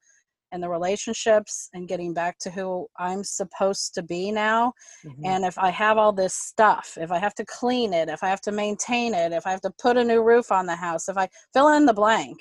and 0.52 0.62
the 0.62 0.70
relationships 0.70 1.70
and 1.74 1.88
getting 1.88 2.14
back 2.14 2.38
to 2.40 2.50
who 2.50 2.88
I'm 2.98 3.24
supposed 3.24 3.94
to 3.96 4.04
be 4.04 4.32
now. 4.32 4.74
Mm-hmm. 5.06 5.26
And 5.26 5.46
if 5.46 5.58
I 5.58 5.70
have 5.70 5.98
all 5.98 6.12
this 6.12 6.34
stuff, 6.34 6.98
if 7.00 7.12
I 7.12 7.20
have 7.20 7.36
to 7.36 7.46
clean 7.46 7.94
it, 7.94 8.10
if 8.10 8.24
I 8.24 8.30
have 8.30 8.42
to 8.42 8.52
maintain 8.52 9.14
it, 9.14 9.32
if 9.32 9.48
I 9.48 9.52
have 9.52 9.62
to 9.62 9.72
put 9.82 9.98
a 9.98 10.04
new 10.04 10.22
roof 10.22 10.52
on 10.52 10.66
the 10.66 10.76
house, 10.76 11.08
if 11.08 11.18
I 11.18 11.30
fill 11.54 11.70
in 11.70 11.86
the 11.86 11.94
blank, 11.94 12.40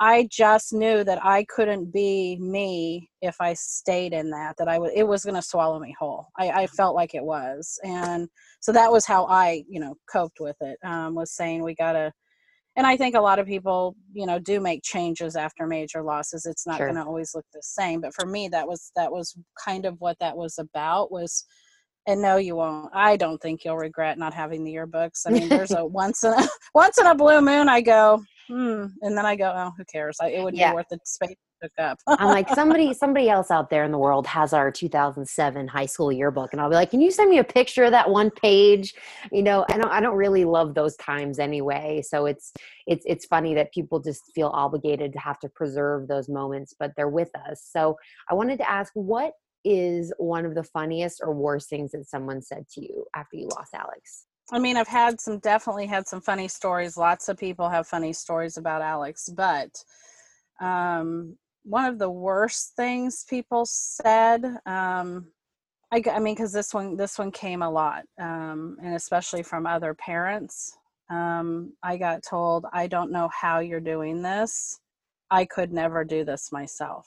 I 0.00 0.28
just 0.30 0.72
knew 0.72 1.02
that 1.04 1.24
I 1.24 1.44
couldn't 1.44 1.92
be 1.92 2.36
me 2.40 3.10
if 3.20 3.36
I 3.40 3.54
stayed 3.54 4.12
in 4.12 4.30
that. 4.30 4.56
That 4.58 4.68
I 4.68 4.78
would, 4.78 4.92
it 4.94 5.06
was 5.06 5.24
going 5.24 5.34
to 5.34 5.42
swallow 5.42 5.80
me 5.80 5.94
whole. 5.98 6.28
I, 6.38 6.50
I, 6.50 6.66
felt 6.68 6.94
like 6.94 7.14
it 7.14 7.24
was, 7.24 7.78
and 7.82 8.28
so 8.60 8.70
that 8.72 8.92
was 8.92 9.04
how 9.06 9.26
I, 9.26 9.64
you 9.68 9.80
know, 9.80 9.94
coped 10.10 10.38
with 10.40 10.56
it. 10.60 10.78
Um, 10.84 11.14
was 11.14 11.32
saying 11.32 11.64
we 11.64 11.74
got 11.74 11.92
to, 11.92 12.12
and 12.76 12.86
I 12.86 12.96
think 12.96 13.16
a 13.16 13.20
lot 13.20 13.40
of 13.40 13.46
people, 13.46 13.96
you 14.12 14.26
know, 14.26 14.38
do 14.38 14.60
make 14.60 14.84
changes 14.84 15.34
after 15.34 15.66
major 15.66 16.02
losses. 16.02 16.46
It's 16.46 16.66
not 16.66 16.76
sure. 16.76 16.86
going 16.86 16.96
to 16.96 17.04
always 17.04 17.34
look 17.34 17.46
the 17.52 17.62
same, 17.62 18.00
but 18.00 18.14
for 18.14 18.24
me, 18.26 18.48
that 18.48 18.68
was 18.68 18.92
that 18.94 19.10
was 19.10 19.36
kind 19.64 19.84
of 19.84 19.96
what 19.98 20.16
that 20.20 20.36
was 20.36 20.58
about. 20.58 21.10
Was 21.10 21.44
and 22.06 22.22
no 22.22 22.36
you 22.36 22.56
won't 22.56 22.90
i 22.94 23.16
don't 23.16 23.38
think 23.42 23.64
you'll 23.64 23.76
regret 23.76 24.18
not 24.18 24.32
having 24.32 24.64
the 24.64 24.72
yearbooks 24.72 25.22
i 25.26 25.30
mean 25.30 25.48
there's 25.48 25.72
a 25.72 25.84
once 26.02 26.24
in 26.24 26.32
a 26.32 26.48
once 26.74 26.96
in 26.96 27.06
a 27.06 27.14
blue 27.14 27.42
moon 27.42 27.68
i 27.68 27.80
go 27.80 28.22
hmm. 28.48 28.86
And 29.02 29.16
then 29.16 29.26
I 29.26 29.36
go, 29.36 29.52
oh, 29.54 29.72
who 29.76 29.84
cares? 29.84 30.16
I, 30.20 30.30
it 30.30 30.42
would 30.42 30.56
yeah. 30.56 30.70
be 30.70 30.76
worth 30.76 30.86
the 30.90 30.98
space 31.04 31.36
took 31.62 31.72
up. 31.78 31.98
I'm 32.06 32.28
like 32.28 32.48
somebody 32.54 32.94
somebody 32.94 33.28
else 33.28 33.50
out 33.50 33.70
there 33.70 33.84
in 33.84 33.92
the 33.92 33.98
world 33.98 34.26
has 34.26 34.52
our 34.52 34.70
2007 34.70 35.68
high 35.68 35.86
school 35.86 36.12
yearbook, 36.12 36.52
and 36.52 36.60
I'll 36.60 36.70
be 36.70 36.76
like, 36.76 36.90
can 36.90 37.00
you 37.00 37.10
send 37.10 37.30
me 37.30 37.38
a 37.38 37.44
picture 37.44 37.84
of 37.84 37.90
that 37.92 38.10
one 38.10 38.30
page? 38.30 38.94
You 39.32 39.42
know, 39.42 39.64
I 39.70 39.78
don't 39.78 39.90
I 39.90 40.00
don't 40.00 40.16
really 40.16 40.44
love 40.44 40.74
those 40.74 40.96
times 40.96 41.38
anyway. 41.38 42.02
So 42.06 42.26
it's 42.26 42.52
it's 42.86 43.04
it's 43.06 43.26
funny 43.26 43.54
that 43.54 43.72
people 43.72 44.00
just 44.00 44.22
feel 44.34 44.48
obligated 44.48 45.12
to 45.12 45.18
have 45.18 45.38
to 45.40 45.48
preserve 45.48 46.08
those 46.08 46.28
moments, 46.28 46.74
but 46.78 46.92
they're 46.96 47.08
with 47.08 47.30
us. 47.48 47.66
So 47.70 47.96
I 48.30 48.34
wanted 48.34 48.58
to 48.58 48.70
ask, 48.70 48.92
what 48.94 49.32
is 49.64 50.12
one 50.18 50.46
of 50.46 50.54
the 50.54 50.62
funniest 50.62 51.20
or 51.22 51.34
worst 51.34 51.68
things 51.68 51.92
that 51.92 52.08
someone 52.08 52.40
said 52.40 52.68
to 52.70 52.80
you 52.80 53.04
after 53.14 53.36
you 53.36 53.48
lost 53.48 53.74
Alex? 53.74 54.27
I 54.50 54.58
mean, 54.58 54.76
I've 54.76 54.88
had 54.88 55.20
some 55.20 55.38
definitely 55.40 55.86
had 55.86 56.08
some 56.08 56.20
funny 56.20 56.48
stories. 56.48 56.96
Lots 56.96 57.28
of 57.28 57.36
people 57.36 57.68
have 57.68 57.86
funny 57.86 58.12
stories 58.12 58.56
about 58.56 58.80
Alex, 58.80 59.28
but 59.28 59.70
um, 60.60 61.36
one 61.64 61.84
of 61.84 61.98
the 61.98 62.10
worst 62.10 62.72
things 62.74 63.24
people 63.28 63.66
said, 63.66 64.44
um, 64.64 65.26
I, 65.92 66.02
I 66.10 66.18
mean, 66.18 66.34
because 66.34 66.52
this 66.52 66.74
one 66.74 66.96
this 66.96 67.18
one 67.18 67.30
came 67.30 67.62
a 67.62 67.70
lot, 67.70 68.04
um, 68.20 68.76
and 68.82 68.94
especially 68.94 69.42
from 69.42 69.66
other 69.66 69.94
parents. 69.94 70.76
Um, 71.10 71.72
I 71.82 71.96
got 71.96 72.22
told, 72.22 72.66
"I 72.72 72.86
don't 72.86 73.10
know 73.10 73.28
how 73.28 73.60
you're 73.60 73.80
doing 73.80 74.22
this. 74.22 74.80
I 75.30 75.44
could 75.46 75.72
never 75.72 76.04
do 76.04 76.24
this 76.24 76.52
myself." 76.52 77.06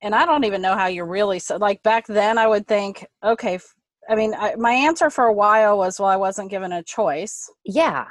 And 0.00 0.14
I 0.14 0.24
don't 0.26 0.44
even 0.44 0.62
know 0.62 0.76
how 0.76 0.86
you're 0.86 1.06
really 1.06 1.38
so. 1.38 1.56
Like 1.56 1.82
back 1.82 2.06
then, 2.06 2.38
I 2.38 2.46
would 2.46 2.66
think, 2.66 3.04
okay, 3.22 3.58
I 4.08 4.14
mean, 4.14 4.34
I, 4.34 4.54
my 4.56 4.72
answer 4.72 5.10
for 5.10 5.24
a 5.24 5.32
while 5.32 5.78
was, 5.78 6.00
well, 6.00 6.08
I 6.08 6.16
wasn't 6.16 6.50
given 6.50 6.72
a 6.72 6.82
choice. 6.82 7.50
Yeah. 7.64 8.06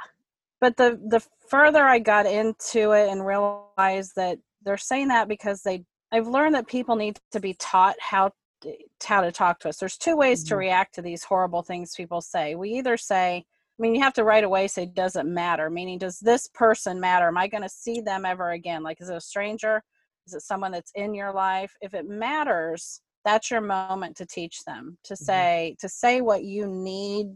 But 0.60 0.76
the 0.76 1.00
the 1.08 1.24
further 1.48 1.84
I 1.84 1.98
got 1.98 2.26
into 2.26 2.92
it 2.92 3.08
and 3.08 3.26
realized 3.26 4.12
that 4.16 4.38
they're 4.62 4.76
saying 4.76 5.08
that 5.08 5.28
because 5.28 5.62
they, 5.62 5.84
I've 6.12 6.26
learned 6.26 6.54
that 6.54 6.66
people 6.66 6.96
need 6.96 7.18
to 7.32 7.40
be 7.40 7.54
taught 7.54 7.96
how 8.00 8.32
how 9.04 9.20
to 9.20 9.30
talk 9.30 9.60
to 9.60 9.68
us. 9.68 9.76
There's 9.78 9.96
two 9.96 10.16
ways 10.16 10.42
mm-hmm. 10.42 10.48
to 10.48 10.56
react 10.56 10.94
to 10.96 11.02
these 11.02 11.22
horrible 11.24 11.62
things 11.62 11.94
people 11.94 12.20
say. 12.20 12.54
We 12.56 12.70
either 12.70 12.96
say, 12.96 13.44
I 13.78 13.82
mean, 13.82 13.94
you 13.94 14.02
have 14.02 14.14
to 14.14 14.24
right 14.24 14.42
away 14.42 14.66
say, 14.66 14.86
doesn't 14.86 15.32
matter, 15.32 15.70
meaning, 15.70 15.98
does 15.98 16.18
this 16.18 16.48
person 16.48 16.98
matter? 16.98 17.28
Am 17.28 17.38
I 17.38 17.46
going 17.46 17.62
to 17.62 17.68
see 17.68 18.00
them 18.00 18.24
ever 18.24 18.50
again? 18.50 18.82
Like, 18.82 19.00
is 19.00 19.10
it 19.10 19.16
a 19.16 19.20
stranger? 19.20 19.82
Is 20.26 20.34
it 20.34 20.42
someone 20.42 20.72
that's 20.72 20.90
in 20.96 21.14
your 21.14 21.32
life? 21.32 21.76
If 21.80 21.94
it 21.94 22.08
matters, 22.08 23.00
that's 23.24 23.50
your 23.50 23.60
moment 23.60 24.16
to 24.16 24.26
teach 24.26 24.64
them 24.64 24.98
to 25.04 25.14
mm-hmm. 25.14 25.24
say 25.24 25.76
to 25.80 25.88
say 25.88 26.20
what 26.20 26.44
you 26.44 26.66
need 26.66 27.26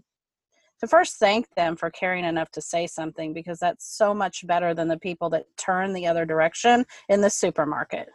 to 0.81 0.87
first 0.87 1.17
thank 1.17 1.47
them 1.55 1.77
for 1.77 1.91
caring 1.91 2.25
enough 2.25 2.51
to 2.51 2.61
say 2.61 2.87
something 2.87 3.33
because 3.33 3.59
that's 3.59 3.97
so 3.97 4.13
much 4.13 4.47
better 4.47 4.75
than 4.75 4.89
the 4.89 4.99
people 4.99 5.31
that 5.31 5.45
turn 5.57 5.93
the 5.93 6.07
other 6.07 6.25
direction 6.25 6.85
in 7.09 7.21
the 7.21 7.31
supermarket 7.31 8.09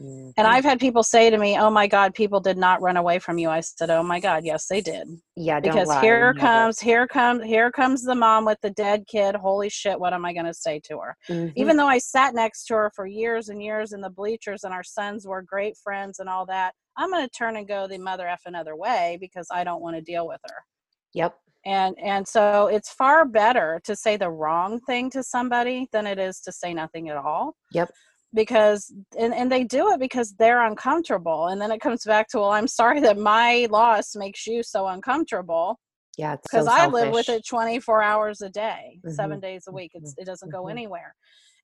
Mm-hmm. 0.00 0.30
And 0.36 0.46
I've 0.46 0.64
had 0.64 0.80
people 0.80 1.02
say 1.02 1.28
to 1.28 1.36
me, 1.36 1.58
"Oh 1.58 1.70
my 1.70 1.86
God, 1.86 2.14
people 2.14 2.40
did 2.40 2.56
not 2.56 2.80
run 2.80 2.96
away 2.96 3.18
from 3.18 3.36
you." 3.38 3.50
I 3.50 3.60
said, 3.60 3.90
"Oh 3.90 4.02
my 4.02 4.18
God, 4.18 4.44
yes, 4.44 4.66
they 4.66 4.80
did." 4.80 5.08
Yeah, 5.36 5.60
because 5.60 5.92
here 6.00 6.32
comes, 6.34 6.80
here 6.80 7.06
comes, 7.06 7.44
here 7.44 7.70
comes 7.70 8.02
the 8.02 8.14
mom 8.14 8.46
with 8.46 8.58
the 8.62 8.70
dead 8.70 9.04
kid. 9.06 9.34
Holy 9.34 9.68
shit, 9.68 10.00
what 10.00 10.14
am 10.14 10.24
I 10.24 10.32
going 10.32 10.46
to 10.46 10.54
say 10.54 10.80
to 10.84 10.98
her? 10.98 11.16
Mm-hmm. 11.28 11.52
Even 11.56 11.76
though 11.76 11.86
I 11.86 11.98
sat 11.98 12.34
next 12.34 12.64
to 12.66 12.74
her 12.74 12.92
for 12.96 13.06
years 13.06 13.50
and 13.50 13.62
years 13.62 13.92
in 13.92 14.00
the 14.00 14.10
bleachers, 14.10 14.64
and 14.64 14.72
our 14.72 14.84
sons 14.84 15.26
were 15.26 15.42
great 15.42 15.76
friends 15.76 16.18
and 16.18 16.28
all 16.28 16.46
that, 16.46 16.74
I'm 16.96 17.10
going 17.10 17.26
to 17.26 17.30
turn 17.30 17.56
and 17.56 17.68
go 17.68 17.86
the 17.86 17.98
mother 17.98 18.26
f 18.26 18.42
another 18.46 18.76
way 18.76 19.18
because 19.20 19.48
I 19.52 19.64
don't 19.64 19.82
want 19.82 19.96
to 19.96 20.02
deal 20.02 20.26
with 20.26 20.40
her. 20.48 20.64
Yep. 21.12 21.36
And 21.66 21.94
and 22.02 22.26
so 22.26 22.68
it's 22.68 22.90
far 22.90 23.26
better 23.26 23.82
to 23.84 23.94
say 23.94 24.16
the 24.16 24.30
wrong 24.30 24.80
thing 24.80 25.10
to 25.10 25.22
somebody 25.22 25.88
than 25.92 26.06
it 26.06 26.18
is 26.18 26.40
to 26.40 26.52
say 26.52 26.72
nothing 26.72 27.10
at 27.10 27.18
all. 27.18 27.54
Yep 27.72 27.90
because 28.34 28.92
and, 29.18 29.34
and 29.34 29.50
they 29.50 29.64
do 29.64 29.90
it 29.90 30.00
because 30.00 30.34
they're 30.38 30.64
uncomfortable 30.66 31.48
and 31.48 31.60
then 31.60 31.70
it 31.70 31.80
comes 31.80 32.04
back 32.04 32.28
to 32.28 32.38
well 32.38 32.50
i'm 32.50 32.68
sorry 32.68 33.00
that 33.00 33.18
my 33.18 33.66
loss 33.70 34.14
makes 34.14 34.46
you 34.46 34.62
so 34.62 34.86
uncomfortable 34.88 35.78
yeah 36.16 36.36
because 36.42 36.66
so 36.66 36.72
i 36.72 36.86
live 36.86 37.12
with 37.12 37.28
it 37.28 37.44
24 37.46 38.02
hours 38.02 38.40
a 38.40 38.48
day 38.48 38.98
mm-hmm. 38.98 39.10
seven 39.14 39.40
days 39.40 39.64
a 39.68 39.72
week 39.72 39.90
it's, 39.94 40.12
mm-hmm. 40.12 40.22
it 40.22 40.26
doesn't 40.26 40.50
go 40.50 40.62
mm-hmm. 40.62 40.70
anywhere 40.70 41.14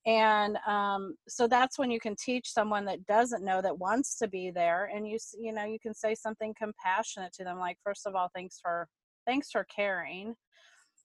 and 0.07 0.57
um, 0.69 1.17
so 1.27 1.49
that's 1.49 1.81
when 1.81 1.91
you 1.91 1.99
can 1.99 2.15
teach 2.15 2.49
someone 2.49 2.85
that 2.85 3.05
doesn't 3.07 3.45
know 3.45 3.61
that 3.61 3.77
wants 3.77 4.17
to 4.19 4.29
be 4.29 4.53
there 4.53 4.89
and 4.95 5.07
you 5.07 5.19
you 5.39 5.53
know 5.53 5.65
you 5.65 5.79
can 5.81 5.95
say 5.95 6.15
something 6.15 6.55
compassionate 6.57 7.33
to 7.33 7.45
them 7.45 7.59
like 7.59 7.77
first 7.85 8.07
of 8.07 8.15
all 8.15 8.29
thanks 8.35 8.59
for 8.63 8.89
thanks 9.27 9.51
for 9.51 9.65
caring 9.65 10.35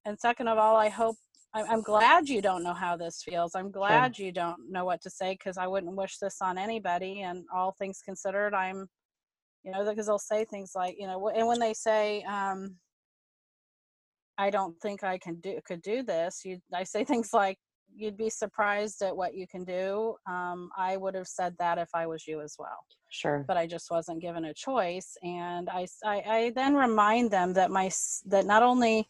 and 0.06 0.20
second 0.20 0.48
of 0.48 0.58
all 0.58 0.76
i 0.76 0.90
hope 0.90 1.16
I'm 1.54 1.82
glad 1.82 2.30
you 2.30 2.42
don't 2.42 2.64
know 2.64 2.74
how 2.74 2.96
this 2.96 3.22
feels. 3.24 3.56
I'm 3.56 3.72
glad 3.72 4.16
sure. 4.16 4.26
you 4.26 4.32
don't 4.32 4.72
know 4.72 4.86
what 4.86 5.02
to 5.02 5.10
say 5.10 5.34
because 5.34 5.58
I 5.58 5.68
wouldn't 5.68 5.96
wish 5.96 6.18
this 6.18 6.38
on 6.42 6.58
anybody. 6.58 7.22
And 7.22 7.44
all 7.54 7.76
things 7.78 8.00
considered, 8.04 8.54
I'm, 8.54 8.88
you 9.64 9.72
know, 9.72 9.84
because 9.88 10.08
they'll 10.08 10.18
say 10.18 10.46
things 10.46 10.72
like, 10.76 10.96
you 10.98 11.08
know, 11.08 11.30
and 11.30 11.48
when 11.48 11.60
they 11.60 11.74
say, 11.74 12.24
um, 12.24 12.76
I 14.38 14.50
don't 14.50 14.80
think 14.82 15.04
I 15.04 15.18
can 15.18 15.36
do 15.36 15.60
could 15.66 15.82
do 15.82 16.04
this, 16.04 16.42
you 16.46 16.60
I 16.74 16.84
say 16.84 17.04
things 17.06 17.30
like, 17.34 17.58
you'd 17.94 18.18
be 18.18 18.30
surprised 18.30 19.02
at 19.02 19.16
what 19.16 19.34
you 19.36 19.46
can 19.48 19.66
do. 19.66 20.16
Um, 20.26 20.70
I 20.78 20.96
would 20.96 21.16
have 21.16 21.28
said 21.28 21.56
that 21.60 21.78
if 21.78 21.90
I 21.94 22.08
was 22.08 22.26
you 22.26 22.42
as 22.42 22.56
well. 22.58 22.86
Sure. 23.10 23.44
But 23.46 23.58
I 23.58 23.68
just 23.68 23.92
wasn't 23.92 24.22
given 24.22 24.46
a 24.46 24.54
choice, 24.54 25.18
and 25.22 25.70
I, 25.70 25.86
I, 26.06 26.24
I 26.26 26.52
then 26.56 26.74
remind 26.76 27.32
them 27.32 27.52
that 27.54 27.70
my 27.70 27.92
that 28.28 28.46
not 28.46 28.64
only 28.64 29.08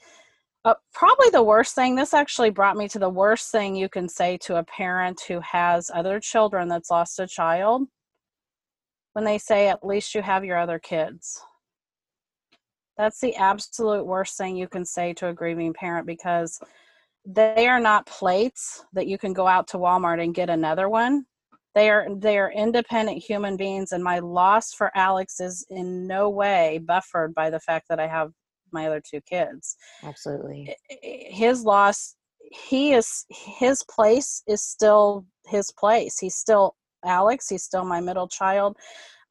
uh, 0.63 0.75
probably 0.93 1.29
the 1.31 1.41
worst 1.41 1.73
thing, 1.73 1.95
this 1.95 2.13
actually 2.13 2.51
brought 2.51 2.77
me 2.77 2.87
to 2.87 2.99
the 2.99 3.09
worst 3.09 3.51
thing 3.51 3.75
you 3.75 3.89
can 3.89 4.07
say 4.07 4.37
to 4.37 4.57
a 4.57 4.63
parent 4.63 5.19
who 5.27 5.39
has 5.39 5.89
other 5.93 6.19
children 6.19 6.67
that's 6.67 6.91
lost 6.91 7.19
a 7.19 7.25
child 7.25 7.87
when 9.13 9.25
they 9.25 9.37
say, 9.37 9.67
at 9.67 9.85
least 9.85 10.13
you 10.13 10.21
have 10.21 10.45
your 10.45 10.57
other 10.57 10.77
kids. 10.79 11.41
That's 12.97 13.19
the 13.19 13.35
absolute 13.35 14.05
worst 14.05 14.37
thing 14.37 14.55
you 14.55 14.67
can 14.67 14.85
say 14.85 15.13
to 15.13 15.29
a 15.29 15.33
grieving 15.33 15.73
parent 15.73 16.05
because 16.05 16.59
they 17.25 17.67
are 17.67 17.79
not 17.79 18.05
plates 18.05 18.85
that 18.93 19.07
you 19.07 19.17
can 19.17 19.33
go 19.33 19.47
out 19.47 19.67
to 19.69 19.77
Walmart 19.77 20.23
and 20.23 20.35
get 20.35 20.49
another 20.49 20.89
one. 20.89 21.25
They 21.73 21.89
are 21.89 22.07
they 22.15 22.37
are 22.37 22.51
independent 22.51 23.23
human 23.23 23.55
beings 23.57 23.93
and 23.93 24.03
my 24.03 24.19
loss 24.19 24.73
for 24.73 24.91
Alex 24.93 25.39
is 25.39 25.65
in 25.69 26.05
no 26.05 26.29
way 26.29 26.81
buffered 26.83 27.33
by 27.33 27.49
the 27.49 27.61
fact 27.61 27.87
that 27.89 27.99
I 27.99 28.07
have 28.07 28.31
my 28.71 28.87
other 28.87 29.01
two 29.01 29.21
kids. 29.21 29.75
Absolutely. 30.03 30.75
His 31.01 31.63
loss, 31.63 32.15
he 32.69 32.93
is, 32.93 33.25
his 33.29 33.83
place 33.83 34.43
is 34.47 34.61
still 34.61 35.25
his 35.47 35.71
place. 35.71 36.19
He's 36.19 36.35
still 36.35 36.75
Alex. 37.05 37.49
He's 37.49 37.63
still 37.63 37.85
my 37.85 38.01
middle 38.01 38.27
child. 38.27 38.77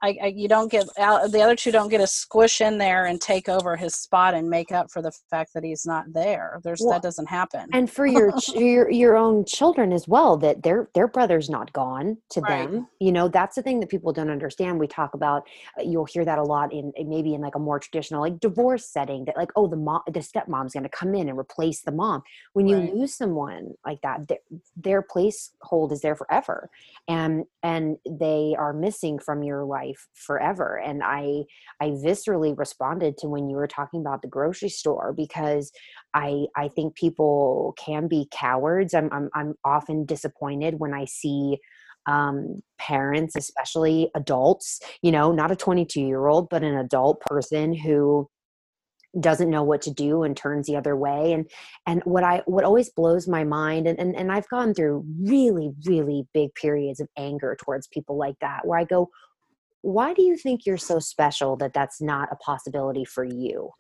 I, 0.03 0.17
I, 0.23 0.27
you 0.29 0.49
don't 0.49 0.71
get 0.71 0.87
the 0.97 1.41
other 1.43 1.57
two 1.57 1.71
don't 1.71 1.91
get 1.91 2.01
a 2.01 2.07
squish 2.07 2.61
in 2.61 2.79
there 2.79 3.05
and 3.05 3.21
take 3.21 3.49
over 3.49 3.77
his 3.77 3.95
spot 3.95 4.35
and 4.35 4.49
make 4.49 4.73
up 4.73 4.91
for 4.91 5.03
the 5.03 5.13
fact 5.31 5.53
that 5.55 5.63
he's 5.63 5.85
not 5.85 6.13
there. 6.13 6.61
There's 6.65 6.81
well, 6.81 6.93
that 6.93 7.03
doesn't 7.03 7.29
happen. 7.29 7.69
And 7.73 7.91
for 7.91 8.07
your 8.07 8.33
your 8.55 8.91
your 8.91 9.17
own 9.17 9.45
children 9.45 9.93
as 9.93 10.09
well, 10.09 10.37
that 10.39 10.63
their 10.63 10.89
their 10.95 11.07
brother's 11.07 11.51
not 11.51 11.73
gone 11.73 12.17
to 12.31 12.41
right. 12.41 12.71
them. 12.71 12.89
You 12.99 13.13
know, 13.13 13.29
that's 13.29 13.57
the 13.57 13.63
thing 13.63 13.81
that 13.81 13.91
people 13.91 14.13
don't 14.13 14.31
understand. 14.31 14.79
We 14.79 14.87
talk 14.87 15.13
about 15.15 15.47
uh, 15.79 15.83
you'll 15.83 16.07
hear 16.07 16.25
that 16.25 16.39
a 16.39 16.43
lot 16.43 16.73
in 16.73 16.93
maybe 17.07 17.35
in 17.35 17.43
like 17.43 17.55
a 17.55 17.59
more 17.61 17.79
traditional 17.79 18.23
like 18.23 18.41
divorce 18.41 18.87
setting 18.87 19.27
that 19.27 19.37
like 19.37 19.51
oh 19.57 19.67
the 19.67 19.77
mom 19.77 20.01
the 20.07 20.21
stepmom's 20.21 20.73
going 20.73 20.85
to 20.85 20.89
come 20.89 21.15
in 21.15 21.29
and 21.29 21.39
replace 21.39 21.83
the 21.83 21.93
mom. 21.93 22.23
When 22.55 22.67
you 22.67 22.79
right. 22.79 22.95
lose 22.95 23.15
someone 23.15 23.75
like 23.85 24.01
that, 24.03 24.29
their, 24.29 24.39
their 24.77 25.03
place 25.03 25.51
hold 25.63 25.93
is 25.93 26.01
there 26.01 26.17
forever, 26.17 26.71
and 27.07 27.45
and 27.63 27.99
they 28.09 28.55
are 28.59 28.73
missing 28.73 29.19
from 29.19 29.43
your 29.43 29.65
life 29.65 29.90
life 29.91 30.09
forever 30.15 30.81
and 30.85 31.03
i 31.05 31.43
i 31.81 31.87
viscerally 31.89 32.57
responded 32.57 33.17
to 33.19 33.29
when 33.29 33.49
you 33.49 33.57
were 33.57 33.67
talking 33.67 34.01
about 34.01 34.23
the 34.23 34.29
grocery 34.29 34.69
store 34.69 35.13
because 35.17 35.71
i 36.15 36.47
i 36.57 36.69
think 36.69 36.95
people 36.95 37.75
can 37.79 38.09
be 38.09 38.27
cowards. 38.31 38.95
I'm 38.95 39.11
i'm, 39.13 39.29
I'm 39.35 39.55
often 39.65 40.05
disappointed 40.05 40.79
when 40.79 40.95
i 40.95 41.05
see 41.05 41.59
um, 42.07 42.63
parents 42.79 43.37
especially 43.37 44.11
adults 44.15 44.81
you 45.03 45.13
know 45.13 45.33
not 45.33 45.51
a 45.51 45.57
22 45.57 46.01
year 46.01 46.27
old 46.27 46.49
but 46.49 46.63
an 46.63 46.77
adult 46.77 47.21
person 47.21 47.75
who 47.75 48.29
doesn't 49.19 49.51
know 49.51 49.65
what 49.65 49.83
to 49.83 49.91
do 49.91 50.23
and 50.23 50.37
turns 50.37 50.67
the 50.67 50.77
other 50.77 50.95
way 50.95 51.33
and 51.33 51.51
and 51.87 52.01
what 52.05 52.23
i 52.23 52.43
what 52.47 52.65
always 52.65 52.91
blows 52.91 53.27
my 53.27 53.43
mind 53.43 53.89
and, 53.89 53.99
and 53.99 54.15
and 54.15 54.31
i've 54.31 54.49
gone 54.49 54.73
through 54.73 55.05
really 55.21 55.73
really 55.85 56.25
big 56.33 56.55
periods 56.55 57.01
of 57.01 57.09
anger 57.17 57.57
towards 57.61 57.89
people 57.89 58.17
like 58.17 58.37
that 58.41 58.65
where 58.65 58.79
i 58.79 58.85
go 58.85 59.09
why 59.83 60.13
do 60.15 60.23
you 60.23 60.37
think 60.37 60.67
you're 60.67 60.77
so 60.77 60.99
special 60.99 61.57
that 61.57 61.73
that's 61.73 62.01
not 62.01 62.29
a 62.31 62.37
possibility 62.37 63.05
for 63.05 63.25
you 63.25 63.71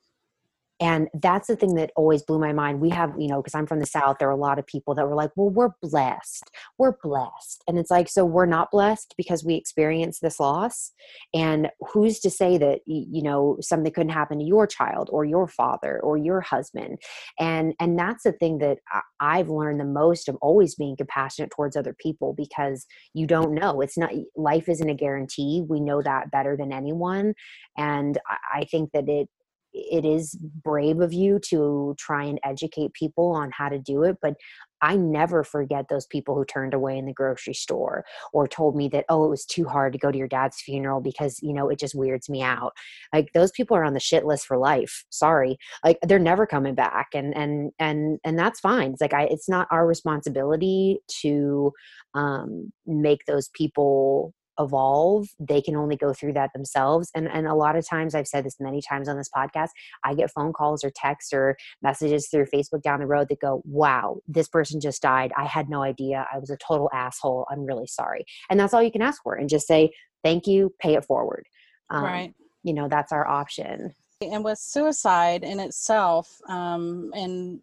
and 0.81 1.09
that's 1.15 1.49
the 1.49 1.57
thing 1.57 1.75
that 1.75 1.93
always 1.95 2.23
blew 2.23 2.39
my 2.39 2.53
mind. 2.53 2.81
We 2.81 2.89
have 2.91 3.13
you 3.19 3.29
know 3.29 3.43
because 3.43 3.55
i'm 3.55 3.67
from 3.67 3.81
the 3.81 3.87
south 3.87 4.17
there 4.19 4.29
are 4.29 4.33
a 4.33 4.37
lot 4.37 4.59
of 4.59 4.67
people 4.67 4.95
that 4.95 5.07
were 5.07 5.15
like 5.15 5.31
well 5.37 5.51
we're 5.51 5.71
blessed. 5.83 6.51
We're 6.79 6.97
blessed. 7.03 7.63
And 7.69 7.79
it's 7.79 7.91
like 7.91 8.09
so 8.09 8.25
we're 8.25 8.47
not 8.47 8.71
blessed 8.71 9.15
because 9.17 9.45
we 9.45 9.55
experienced 9.55 10.23
this 10.23 10.41
loss. 10.41 10.93
And 11.35 11.69
who's 11.93 12.19
to 12.21 12.31
say 12.31 12.59
that 12.59 12.81
you 12.87 13.23
know 13.23 13.59
something 13.61 13.93
couldn't 13.93 14.13
happen 14.13 14.39
to 14.39 14.45
your 14.45 14.67
child 14.67 15.11
or 15.13 15.25
your 15.25 15.47
father 15.47 16.01
or 16.01 16.17
your 16.17 16.41
husband? 16.41 16.99
And 17.39 17.75
and 17.79 17.99
that's 17.99 18.25
the 18.25 18.33
thing 18.33 18.59
that 18.59 18.79
i've 19.21 19.49
learned 19.49 19.81
the 19.81 19.85
most 19.85 20.29
of 20.29 20.37
always 20.41 20.75
being 20.75 20.97
compassionate 20.97 21.51
towards 21.51 21.77
other 21.77 21.95
people 22.01 22.35
because 22.37 22.87
you 23.15 23.27
don't 23.27 23.55
know. 23.55 23.81
It's 23.81 23.99
not 23.99 24.11
life 24.37 24.69
isn't 24.69 24.89
a 24.89 24.95
guarantee. 24.95 25.63
We 25.69 25.81
know 25.81 26.03
that 26.03 26.31
better 26.31 26.57
than 26.57 26.73
anyone. 26.73 27.35
And 27.77 28.19
i 28.53 28.65
think 28.65 28.91
that 28.93 29.09
it 29.09 29.29
it 29.73 30.05
is 30.05 30.37
brave 30.63 31.01
of 31.01 31.13
you 31.13 31.39
to 31.39 31.95
try 31.99 32.25
and 32.25 32.41
educate 32.45 32.93
people 32.93 33.31
on 33.31 33.51
how 33.53 33.69
to 33.69 33.79
do 33.79 34.03
it 34.03 34.17
but 34.21 34.35
I 34.83 34.97
never 34.97 35.45
forget 35.45 35.87
those 35.89 36.07
people 36.07 36.35
who 36.35 36.45
turned 36.45 36.75
away 36.75 36.97
in 36.97 37.07
the 37.07 37.13
grocery 37.13 37.55
store 37.55 38.05
or 38.33 38.49
told 38.49 38.77
me 38.77 38.89
that, 38.89 39.05
oh, 39.09 39.25
it 39.25 39.31
was 39.31 39.45
too 39.45 39.65
hard 39.67 39.93
to 39.93 39.99
go 39.99 40.11
to 40.11 40.19
your 40.19 40.29
dad's 40.29 40.61
funeral 40.61 41.01
because, 41.01 41.39
you 41.43 41.53
know, 41.53 41.69
it 41.69 41.79
just 41.79 41.95
weirds 41.95 42.29
me 42.29 42.43
out. 42.43 42.73
Like 43.13 43.29
those 43.35 43.51
people 43.51 43.77
are 43.77 43.85
on 43.85 43.95
the 43.95 44.01
shit 44.01 44.25
list 44.25 44.47
for 44.47 44.57
life. 44.57 45.05
Sorry. 45.11 45.59
Like 45.85 45.99
they're 46.03 46.19
never 46.19 46.47
coming 46.47 46.75
back. 46.75 47.09
And, 47.15 47.37
and, 47.37 47.73
and, 47.79 48.19
and 48.25 48.39
that's 48.39 48.61
fine. 48.61 48.93
It's 48.93 49.01
like, 49.01 49.15
I, 49.15 49.25
it's 49.25 49.49
not 49.49 49.69
our 49.71 49.87
responsibility 49.87 51.01
to 51.23 51.73
um, 52.15 52.73
make 52.87 53.27
those 53.27 53.49
people 53.49 54.35
evolve 54.61 55.27
they 55.41 55.61
can 55.61 55.75
only 55.75 55.97
go 55.97 56.13
through 56.13 56.33
that 56.33 56.51
themselves 56.55 57.11
and 57.15 57.29
and 57.29 57.47
a 57.49 57.55
lot 57.55 57.77
of 57.77 57.87
times 57.87 58.15
i've 58.15 58.29
said 58.29 58.45
this 58.45 58.61
many 58.61 58.81
times 58.81 59.09
on 59.09 59.17
this 59.17 59.31
podcast 59.35 59.71
i 60.05 60.15
get 60.15 60.31
phone 60.31 60.53
calls 60.53 60.85
or 60.85 60.93
texts 60.95 61.33
or 61.33 61.57
messages 61.83 62.29
through 62.29 62.47
facebook 62.47 62.83
down 62.83 63.01
the 63.01 63.07
road 63.07 63.27
that 63.29 63.41
go 63.41 63.63
wow 63.65 64.21
this 64.29 64.49
person 64.49 64.81
just 64.81 65.03
died. 65.03 65.33
I 65.37 65.45
had 65.45 65.69
no 65.69 65.83
idea. 65.83 66.27
I 66.33 66.39
was 66.39 66.51
a 66.51 66.57
total 66.57 66.91
asshole. 66.93 67.47
I'm 67.51 67.65
really 67.65 67.87
sorry. 67.87 68.25
And 68.49 68.59
that's 68.59 68.75
all 68.75 68.83
you 68.83 68.93
can 68.93 69.03
ask 69.03 69.23
for 69.23 69.35
and 69.35 69.49
just 69.49 69.67
say 69.67 69.91
thank 70.23 70.47
you. 70.47 70.75
Pay 70.81 70.95
it 70.95 71.05
forward. 71.05 71.47
Um, 71.91 72.05
right. 72.05 72.35
you 72.63 72.73
know 72.73 72.89
that's 72.89 73.13
our 73.13 73.27
option. 73.27 73.95
And 74.23 74.45
with 74.45 74.59
suicide 74.59 75.43
in 75.43 75.59
itself 75.59 76.41
um, 76.49 77.11
and 77.15 77.61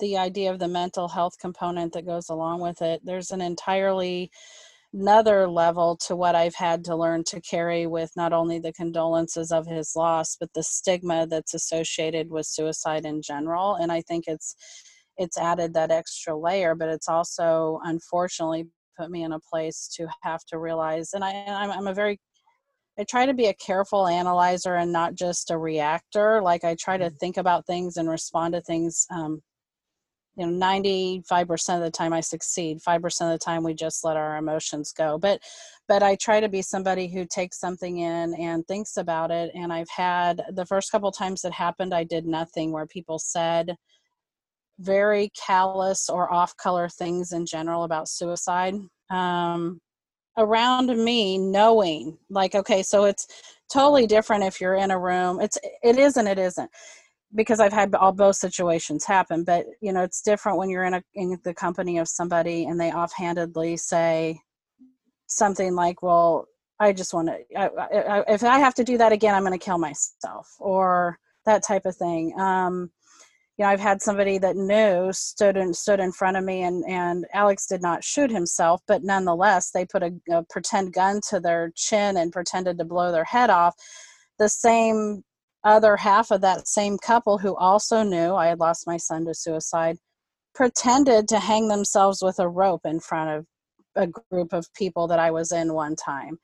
the 0.00 0.18
idea 0.18 0.50
of 0.50 0.58
the 0.58 0.68
mental 0.68 1.08
health 1.08 1.38
component 1.38 1.94
that 1.94 2.06
goes 2.06 2.28
along 2.28 2.60
with 2.60 2.80
it 2.80 3.00
there's 3.04 3.32
an 3.32 3.40
entirely 3.40 4.30
another 4.94 5.48
level 5.48 5.96
to 5.96 6.14
what 6.14 6.36
I've 6.36 6.54
had 6.54 6.84
to 6.84 6.96
learn 6.96 7.24
to 7.24 7.40
carry 7.40 7.86
with 7.86 8.10
not 8.16 8.32
only 8.32 8.60
the 8.60 8.72
condolences 8.72 9.50
of 9.50 9.66
his 9.66 9.92
loss, 9.96 10.36
but 10.38 10.50
the 10.54 10.62
stigma 10.62 11.26
that's 11.26 11.52
associated 11.52 12.30
with 12.30 12.46
suicide 12.46 13.04
in 13.04 13.20
general. 13.20 13.74
And 13.74 13.90
I 13.90 14.02
think 14.02 14.24
it's 14.26 14.54
it's 15.16 15.38
added 15.38 15.74
that 15.74 15.90
extra 15.90 16.36
layer, 16.36 16.74
but 16.74 16.88
it's 16.88 17.08
also 17.08 17.80
unfortunately 17.84 18.66
put 18.98 19.10
me 19.10 19.22
in 19.22 19.32
a 19.32 19.40
place 19.40 19.88
to 19.96 20.06
have 20.22 20.44
to 20.46 20.58
realize. 20.58 21.10
And 21.12 21.24
I 21.24 21.32
I'm, 21.48 21.70
I'm 21.70 21.86
a 21.88 21.94
very 21.94 22.20
I 22.98 23.04
try 23.04 23.26
to 23.26 23.34
be 23.34 23.46
a 23.46 23.54
careful 23.54 24.06
analyzer 24.06 24.76
and 24.76 24.92
not 24.92 25.16
just 25.16 25.50
a 25.50 25.58
reactor. 25.58 26.40
Like 26.40 26.62
I 26.62 26.76
try 26.78 26.96
to 26.96 27.06
mm-hmm. 27.06 27.16
think 27.16 27.36
about 27.36 27.66
things 27.66 27.96
and 27.96 28.08
respond 28.08 28.54
to 28.54 28.60
things 28.60 29.06
um, 29.10 29.42
you 30.36 30.46
know 30.46 30.66
95% 30.66 31.76
of 31.76 31.82
the 31.82 31.90
time 31.90 32.12
i 32.12 32.20
succeed 32.20 32.80
5% 32.86 33.04
of 33.04 33.32
the 33.32 33.38
time 33.38 33.62
we 33.62 33.74
just 33.74 34.04
let 34.04 34.16
our 34.16 34.36
emotions 34.36 34.92
go. 34.92 35.18
But 35.18 35.40
but 35.88 36.02
i 36.02 36.16
try 36.16 36.40
to 36.40 36.48
be 36.48 36.62
somebody 36.62 37.08
who 37.08 37.24
takes 37.24 37.58
something 37.58 37.98
in 37.98 38.34
and 38.34 38.66
thinks 38.66 38.96
about 38.96 39.30
it 39.30 39.50
and 39.54 39.72
i've 39.72 39.88
had 39.88 40.42
the 40.52 40.66
first 40.66 40.90
couple 40.90 41.10
times 41.12 41.44
it 41.44 41.52
happened 41.52 41.94
i 41.94 42.04
did 42.04 42.26
nothing 42.26 42.72
where 42.72 42.86
people 42.86 43.18
said 43.18 43.76
very 44.80 45.30
callous 45.46 46.08
or 46.08 46.32
off 46.32 46.56
color 46.56 46.88
things 46.88 47.32
in 47.32 47.46
general 47.46 47.84
about 47.84 48.08
suicide 48.08 48.74
um, 49.10 49.80
around 50.36 50.88
me 50.96 51.38
knowing 51.38 52.18
like 52.28 52.54
okay 52.54 52.82
so 52.82 53.04
it's 53.04 53.26
totally 53.72 54.06
different 54.06 54.42
if 54.42 54.60
you're 54.60 54.74
in 54.74 54.90
a 54.90 54.98
room 54.98 55.40
it's 55.40 55.58
it 55.82 55.96
is 55.98 56.16
and 56.16 56.26
it 56.26 56.38
isn't 56.38 56.70
because 57.34 57.60
I've 57.60 57.72
had 57.72 57.94
all 57.94 58.12
both 58.12 58.36
situations 58.36 59.04
happen, 59.04 59.44
but 59.44 59.66
you 59.80 59.92
know, 59.92 60.02
it's 60.02 60.22
different 60.22 60.58
when 60.58 60.70
you're 60.70 60.84
in 60.84 60.94
a 60.94 61.02
in 61.14 61.38
the 61.44 61.54
company 61.54 61.98
of 61.98 62.08
somebody 62.08 62.64
and 62.66 62.80
they 62.80 62.92
offhandedly 62.92 63.76
say 63.76 64.40
something 65.26 65.74
like, 65.74 66.02
"Well, 66.02 66.46
I 66.80 66.92
just 66.92 67.14
want 67.14 67.28
to. 67.28 67.38
If 68.28 68.44
I 68.44 68.58
have 68.58 68.74
to 68.74 68.84
do 68.84 68.98
that 68.98 69.12
again, 69.12 69.34
I'm 69.34 69.44
going 69.44 69.58
to 69.58 69.64
kill 69.64 69.78
myself," 69.78 70.54
or 70.60 71.18
that 71.46 71.64
type 71.64 71.86
of 71.86 71.96
thing. 71.96 72.38
Um, 72.38 72.90
you 73.56 73.64
know, 73.64 73.70
I've 73.70 73.80
had 73.80 74.02
somebody 74.02 74.38
that 74.38 74.56
knew 74.56 75.12
stood 75.12 75.56
in 75.56 75.74
stood 75.74 76.00
in 76.00 76.12
front 76.12 76.36
of 76.36 76.44
me, 76.44 76.62
and 76.62 76.84
and 76.88 77.26
Alex 77.32 77.66
did 77.66 77.82
not 77.82 78.04
shoot 78.04 78.30
himself, 78.30 78.80
but 78.86 79.02
nonetheless, 79.04 79.70
they 79.70 79.86
put 79.86 80.02
a, 80.02 80.12
a 80.30 80.44
pretend 80.50 80.92
gun 80.92 81.20
to 81.30 81.40
their 81.40 81.72
chin 81.76 82.16
and 82.16 82.32
pretended 82.32 82.78
to 82.78 82.84
blow 82.84 83.12
their 83.12 83.24
head 83.24 83.50
off. 83.50 83.74
The 84.38 84.48
same 84.48 85.24
other 85.64 85.96
half 85.96 86.30
of 86.30 86.40
that 86.42 86.68
same 86.68 86.98
couple 86.98 87.38
who 87.38 87.56
also 87.56 88.02
knew 88.02 88.34
I 88.34 88.48
had 88.48 88.60
lost 88.60 88.86
my 88.86 88.96
son 88.96 89.24
to 89.26 89.34
suicide 89.34 89.96
pretended 90.54 91.28
to 91.28 91.38
hang 91.38 91.68
themselves 91.68 92.22
with 92.22 92.38
a 92.38 92.48
rope 92.48 92.82
in 92.84 93.00
front 93.00 93.30
of 93.30 93.46
a 93.96 94.06
group 94.06 94.52
of 94.52 94.66
people 94.74 95.08
that 95.08 95.18
I 95.18 95.30
was 95.30 95.52
in 95.52 95.72
one 95.72 95.96
time. 95.96 96.38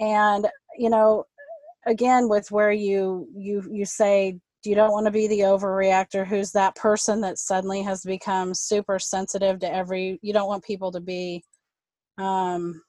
And 0.00 0.48
you 0.78 0.90
know, 0.90 1.24
again 1.86 2.28
with 2.28 2.50
where 2.50 2.72
you 2.72 3.28
you 3.34 3.62
you 3.70 3.84
say 3.86 4.38
you 4.64 4.74
don't 4.74 4.90
want 4.90 5.06
to 5.06 5.12
be 5.12 5.28
the 5.28 5.40
overreactor 5.40 6.26
who's 6.26 6.50
that 6.50 6.74
person 6.74 7.20
that 7.20 7.38
suddenly 7.38 7.82
has 7.82 8.02
become 8.02 8.52
super 8.52 8.98
sensitive 8.98 9.60
to 9.60 9.72
every 9.72 10.18
you 10.22 10.32
don't 10.32 10.48
want 10.48 10.64
people 10.64 10.90
to 10.90 11.00
be 11.00 11.42
um 12.18 12.82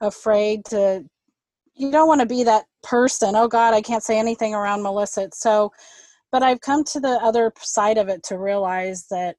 afraid 0.00 0.64
to 0.64 1.04
you 1.74 1.90
don't 1.90 2.08
want 2.08 2.20
to 2.20 2.26
be 2.26 2.44
that 2.44 2.64
person. 2.82 3.34
Oh 3.36 3.48
god 3.48 3.74
i 3.74 3.80
can't 3.80 4.02
say 4.02 4.18
anything 4.18 4.54
around 4.54 4.82
melissa. 4.82 5.28
So 5.32 5.72
but 6.30 6.42
i've 6.42 6.60
come 6.60 6.84
to 6.84 7.00
the 7.00 7.18
other 7.22 7.52
side 7.58 7.98
of 7.98 8.08
it 8.08 8.22
to 8.24 8.38
realize 8.38 9.06
that 9.10 9.36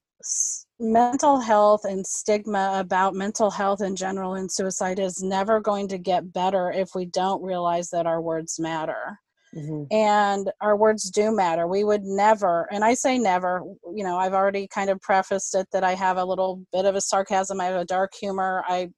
mental 0.80 1.40
health 1.40 1.86
and 1.86 2.06
stigma 2.06 2.74
about 2.76 3.14
mental 3.14 3.52
health 3.52 3.82
in 3.82 3.96
general 3.96 4.36
and 4.36 4.52
suicide 4.52 5.00
is 5.00 5.22
never 5.22 5.60
going 5.60 5.88
to 5.90 5.98
get 5.98 6.32
better 6.34 6.72
if 6.72 6.90
we 6.96 7.06
don't 7.06 7.44
realize 7.44 7.90
that 7.90 8.06
our 8.06 8.22
words 8.22 8.60
matter. 8.60 9.20
Mm-hmm. 9.56 9.84
and 9.92 10.52
our 10.62 10.76
words 10.76 11.12
do 11.12 11.32
matter. 11.32 11.68
We 11.68 11.84
would 11.84 12.02
never 12.04 12.68
and 12.72 12.84
i 12.84 12.96
say 12.96 13.20
never 13.20 13.62
you 13.94 14.04
know 14.04 14.18
i've 14.18 14.34
already 14.34 14.68
kind 14.68 14.90
of 14.90 15.00
prefaced 15.00 15.54
it 15.54 15.68
that 15.72 15.84
i 15.84 15.94
have 15.94 16.18
a 16.18 16.26
little 16.26 16.66
bit 16.72 16.86
of 16.86 16.96
a 16.96 17.02
sarcasm 17.02 17.62
i 17.62 17.66
have 17.66 17.80
a 17.80 17.86
dark 17.86 18.14
humor 18.20 18.64
i 18.68 18.90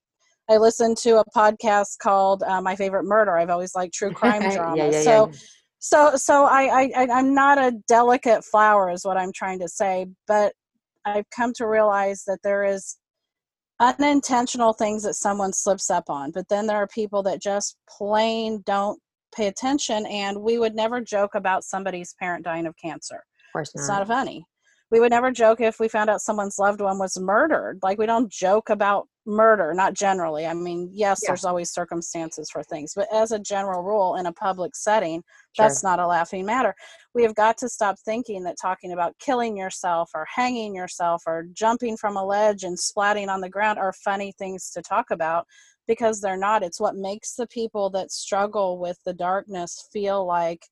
I 0.49 0.57
listened 0.57 0.97
to 0.97 1.19
a 1.19 1.25
podcast 1.35 1.97
called 1.99 2.43
uh, 2.43 2.61
My 2.61 2.75
Favorite 2.75 3.05
Murder. 3.05 3.37
I've 3.37 3.49
always 3.49 3.75
liked 3.75 3.93
true 3.93 4.11
crime 4.13 4.41
drama. 4.51 4.77
yeah, 4.77 4.91
yeah, 4.91 5.01
so, 5.01 5.29
yeah. 5.31 5.37
so, 5.79 6.15
so 6.15 6.45
I, 6.45 6.91
I, 6.95 7.07
I'm 7.11 7.33
not 7.33 7.57
a 7.57 7.73
delicate 7.87 8.43
flower, 8.45 8.91
is 8.91 9.03
what 9.03 9.17
I'm 9.17 9.31
trying 9.33 9.59
to 9.59 9.67
say. 9.67 10.07
But 10.27 10.53
I've 11.05 11.29
come 11.35 11.53
to 11.55 11.67
realize 11.67 12.23
that 12.27 12.39
there 12.43 12.63
is 12.63 12.97
unintentional 13.79 14.73
things 14.73 15.03
that 15.03 15.15
someone 15.15 15.51
slips 15.51 15.89
up 15.89 16.09
on, 16.09 16.31
but 16.31 16.47
then 16.49 16.67
there 16.67 16.77
are 16.77 16.87
people 16.87 17.23
that 17.23 17.41
just 17.41 17.77
plain 17.89 18.63
don't 18.65 18.99
pay 19.35 19.47
attention. 19.47 20.05
And 20.05 20.41
we 20.41 20.59
would 20.59 20.75
never 20.75 21.01
joke 21.01 21.35
about 21.35 21.63
somebody's 21.63 22.15
parent 22.19 22.45
dying 22.45 22.67
of 22.67 22.75
cancer. 22.81 23.15
Of 23.15 23.53
course 23.53 23.71
not. 23.75 23.81
It's 23.81 23.89
not 23.89 24.07
funny 24.07 24.45
we 24.91 24.99
would 24.99 25.11
never 25.11 25.31
joke 25.31 25.61
if 25.61 25.79
we 25.79 25.87
found 25.87 26.09
out 26.09 26.21
someone's 26.21 26.59
loved 26.59 26.79
one 26.79 26.99
was 26.99 27.19
murdered. 27.19 27.79
Like 27.81 27.97
we 27.97 28.05
don't 28.05 28.31
joke 28.31 28.69
about 28.69 29.07
murder, 29.25 29.73
not 29.73 29.93
generally. 29.93 30.45
I 30.45 30.53
mean, 30.53 30.89
yes, 30.91 31.21
yeah. 31.21 31.29
there's 31.29 31.45
always 31.45 31.71
circumstances 31.71 32.49
for 32.51 32.63
things, 32.63 32.93
but 32.95 33.07
as 33.13 33.31
a 33.31 33.39
general 33.39 33.83
rule 33.83 34.15
in 34.15 34.25
a 34.25 34.31
public 34.31 34.75
setting, 34.75 35.23
sure. 35.53 35.65
that's 35.65 35.83
not 35.83 35.99
a 35.99 36.07
laughing 36.07 36.45
matter. 36.45 36.75
We 37.13 37.23
have 37.23 37.35
got 37.35 37.57
to 37.59 37.69
stop 37.69 37.97
thinking 38.05 38.43
that 38.43 38.57
talking 38.61 38.91
about 38.91 39.17
killing 39.19 39.57
yourself 39.57 40.11
or 40.13 40.25
hanging 40.33 40.75
yourself 40.75 41.23
or 41.25 41.45
jumping 41.53 41.97
from 41.97 42.17
a 42.17 42.25
ledge 42.25 42.63
and 42.63 42.77
splatting 42.77 43.27
on 43.27 43.41
the 43.41 43.49
ground 43.49 43.79
are 43.79 43.93
funny 43.93 44.33
things 44.37 44.69
to 44.71 44.81
talk 44.81 45.11
about 45.11 45.45
because 45.87 46.21
they're 46.21 46.37
not. 46.37 46.63
It's 46.63 46.79
what 46.79 46.95
makes 46.95 47.35
the 47.35 47.47
people 47.47 47.89
that 47.91 48.11
struggle 48.11 48.79
with 48.79 48.97
the 49.05 49.13
darkness 49.13 49.87
feel 49.91 50.25
like 50.25 50.65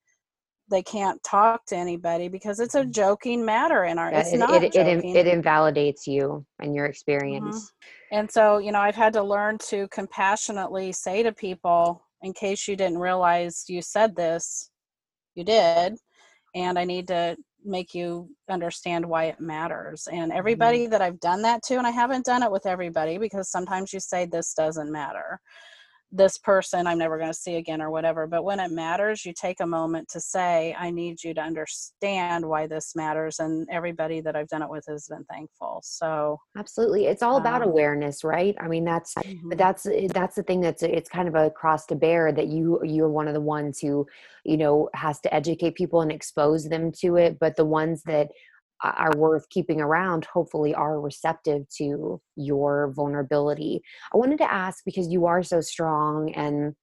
they 0.70 0.82
can't 0.82 1.22
talk 1.24 1.66
to 1.66 1.76
anybody 1.76 2.28
because 2.28 2.59
it's 2.59 2.76
a 2.76 2.82
mm-hmm. 2.82 2.91
joking 2.91 3.45
matter 3.45 3.84
in 3.86 3.99
our 3.99 4.11
yeah, 4.11 4.20
it's 4.20 4.34
it, 4.34 4.38
not 4.38 4.64
it, 4.64 4.76
it, 4.76 5.05
it 5.05 5.28
invalidates 5.28 6.07
you 6.07 6.45
and 6.59 6.74
your 6.74 6.86
experience 6.86 7.57
mm-hmm. 7.57 8.20
and 8.20 8.32
so 8.32 8.57
you 8.57 8.72
know 8.72 8.80
i've 8.80 8.95
had 8.95 9.14
to 9.14 9.22
learn 9.22 9.57
to 9.57 9.88
compassionately 9.89 10.91
say 10.91 11.24
to 11.24 11.32
people 11.32 12.03
in 12.22 12.34
case 12.34 12.68
you 12.68 12.76
didn't 12.76 12.97
realize 12.97 13.66
you 13.68 13.82
said 13.82 14.16
this 14.16 14.70
you 15.36 15.43
did 15.43 15.95
and 16.55 16.80
i 16.80 16.84
need 16.84 17.07
to 17.07 17.36
make 17.66 17.93
you 17.93 18.30
understand 18.49 19.05
why 19.05 19.26
it 19.26 19.39
matters 19.39 20.07
and 20.11 20.32
mm-hmm. 20.32 20.38
everybody 20.38 20.84
mm-hmm. 20.84 20.91
that 20.91 21.01
i've 21.01 21.20
done 21.20 21.41
that 21.41 21.61
to 21.64 21.78
and 21.78 21.88
i 21.88 21.91
haven't 21.91 22.26
done 22.26 22.43
it 22.43 22.51
with 22.51 22.66
everybody 22.66 23.18
because 23.18 23.49
sometimes 23.49 23.91
you 23.91 23.99
say 23.99 24.26
this 24.26 24.53
doesn't 24.53 24.91
matter 24.91 25.39
this 26.16 26.38
person 26.38 26.86
I'm 26.86 26.99
never 26.99 27.18
going 27.18 27.32
to 27.32 27.38
see 27.38 27.55
again 27.55 27.82
or 27.82 27.89
whatever. 27.89 28.28
But 28.28 28.43
when 28.43 28.59
it 28.59 28.72
matters, 28.72 29.26
you 29.26 29.34
take 29.34 29.59
a 29.59 29.66
moment 29.66 30.07
to 30.09 30.22
say, 30.22 30.76
I 30.78 30.91
need 30.91 31.24
you 31.24 31.34
to 31.34 31.41
understand 31.41 32.47
why 32.47 32.68
this 32.68 32.95
matters. 32.95 33.39
And 33.39 33.68
everybody 33.72 34.22
that 34.22 34.36
I've 34.36 34.47
done 34.47 34.61
it 34.61 34.70
with 34.70 34.86
has 34.88 35.07
been 35.07 35.24
thankful. 35.26 35.82
So 35.84 36.39
absolutely. 36.55 37.07
It's 37.07 37.24
all 37.24 37.38
about 37.38 37.64
um, 37.64 37.70
awareness, 37.70 38.24
right? 38.24 38.55
I 38.61 38.68
mean, 38.68 38.86
that's, 38.86 39.16
mm-hmm. 39.16 39.53
that's, 39.57 39.88
eh, 39.88 40.07
that's 40.14 40.36
the 40.36 40.43
thing 40.43 40.61
that's, 40.61 40.84
it's 40.84 41.09
kind 41.09 41.28
of 41.28 41.34
a 41.34 41.49
cross 41.49 41.88
to 41.88 41.95
bear 41.95 42.32
that 42.32 42.47
you, 42.47 42.80
you're 42.84 43.09
one 43.09 43.28
of 43.28 43.34
the 43.34 43.41
ones 43.41 43.80
who, 43.80 44.05
you 44.43 44.57
know, 44.57 44.89
has 44.93 45.20
to 45.22 45.34
educate 45.34 45.74
people 45.74 46.01
and 46.01 46.11
expose 46.11 46.70
them 46.70 46.91
to 46.91 47.18
it. 47.18 47.39
But 47.39 47.55
the 47.55 47.66
ones 47.66 48.03
that 48.03 48.30
are 48.84 49.15
worth 49.15 49.47
keeping 49.49 49.81
around 49.81 50.25
hopefully 50.25 50.73
are 50.73 50.99
receptive 50.99 51.67
to 51.77 52.21
your 52.36 52.91
vulnerability. 52.95 53.81
I 54.13 54.17
wanted 54.17 54.38
to 54.39 54.51
ask 54.51 54.84
because 54.86 55.07
you 55.07 55.25
are 55.25 55.43
so 55.43 55.61
strong 55.61 56.34
and 56.34 56.75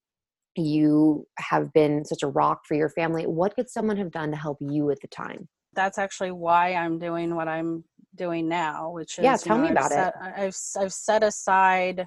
you 0.57 1.27
have 1.39 1.73
been 1.73 2.05
such 2.05 2.23
a 2.23 2.27
rock 2.27 2.63
for 2.67 2.75
your 2.75 2.89
family. 2.89 3.27
What 3.27 3.55
could 3.55 3.71
someone 3.71 3.97
have 3.99 4.11
done 4.11 4.31
to 4.31 4.37
help 4.37 4.59
you 4.61 4.91
at 4.91 5.01
the 5.01 5.09
time? 5.09 5.49
That's 5.75 5.99
actually 5.99 6.33
why 6.33 6.75
I'm 6.75 6.99
doing 6.99 7.35
what 7.35 7.47
I'm 7.49 7.85
doing 8.17 8.49
now, 8.49 8.91
which 8.91 9.19
is 9.19 9.25
yeah. 9.25 9.37
Tell 9.37 9.57
you 9.57 9.63
know, 9.63 9.69
me 9.69 9.73
about 9.73 9.93
I've 9.93 9.93
set, 9.93 10.09
it. 10.09 10.33
I've 10.37 10.57
I've 10.85 10.93
set 10.93 11.23
aside 11.23 12.07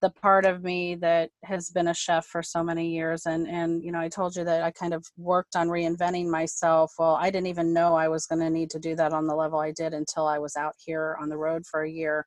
the 0.00 0.10
part 0.10 0.46
of 0.46 0.62
me 0.62 0.94
that 0.96 1.30
has 1.44 1.70
been 1.70 1.88
a 1.88 1.94
chef 1.94 2.26
for 2.26 2.42
so 2.42 2.62
many 2.62 2.88
years 2.88 3.26
and 3.26 3.46
and 3.48 3.82
you 3.84 3.92
know 3.92 4.00
i 4.00 4.08
told 4.08 4.34
you 4.34 4.44
that 4.44 4.62
i 4.62 4.70
kind 4.70 4.94
of 4.94 5.04
worked 5.16 5.56
on 5.56 5.68
reinventing 5.68 6.26
myself. 6.28 6.92
Well 6.98 7.16
i 7.20 7.30
didn't 7.30 7.48
even 7.48 7.72
know 7.72 7.94
i 7.94 8.08
was 8.08 8.26
going 8.26 8.40
to 8.40 8.50
need 8.50 8.70
to 8.70 8.78
do 8.78 8.96
that 8.96 9.12
on 9.12 9.26
the 9.26 9.34
level 9.34 9.58
i 9.58 9.72
did 9.72 9.94
until 9.94 10.26
i 10.26 10.38
was 10.38 10.56
out 10.56 10.74
here 10.78 11.16
on 11.20 11.28
the 11.28 11.36
road 11.36 11.64
for 11.66 11.82
a 11.82 11.90
year. 11.90 12.26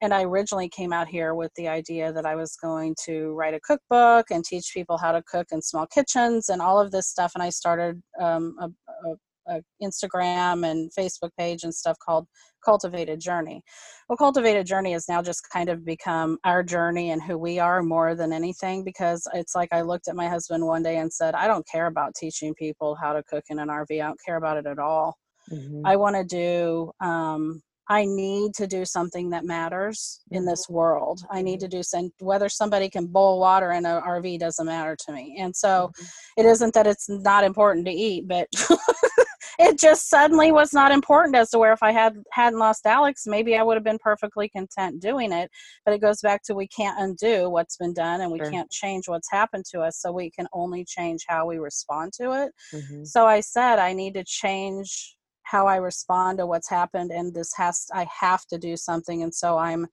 And 0.00 0.14
i 0.14 0.22
originally 0.22 0.68
came 0.68 0.92
out 0.92 1.08
here 1.08 1.34
with 1.34 1.52
the 1.56 1.68
idea 1.68 2.12
that 2.12 2.26
i 2.26 2.36
was 2.36 2.56
going 2.56 2.94
to 3.06 3.32
write 3.34 3.54
a 3.54 3.60
cookbook 3.60 4.26
and 4.30 4.44
teach 4.44 4.70
people 4.72 4.96
how 4.96 5.12
to 5.12 5.22
cook 5.22 5.48
in 5.50 5.60
small 5.60 5.86
kitchens 5.86 6.48
and 6.48 6.62
all 6.62 6.80
of 6.80 6.92
this 6.92 7.08
stuff 7.08 7.32
and 7.34 7.42
i 7.42 7.50
started 7.50 8.00
um, 8.20 8.54
a, 8.60 8.66
a 9.10 9.16
a 9.48 9.60
Instagram 9.82 10.70
and 10.70 10.90
Facebook 10.98 11.30
page 11.38 11.64
and 11.64 11.74
stuff 11.74 11.96
called 12.04 12.26
Cultivated 12.64 13.20
Journey. 13.20 13.62
Well, 14.08 14.16
Cultivated 14.16 14.66
Journey 14.66 14.92
has 14.92 15.08
now 15.08 15.22
just 15.22 15.42
kind 15.52 15.68
of 15.68 15.84
become 15.84 16.38
our 16.44 16.62
journey 16.62 17.10
and 17.10 17.22
who 17.22 17.38
we 17.38 17.58
are 17.58 17.82
more 17.82 18.14
than 18.14 18.32
anything 18.32 18.84
because 18.84 19.26
it's 19.34 19.54
like 19.54 19.68
I 19.72 19.82
looked 19.82 20.08
at 20.08 20.16
my 20.16 20.28
husband 20.28 20.64
one 20.64 20.82
day 20.82 20.98
and 20.98 21.12
said, 21.12 21.34
I 21.34 21.46
don't 21.46 21.66
care 21.66 21.86
about 21.86 22.14
teaching 22.14 22.54
people 22.54 22.96
how 23.00 23.12
to 23.12 23.22
cook 23.22 23.44
in 23.48 23.58
an 23.58 23.68
RV. 23.68 23.90
I 23.90 24.06
don't 24.06 24.20
care 24.24 24.36
about 24.36 24.56
it 24.56 24.66
at 24.66 24.78
all. 24.78 25.16
Mm-hmm. 25.50 25.86
I 25.86 25.96
want 25.96 26.16
to 26.16 26.24
do 26.24 26.92
um, 27.00 27.62
I 27.88 28.04
need 28.04 28.54
to 28.54 28.66
do 28.66 28.84
something 28.84 29.30
that 29.30 29.44
matters 29.44 30.20
in 30.30 30.40
mm-hmm. 30.40 30.50
this 30.50 30.68
world. 30.68 31.22
I 31.30 31.40
need 31.42 31.60
to 31.60 31.68
do 31.68 31.82
some, 31.82 32.10
whether 32.20 32.48
somebody 32.48 32.90
can 32.90 33.06
boil 33.06 33.40
water 33.40 33.72
in 33.72 33.86
an 33.86 34.02
RV 34.02 34.38
doesn't 34.38 34.66
matter 34.66 34.96
to 35.06 35.12
me. 35.12 35.36
And 35.38 35.54
so 35.56 35.90
mm-hmm. 35.90 36.40
it 36.40 36.46
isn't 36.46 36.74
that 36.74 36.86
it's 36.86 37.08
not 37.08 37.44
important 37.44 37.86
to 37.86 37.92
eat, 37.92 38.28
but 38.28 38.46
it 39.58 39.78
just 39.78 40.08
suddenly 40.08 40.52
was 40.52 40.72
not 40.74 40.92
important 40.92 41.34
as 41.34 41.50
to 41.50 41.58
where 41.58 41.72
if 41.72 41.82
I 41.82 41.92
had 41.92 42.14
hadn't 42.32 42.58
lost 42.58 42.86
Alex, 42.86 43.24
maybe 43.26 43.56
I 43.56 43.62
would 43.62 43.76
have 43.76 43.84
been 43.84 43.98
perfectly 43.98 44.48
content 44.50 45.00
doing 45.00 45.32
it. 45.32 45.50
But 45.84 45.94
it 45.94 46.02
goes 46.02 46.20
back 46.20 46.42
to 46.44 46.54
we 46.54 46.68
can't 46.68 47.00
undo 47.00 47.48
what's 47.48 47.76
been 47.78 47.94
done 47.94 48.20
and 48.20 48.30
we 48.30 48.38
sure. 48.38 48.50
can't 48.50 48.70
change 48.70 49.08
what's 49.08 49.30
happened 49.30 49.64
to 49.70 49.80
us. 49.80 49.98
So 50.00 50.12
we 50.12 50.30
can 50.30 50.46
only 50.52 50.84
change 50.84 51.24
how 51.26 51.46
we 51.46 51.58
respond 51.58 52.12
to 52.20 52.42
it. 52.42 52.52
Mm-hmm. 52.74 53.04
So 53.04 53.26
I 53.26 53.40
said 53.40 53.78
I 53.78 53.94
need 53.94 54.14
to 54.14 54.24
change 54.24 55.16
how 55.50 55.66
I 55.66 55.76
respond 55.76 56.38
to 56.38 56.46
what's 56.46 56.68
happened 56.68 57.10
and 57.10 57.34
this 57.34 57.52
has 57.56 57.86
I 57.92 58.06
have 58.20 58.44
to 58.46 58.58
do 58.58 58.76
something. 58.76 59.22
And 59.22 59.34
so 59.34 59.58
I'm 59.58 59.86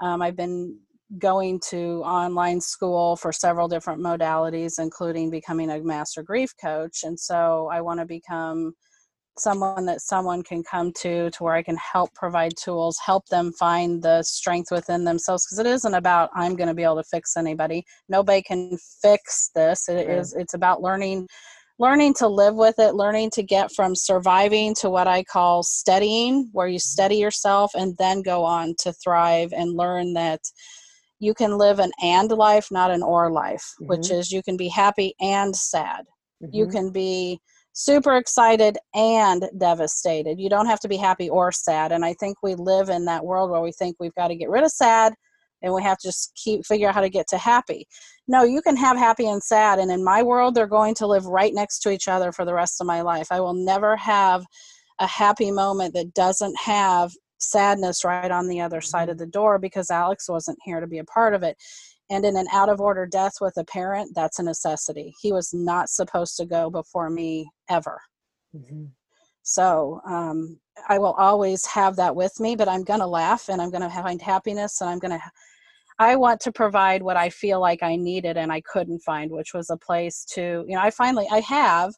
um, 0.00 0.20
I've 0.20 0.36
been 0.36 0.78
going 1.18 1.60
to 1.70 2.02
online 2.04 2.60
school 2.60 3.16
for 3.16 3.32
several 3.32 3.68
different 3.68 4.00
modalities, 4.00 4.78
including 4.78 5.30
becoming 5.30 5.70
a 5.70 5.80
master 5.80 6.22
grief 6.22 6.52
coach. 6.60 7.00
And 7.04 7.18
so 7.18 7.68
I 7.72 7.80
want 7.80 8.00
to 8.00 8.06
become 8.06 8.74
someone 9.38 9.86
that 9.86 10.00
someone 10.02 10.42
can 10.42 10.62
come 10.62 10.92
to 10.92 11.30
to 11.30 11.42
where 11.42 11.54
I 11.54 11.62
can 11.62 11.76
help 11.76 12.12
provide 12.14 12.52
tools, 12.56 12.98
help 13.04 13.26
them 13.28 13.52
find 13.58 14.02
the 14.02 14.22
strength 14.22 14.70
within 14.70 15.04
themselves 15.04 15.46
because 15.46 15.58
it 15.58 15.66
isn't 15.66 15.94
about 15.94 16.30
I'm 16.34 16.54
going 16.54 16.68
to 16.68 16.74
be 16.74 16.82
able 16.82 16.96
to 16.96 17.04
fix 17.04 17.36
anybody. 17.36 17.84
Nobody 18.08 18.42
can 18.42 18.76
fix 19.00 19.50
this. 19.54 19.88
It 19.88 20.08
right. 20.08 20.18
is 20.18 20.34
it's 20.34 20.54
about 20.54 20.82
learning 20.82 21.28
learning 21.78 22.14
to 22.14 22.28
live 22.28 22.54
with 22.54 22.78
it, 22.78 22.94
learning 22.94 23.30
to 23.30 23.42
get 23.42 23.72
from 23.72 23.94
surviving 23.94 24.74
to 24.76 24.90
what 24.90 25.08
I 25.08 25.24
call 25.24 25.62
steadying, 25.62 26.48
where 26.52 26.68
you 26.68 26.78
steady 26.78 27.16
yourself 27.16 27.72
and 27.74 27.96
then 27.98 28.22
go 28.22 28.44
on 28.44 28.74
to 28.80 28.92
thrive 28.92 29.52
and 29.52 29.76
learn 29.76 30.14
that 30.14 30.40
you 31.18 31.34
can 31.34 31.56
live 31.56 31.78
an 31.78 31.92
and 32.02 32.30
life, 32.30 32.68
not 32.70 32.90
an 32.90 33.02
or 33.02 33.30
life, 33.30 33.64
mm-hmm. 33.80 33.88
which 33.88 34.10
is 34.10 34.32
you 34.32 34.42
can 34.42 34.56
be 34.56 34.68
happy 34.68 35.14
and 35.20 35.54
sad. 35.54 36.04
Mm-hmm. 36.42 36.54
You 36.54 36.66
can 36.66 36.90
be 36.90 37.40
super 37.72 38.16
excited 38.16 38.76
and 38.94 39.48
devastated. 39.58 40.38
You 40.38 40.50
don't 40.50 40.66
have 40.66 40.80
to 40.80 40.88
be 40.88 40.96
happy 40.96 41.30
or 41.30 41.52
sad. 41.52 41.92
And 41.92 42.04
I 42.04 42.14
think 42.14 42.38
we 42.42 42.54
live 42.54 42.90
in 42.90 43.04
that 43.06 43.24
world 43.24 43.50
where 43.50 43.62
we 43.62 43.72
think 43.72 43.96
we've 43.98 44.14
got 44.14 44.28
to 44.28 44.36
get 44.36 44.50
rid 44.50 44.64
of 44.64 44.70
sad 44.70 45.14
and 45.62 45.72
we 45.72 45.82
have 45.82 45.98
to 45.98 46.08
just 46.08 46.32
keep 46.34 46.64
figure 46.64 46.88
out 46.88 46.94
how 46.94 47.00
to 47.00 47.08
get 47.08 47.28
to 47.28 47.38
happy. 47.38 47.86
No, 48.28 48.44
you 48.44 48.62
can 48.62 48.76
have 48.76 48.96
happy 48.96 49.26
and 49.26 49.42
sad. 49.42 49.78
And 49.78 49.90
in 49.90 50.04
my 50.04 50.22
world, 50.22 50.54
they're 50.54 50.66
going 50.66 50.94
to 50.96 51.06
live 51.06 51.26
right 51.26 51.52
next 51.54 51.80
to 51.80 51.90
each 51.90 52.08
other 52.08 52.32
for 52.32 52.44
the 52.44 52.54
rest 52.54 52.80
of 52.80 52.86
my 52.86 53.00
life. 53.02 53.28
I 53.30 53.40
will 53.40 53.54
never 53.54 53.96
have 53.96 54.44
a 54.98 55.06
happy 55.06 55.50
moment 55.50 55.94
that 55.94 56.14
doesn't 56.14 56.56
have 56.58 57.12
sadness 57.38 58.04
right 58.04 58.30
on 58.30 58.46
the 58.46 58.60
other 58.60 58.80
side 58.80 59.08
of 59.08 59.18
the 59.18 59.26
door 59.26 59.58
because 59.58 59.90
Alex 59.90 60.28
wasn't 60.28 60.58
here 60.64 60.80
to 60.80 60.86
be 60.86 60.98
a 60.98 61.04
part 61.04 61.34
of 61.34 61.42
it. 61.42 61.56
And 62.10 62.24
in 62.24 62.36
an 62.36 62.46
out 62.52 62.68
of 62.68 62.80
order 62.80 63.06
death 63.06 63.34
with 63.40 63.54
a 63.56 63.64
parent, 63.64 64.12
that's 64.14 64.38
a 64.38 64.42
necessity. 64.42 65.14
He 65.20 65.32
was 65.32 65.52
not 65.52 65.88
supposed 65.88 66.36
to 66.36 66.46
go 66.46 66.70
before 66.70 67.10
me 67.10 67.50
ever. 67.68 68.00
Mm-hmm. 68.54 68.84
So 69.42 70.00
um, 70.06 70.60
I 70.88 70.98
will 70.98 71.14
always 71.14 71.66
have 71.66 71.96
that 71.96 72.14
with 72.14 72.38
me, 72.38 72.54
but 72.54 72.68
I'm 72.68 72.84
going 72.84 73.00
to 73.00 73.06
laugh 73.06 73.48
and 73.48 73.60
I'm 73.60 73.70
going 73.70 73.82
to 73.82 73.90
find 73.90 74.20
happiness 74.22 74.80
and 74.80 74.90
I'm 74.90 74.98
going 74.98 75.18
to. 75.18 75.22
I 75.98 76.16
want 76.16 76.40
to 76.40 76.52
provide 76.52 77.02
what 77.02 77.16
I 77.16 77.30
feel 77.30 77.60
like 77.60 77.82
I 77.82 77.96
needed 77.96 78.36
and 78.36 78.52
I 78.52 78.62
couldn't 78.62 79.00
find, 79.00 79.30
which 79.30 79.54
was 79.54 79.70
a 79.70 79.76
place 79.76 80.24
to, 80.34 80.64
you 80.66 80.74
know, 80.74 80.80
I 80.80 80.90
finally, 80.90 81.26
I 81.30 81.40
have, 81.40 81.92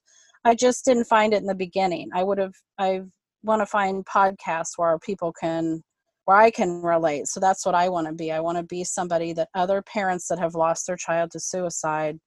I 0.45 0.55
just 0.55 0.85
didn't 0.85 1.05
find 1.05 1.33
it 1.33 1.41
in 1.41 1.47
the 1.47 1.55
beginning. 1.55 2.11
I 2.15 2.23
would 2.23 2.39
have, 2.39 2.55
I 2.79 3.03
want 3.43 3.63
to 3.63 3.67
find 3.67 4.05
podcasts 4.05 4.73
where 4.77 4.99
people 4.99 5.33
can 5.33 5.83
where 6.25 6.37
I 6.37 6.51
can 6.51 6.83
relate. 6.83 7.27
So 7.29 7.39
that's 7.39 7.67
what 7.67 7.75
I 7.75 7.89
want 7.89 8.07
to 8.07 8.13
be. 8.13 8.33
I 8.33 8.41
want 8.41 8.57
to 8.57 8.65
be 8.65 8.83
somebody 8.83 9.33
that 9.35 9.49
other 9.55 9.83
parents 9.83 10.27
that 10.29 10.39
have 10.39 10.55
lost 10.55 10.87
their 10.87 10.97
child 10.97 11.31
to 11.33 11.41
suicide 11.41 12.19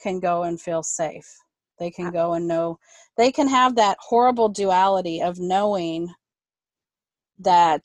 can 0.00 0.20
go 0.20 0.42
and 0.42 0.60
feel 0.60 0.82
safe. 0.82 1.26
They 1.78 1.90
can 1.90 2.10
go 2.10 2.34
and 2.34 2.46
know, 2.46 2.78
they 3.16 3.32
can 3.32 3.48
have 3.48 3.74
that 3.76 3.98
horrible 4.00 4.48
duality 4.48 5.20
of 5.22 5.38
knowing 5.38 6.12
that 7.38 7.84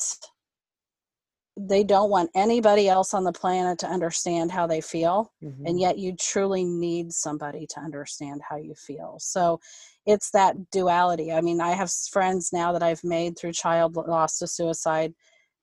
they 1.58 1.84
don't 1.84 2.10
want 2.10 2.30
anybody 2.34 2.88
else 2.88 3.14
on 3.14 3.24
the 3.24 3.32
planet 3.32 3.78
to 3.78 3.88
understand 3.88 4.52
how 4.52 4.66
they 4.66 4.80
feel 4.80 5.32
mm-hmm. 5.44 5.66
and 5.66 5.80
yet 5.80 5.98
you 5.98 6.16
truly 6.16 6.64
need 6.64 7.12
somebody 7.12 7.68
to 7.68 7.80
understand 7.80 8.42
how 8.48 8.56
you 8.56 8.74
feel 8.74 9.18
so 9.20 9.60
it's 10.06 10.32
that 10.32 10.56
duality 10.72 11.32
i 11.32 11.42
mean 11.42 11.60
i 11.60 11.72
have 11.72 11.92
friends 12.10 12.52
now 12.54 12.72
that 12.72 12.82
i've 12.82 13.04
made 13.04 13.38
through 13.38 13.52
child 13.52 13.96
loss 13.96 14.40
to 14.40 14.48
suicide 14.48 15.14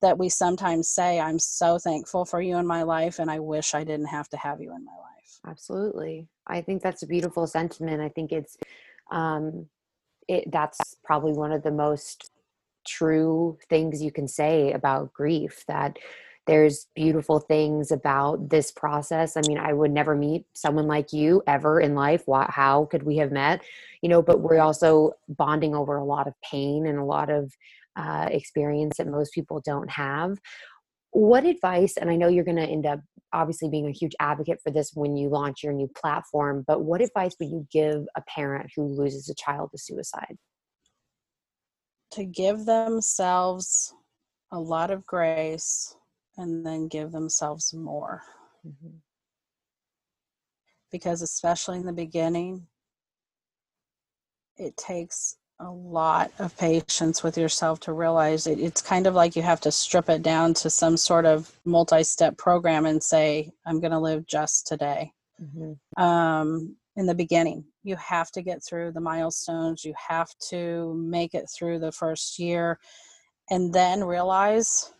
that 0.00 0.18
we 0.18 0.28
sometimes 0.28 0.88
say, 0.88 1.18
I'm 1.18 1.38
so 1.38 1.78
thankful 1.78 2.24
for 2.24 2.40
you 2.40 2.56
in 2.58 2.66
my 2.66 2.82
life, 2.82 3.18
and 3.18 3.30
I 3.30 3.40
wish 3.40 3.74
I 3.74 3.84
didn't 3.84 4.06
have 4.06 4.28
to 4.30 4.36
have 4.36 4.60
you 4.60 4.74
in 4.74 4.84
my 4.84 4.92
life. 4.92 5.40
Absolutely. 5.46 6.28
I 6.46 6.60
think 6.60 6.82
that's 6.82 7.02
a 7.02 7.06
beautiful 7.06 7.46
sentiment. 7.46 8.00
I 8.00 8.08
think 8.08 8.32
it's, 8.32 8.56
um, 9.10 9.66
it, 10.28 10.50
that's 10.50 10.96
probably 11.04 11.32
one 11.32 11.52
of 11.52 11.62
the 11.62 11.70
most 11.70 12.30
true 12.88 13.58
things 13.68 14.02
you 14.02 14.10
can 14.10 14.26
say 14.26 14.72
about 14.72 15.12
grief 15.12 15.64
that 15.68 15.98
there's 16.46 16.86
beautiful 16.94 17.40
things 17.40 17.90
about 17.90 18.48
this 18.48 18.70
process 18.72 19.36
i 19.36 19.40
mean 19.46 19.58
i 19.58 19.72
would 19.72 19.90
never 19.90 20.16
meet 20.16 20.46
someone 20.54 20.86
like 20.86 21.12
you 21.12 21.42
ever 21.46 21.80
in 21.80 21.94
life 21.94 22.24
how 22.48 22.86
could 22.86 23.02
we 23.02 23.16
have 23.16 23.30
met 23.30 23.62
you 24.02 24.08
know 24.08 24.22
but 24.22 24.40
we're 24.40 24.60
also 24.60 25.12
bonding 25.28 25.74
over 25.74 25.96
a 25.96 26.04
lot 26.04 26.26
of 26.26 26.34
pain 26.42 26.86
and 26.86 26.98
a 26.98 27.04
lot 27.04 27.28
of 27.30 27.52
uh, 27.98 28.28
experience 28.30 28.96
that 28.96 29.08
most 29.08 29.32
people 29.32 29.60
don't 29.64 29.90
have. 29.90 30.38
What 31.10 31.44
advice, 31.44 31.96
and 31.96 32.10
I 32.10 32.16
know 32.16 32.28
you're 32.28 32.44
going 32.44 32.56
to 32.56 32.62
end 32.62 32.86
up 32.86 33.00
obviously 33.32 33.68
being 33.68 33.88
a 33.88 33.92
huge 33.92 34.14
advocate 34.20 34.60
for 34.62 34.70
this 34.70 34.92
when 34.94 35.16
you 35.16 35.28
launch 35.28 35.62
your 35.62 35.72
new 35.72 35.88
platform, 35.88 36.64
but 36.66 36.82
what 36.82 37.02
advice 37.02 37.34
would 37.40 37.50
you 37.50 37.66
give 37.70 38.06
a 38.16 38.22
parent 38.22 38.70
who 38.74 38.84
loses 38.84 39.28
a 39.28 39.34
child 39.34 39.70
to 39.72 39.78
suicide? 39.78 40.38
To 42.12 42.24
give 42.24 42.64
themselves 42.64 43.94
a 44.50 44.58
lot 44.58 44.90
of 44.90 45.06
grace 45.06 45.94
and 46.36 46.64
then 46.64 46.88
give 46.88 47.12
themselves 47.12 47.74
more. 47.74 48.22
Mm-hmm. 48.66 48.96
Because, 50.90 51.20
especially 51.20 51.78
in 51.78 51.86
the 51.86 51.92
beginning, 51.92 52.66
it 54.56 54.76
takes 54.76 55.36
a 55.60 55.70
lot 55.70 56.30
of 56.38 56.56
patience 56.56 57.22
with 57.22 57.36
yourself 57.36 57.80
to 57.80 57.92
realize 57.92 58.46
it, 58.46 58.60
it's 58.60 58.80
kind 58.80 59.06
of 59.06 59.14
like 59.14 59.34
you 59.34 59.42
have 59.42 59.60
to 59.60 59.72
strip 59.72 60.08
it 60.08 60.22
down 60.22 60.54
to 60.54 60.70
some 60.70 60.96
sort 60.96 61.26
of 61.26 61.50
multi-step 61.64 62.36
program 62.38 62.86
and 62.86 63.02
say 63.02 63.50
i'm 63.66 63.80
going 63.80 63.90
to 63.90 63.98
live 63.98 64.24
just 64.26 64.68
today 64.68 65.10
mm-hmm. 65.42 66.02
um, 66.02 66.76
in 66.96 67.06
the 67.06 67.14
beginning 67.14 67.64
you 67.88 67.96
have 67.96 68.30
to 68.30 68.42
get 68.42 68.62
through 68.62 68.92
the 68.92 69.00
milestones 69.00 69.84
you 69.84 69.94
have 69.96 70.28
to 70.50 70.94
make 70.94 71.34
it 71.34 71.46
through 71.56 71.78
the 71.78 71.92
first 71.92 72.38
year 72.38 72.78
and 73.50 73.72
then 73.72 74.04
realize 74.04 74.92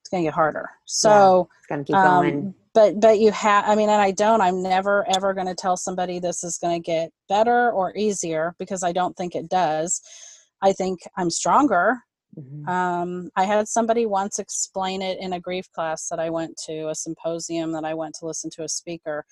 it's 0.00 0.10
going 0.10 0.22
to 0.22 0.26
get 0.26 0.34
harder. 0.34 0.68
So 0.84 1.48
yeah, 1.50 1.58
it's 1.58 1.66
going 1.66 1.84
to 1.84 1.86
keep 1.86 1.96
um, 1.96 2.22
going 2.22 2.54
but 2.74 3.00
but 3.00 3.18
you 3.18 3.30
have 3.32 3.64
i 3.66 3.74
mean 3.74 3.88
and 3.88 4.00
i 4.00 4.10
don't 4.10 4.40
i'm 4.40 4.62
never 4.62 5.06
ever 5.14 5.34
going 5.34 5.46
to 5.46 5.54
tell 5.54 5.76
somebody 5.76 6.18
this 6.18 6.42
is 6.44 6.58
going 6.58 6.74
to 6.74 6.84
get 6.84 7.10
better 7.28 7.70
or 7.70 7.94
easier 7.96 8.54
because 8.58 8.82
i 8.82 8.92
don't 8.92 9.16
think 9.16 9.34
it 9.34 9.48
does. 9.48 10.00
I 10.62 10.72
think 10.72 11.00
i'm 11.16 11.30
stronger. 11.30 11.98
Mm-hmm. 12.38 12.66
um, 12.66 13.30
i 13.36 13.44
had 13.44 13.68
somebody 13.68 14.06
once 14.06 14.38
explain 14.38 15.02
it 15.02 15.18
in 15.20 15.34
a 15.34 15.40
grief 15.40 15.70
class 15.74 16.08
that 16.08 16.18
i 16.18 16.30
went 16.30 16.56
to 16.64 16.88
a 16.88 16.94
symposium 16.94 17.72
that 17.72 17.84
i 17.84 17.92
went 17.92 18.14
to 18.20 18.26
listen 18.26 18.48
to 18.52 18.64
a 18.64 18.68
speaker 18.68 19.26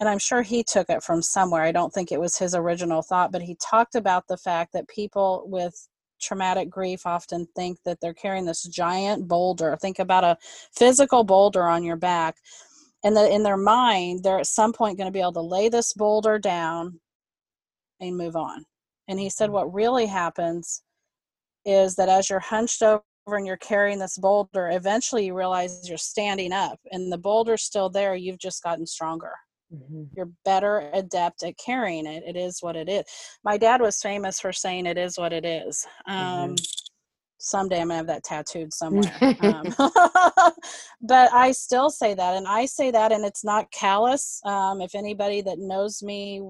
and 0.00 0.08
I'm 0.08 0.18
sure 0.18 0.42
he 0.42 0.62
took 0.62 0.88
it 0.90 1.02
from 1.02 1.22
somewhere. 1.22 1.62
I 1.62 1.72
don't 1.72 1.92
think 1.92 2.12
it 2.12 2.20
was 2.20 2.38
his 2.38 2.54
original 2.54 3.02
thought, 3.02 3.32
but 3.32 3.42
he 3.42 3.56
talked 3.56 3.94
about 3.94 4.28
the 4.28 4.36
fact 4.36 4.72
that 4.72 4.88
people 4.88 5.44
with 5.46 5.88
traumatic 6.20 6.70
grief 6.70 7.06
often 7.06 7.46
think 7.56 7.78
that 7.84 7.98
they're 8.00 8.14
carrying 8.14 8.44
this 8.44 8.64
giant 8.64 9.26
boulder. 9.28 9.76
Think 9.80 9.98
about 9.98 10.24
a 10.24 10.36
physical 10.74 11.24
boulder 11.24 11.64
on 11.64 11.84
your 11.84 11.96
back. 11.96 12.36
And 13.04 13.16
that 13.16 13.30
in 13.30 13.44
their 13.44 13.56
mind, 13.56 14.24
they're 14.24 14.40
at 14.40 14.46
some 14.46 14.72
point 14.72 14.98
going 14.98 15.06
to 15.06 15.12
be 15.12 15.20
able 15.20 15.32
to 15.34 15.40
lay 15.40 15.68
this 15.68 15.92
boulder 15.92 16.38
down 16.38 17.00
and 18.00 18.16
move 18.16 18.34
on. 18.34 18.64
And 19.06 19.18
he 19.20 19.30
said, 19.30 19.50
what 19.50 19.72
really 19.72 20.06
happens 20.06 20.82
is 21.64 21.94
that 21.96 22.08
as 22.08 22.28
you're 22.28 22.40
hunched 22.40 22.82
over 22.82 23.02
and 23.28 23.46
you're 23.46 23.56
carrying 23.56 23.98
this 23.98 24.18
boulder, 24.18 24.70
eventually 24.70 25.26
you 25.26 25.36
realize 25.36 25.88
you're 25.88 25.98
standing 25.98 26.52
up 26.52 26.80
and 26.90 27.12
the 27.12 27.18
boulder's 27.18 27.62
still 27.62 27.88
there. 27.88 28.14
You've 28.14 28.38
just 28.38 28.62
gotten 28.62 28.86
stronger. 28.86 29.32
Mm-hmm. 29.74 30.04
You're 30.16 30.30
better 30.44 30.90
adept 30.92 31.42
at 31.42 31.58
carrying 31.58 32.06
it. 32.06 32.22
It 32.26 32.36
is 32.36 32.58
what 32.60 32.76
it 32.76 32.88
is. 32.88 33.04
My 33.44 33.58
dad 33.58 33.80
was 33.80 34.00
famous 34.00 34.40
for 34.40 34.52
saying 34.52 34.86
it 34.86 34.98
is 34.98 35.18
what 35.18 35.32
it 35.32 35.44
is. 35.44 35.86
Um, 36.06 36.16
mm-hmm. 36.16 36.54
Someday 37.40 37.80
I'm 37.80 37.88
gonna 37.88 37.98
have 37.98 38.06
that 38.08 38.24
tattooed 38.24 38.72
somewhere. 38.72 39.12
um, 39.42 39.72
but 41.02 41.32
I 41.32 41.52
still 41.52 41.90
say 41.90 42.14
that, 42.14 42.34
and 42.34 42.48
I 42.48 42.66
say 42.66 42.90
that, 42.90 43.12
and 43.12 43.24
it's 43.24 43.44
not 43.44 43.70
callous. 43.70 44.40
Um, 44.44 44.80
if 44.80 44.94
anybody 44.94 45.42
that 45.42 45.58
knows 45.58 46.02
me 46.02 46.42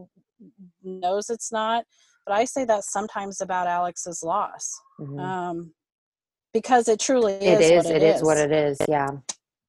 knows 0.82 1.28
it's 1.28 1.52
not, 1.52 1.84
but 2.24 2.34
I 2.34 2.44
say 2.44 2.64
that 2.64 2.84
sometimes 2.84 3.40
about 3.40 3.66
Alex's 3.66 4.22
loss. 4.22 4.80
Mm-hmm. 5.00 5.18
Um, 5.18 5.72
because 6.54 6.88
it 6.88 7.00
truly 7.00 7.34
is. 7.34 7.60
It 7.60 7.72
is. 7.72 7.84
What 7.84 7.94
it, 7.94 8.02
it 8.02 8.06
is. 8.06 8.16
is 8.16 8.22
what 8.22 8.38
it 8.38 8.52
is. 8.52 8.78
Yeah. 8.88 9.10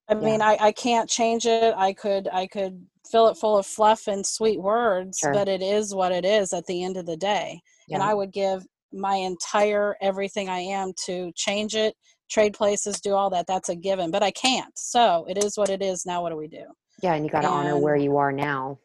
I 0.09 0.15
mean, 0.15 0.41
I, 0.41 0.57
I 0.59 0.71
can't 0.71 1.07
change 1.07 1.45
it. 1.45 1.73
I 1.77 1.93
could 1.93 2.27
I 2.33 2.47
could 2.47 2.83
fill 3.09 3.27
it 3.27 3.37
full 3.37 3.57
of 3.57 3.65
fluff 3.65 4.07
and 4.07 4.25
sweet 4.25 4.61
words, 4.61 5.19
sure. 5.19 5.33
but 5.33 5.47
it 5.47 5.61
is 5.61 5.93
what 5.95 6.11
it 6.11 6.25
is 6.25 6.53
at 6.53 6.65
the 6.65 6.83
end 6.83 6.97
of 6.97 7.05
the 7.05 7.17
day. 7.17 7.61
Yeah. 7.87 7.95
And 7.95 8.03
I 8.03 8.13
would 8.13 8.31
give 8.31 8.65
my 8.93 9.15
entire 9.15 9.95
everything 10.01 10.49
I 10.49 10.59
am 10.59 10.93
to 11.05 11.31
change 11.35 11.75
it, 11.75 11.95
trade 12.29 12.53
places, 12.53 13.01
do 13.01 13.13
all 13.13 13.29
that. 13.31 13.47
That's 13.47 13.69
a 13.69 13.75
given, 13.75 14.11
but 14.11 14.23
I 14.23 14.31
can't. 14.31 14.77
So 14.77 15.25
it 15.27 15.43
is 15.43 15.57
what 15.57 15.69
it 15.69 15.81
is. 15.81 16.05
Now, 16.05 16.21
what 16.21 16.29
do 16.29 16.37
we 16.37 16.47
do? 16.47 16.65
Yeah, 17.01 17.13
and 17.13 17.25
you 17.25 17.31
got 17.31 17.41
to 17.41 17.47
honor 17.47 17.77
where 17.77 17.95
you 17.95 18.17
are 18.17 18.31
now. 18.31 18.79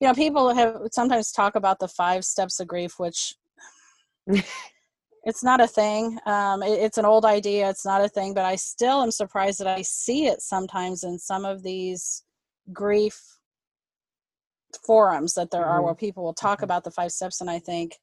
You 0.00 0.08
know, 0.08 0.14
people 0.14 0.52
have 0.54 0.78
sometimes 0.90 1.30
talk 1.30 1.54
about 1.54 1.78
the 1.78 1.88
five 1.88 2.24
steps 2.24 2.58
of 2.58 2.66
grief, 2.66 2.98
which 2.98 3.34
it's 4.26 5.44
not 5.44 5.60
a 5.60 5.66
thing. 5.66 6.18
Um, 6.26 6.62
it, 6.62 6.80
it's 6.80 6.98
an 6.98 7.04
old 7.04 7.24
idea. 7.24 7.68
It's 7.68 7.84
not 7.84 8.04
a 8.04 8.08
thing, 8.08 8.34
but 8.34 8.44
I 8.44 8.56
still 8.56 9.02
am 9.02 9.10
surprised 9.10 9.60
that 9.60 9.68
I 9.68 9.82
see 9.82 10.26
it 10.26 10.40
sometimes 10.40 11.04
in 11.04 11.18
some 11.18 11.44
of 11.44 11.62
these 11.62 12.24
grief 12.72 13.20
forums 14.84 15.34
that 15.34 15.50
there 15.50 15.62
mm-hmm. 15.62 15.70
are 15.70 15.82
where 15.82 15.94
people 15.94 16.24
will 16.24 16.34
talk 16.34 16.58
mm-hmm. 16.58 16.64
about 16.64 16.84
the 16.84 16.90
five 16.90 17.12
steps, 17.12 17.40
and 17.40 17.50
I 17.50 17.58
think, 17.58 17.98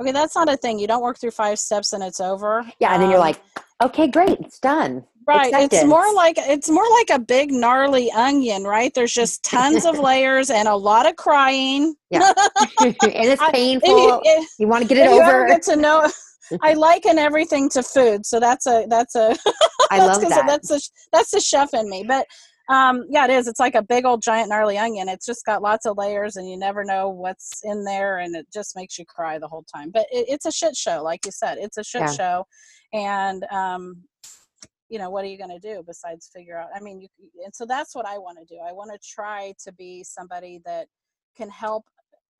okay, 0.00 0.12
that's 0.12 0.34
not 0.34 0.52
a 0.52 0.56
thing. 0.56 0.78
You 0.78 0.86
don't 0.86 1.02
work 1.02 1.18
through 1.18 1.32
five 1.32 1.58
steps 1.58 1.92
and 1.92 2.02
it's 2.02 2.20
over. 2.20 2.64
Yeah, 2.80 2.92
and 2.92 3.02
then 3.02 3.10
you're 3.10 3.18
um, 3.18 3.26
like, 3.26 3.40
okay, 3.82 4.08
great, 4.08 4.38
it's 4.40 4.58
done. 4.58 5.04
Right. 5.26 5.46
Acceptance. 5.46 5.72
It's 5.72 5.84
more 5.84 6.14
like 6.14 6.38
it's 6.38 6.70
more 6.70 6.88
like 6.98 7.10
a 7.10 7.18
big 7.18 7.50
gnarly 7.50 8.12
onion, 8.12 8.62
right? 8.62 8.92
There's 8.94 9.12
just 9.12 9.42
tons 9.42 9.84
of 9.84 9.98
layers 9.98 10.50
and 10.50 10.68
a 10.68 10.76
lot 10.76 11.08
of 11.08 11.16
crying. 11.16 11.96
Yeah. 12.10 12.32
and 12.80 12.94
it's 13.02 13.42
painful. 13.50 14.20
If, 14.24 14.50
you 14.60 14.68
want 14.68 14.82
to 14.82 14.88
get 14.88 14.98
it 14.98 15.08
over. 15.08 15.48
get 15.48 15.62
to 15.62 15.74
know 15.74 16.08
I 16.62 16.74
liken 16.74 17.18
everything 17.18 17.68
to 17.70 17.82
food, 17.82 18.24
so 18.24 18.38
that's 18.38 18.66
a 18.66 18.86
that's 18.88 19.14
a. 19.14 19.36
I 19.90 19.98
love 19.98 20.20
that. 20.22 20.44
That's 20.46 20.70
a 20.70 20.80
that's 21.12 21.30
the 21.30 21.40
chef 21.40 21.74
in 21.74 21.88
me, 21.88 22.04
but 22.06 22.26
um, 22.68 23.04
yeah, 23.08 23.24
it 23.24 23.30
is. 23.30 23.46
It's 23.46 23.60
like 23.60 23.74
a 23.74 23.82
big 23.82 24.04
old 24.04 24.22
giant 24.22 24.48
gnarly 24.48 24.76
onion. 24.76 25.08
It's 25.08 25.26
just 25.26 25.44
got 25.44 25.62
lots 25.62 25.86
of 25.86 25.96
layers, 25.96 26.36
and 26.36 26.48
you 26.48 26.56
never 26.56 26.84
know 26.84 27.08
what's 27.08 27.60
in 27.62 27.84
there, 27.84 28.18
and 28.18 28.34
it 28.34 28.46
just 28.52 28.74
makes 28.74 28.98
you 28.98 29.04
cry 29.04 29.38
the 29.38 29.48
whole 29.48 29.64
time. 29.72 29.90
But 29.90 30.06
it, 30.10 30.26
it's 30.28 30.46
a 30.46 30.52
shit 30.52 30.76
show, 30.76 31.02
like 31.02 31.24
you 31.24 31.32
said. 31.32 31.58
It's 31.58 31.76
a 31.76 31.84
shit 31.84 32.02
yeah. 32.02 32.12
show, 32.12 32.46
and 32.92 33.44
um, 33.52 34.02
you 34.88 34.98
know 34.98 35.10
what 35.10 35.24
are 35.24 35.28
you 35.28 35.38
going 35.38 35.50
to 35.50 35.58
do 35.60 35.82
besides 35.86 36.28
figure 36.34 36.58
out? 36.58 36.68
I 36.74 36.80
mean, 36.80 37.00
you, 37.00 37.08
and 37.44 37.54
so 37.54 37.66
that's 37.66 37.94
what 37.94 38.06
I 38.06 38.18
want 38.18 38.38
to 38.38 38.44
do. 38.44 38.60
I 38.66 38.72
want 38.72 38.90
to 38.92 38.98
try 38.98 39.54
to 39.64 39.72
be 39.72 40.02
somebody 40.02 40.60
that 40.64 40.88
can 41.36 41.50
help 41.50 41.84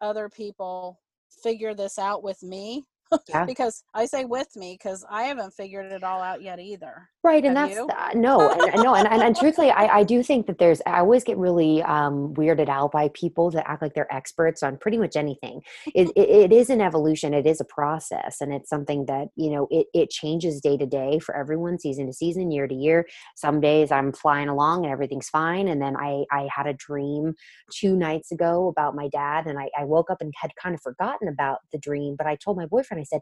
other 0.00 0.28
people 0.28 1.00
figure 1.42 1.74
this 1.74 1.98
out 1.98 2.22
with 2.22 2.42
me 2.42 2.84
yeah. 3.28 3.44
because 3.46 3.82
I 3.94 4.06
say 4.06 4.24
with 4.24 4.54
me 4.56 4.78
because 4.80 5.04
I 5.10 5.24
haven't 5.24 5.52
figured 5.52 5.92
it 5.92 6.02
all 6.02 6.20
out 6.20 6.42
yet 6.42 6.58
either. 6.58 7.08
Right, 7.22 7.44
and 7.44 7.56
Have 7.56 7.70
that's 7.70 7.80
uh, 7.80 8.10
no, 8.14 8.52
and, 8.52 8.82
no, 8.82 8.94
and, 8.94 9.08
and, 9.08 9.20
and 9.20 9.36
truthfully, 9.36 9.70
I, 9.70 9.98
I 9.98 10.02
do 10.04 10.22
think 10.22 10.46
that 10.46 10.58
there's. 10.58 10.80
I 10.86 11.00
always 11.00 11.24
get 11.24 11.36
really 11.36 11.82
um, 11.82 12.32
weirded 12.34 12.68
out 12.68 12.92
by 12.92 13.08
people 13.14 13.50
that 13.50 13.68
act 13.68 13.82
like 13.82 13.94
they're 13.94 14.12
experts 14.14 14.62
on 14.62 14.76
pretty 14.76 14.96
much 14.96 15.16
anything. 15.16 15.60
It, 15.92 16.08
it, 16.16 16.28
it 16.28 16.52
is 16.52 16.70
an 16.70 16.80
evolution. 16.80 17.34
It 17.34 17.44
is 17.44 17.60
a 17.60 17.64
process, 17.64 18.40
and 18.40 18.52
it's 18.52 18.70
something 18.70 19.06
that 19.06 19.28
you 19.34 19.50
know 19.50 19.66
it 19.72 19.88
it 19.92 20.10
changes 20.10 20.60
day 20.60 20.76
to 20.76 20.86
day 20.86 21.18
for 21.18 21.36
everyone, 21.36 21.80
season 21.80 22.06
to 22.06 22.12
season, 22.12 22.52
year 22.52 22.68
to 22.68 22.74
year. 22.74 23.06
Some 23.34 23.60
days 23.60 23.90
I'm 23.90 24.12
flying 24.12 24.48
along 24.48 24.84
and 24.84 24.92
everything's 24.92 25.28
fine, 25.28 25.66
and 25.66 25.82
then 25.82 25.96
I 25.96 26.24
I 26.30 26.48
had 26.54 26.68
a 26.68 26.74
dream 26.74 27.34
two 27.72 27.96
nights 27.96 28.30
ago 28.30 28.68
about 28.68 28.94
my 28.94 29.08
dad, 29.08 29.46
and 29.46 29.58
I, 29.58 29.68
I 29.76 29.84
woke 29.84 30.10
up 30.10 30.20
and 30.20 30.32
had 30.36 30.54
kind 30.54 30.74
of 30.74 30.80
forgotten 30.80 31.28
about 31.28 31.58
the 31.72 31.78
dream, 31.78 32.14
but 32.16 32.26
I 32.26 32.36
told 32.36 32.56
my 32.56 32.66
boyfriend, 32.66 32.95
I 33.00 33.04
said 33.04 33.20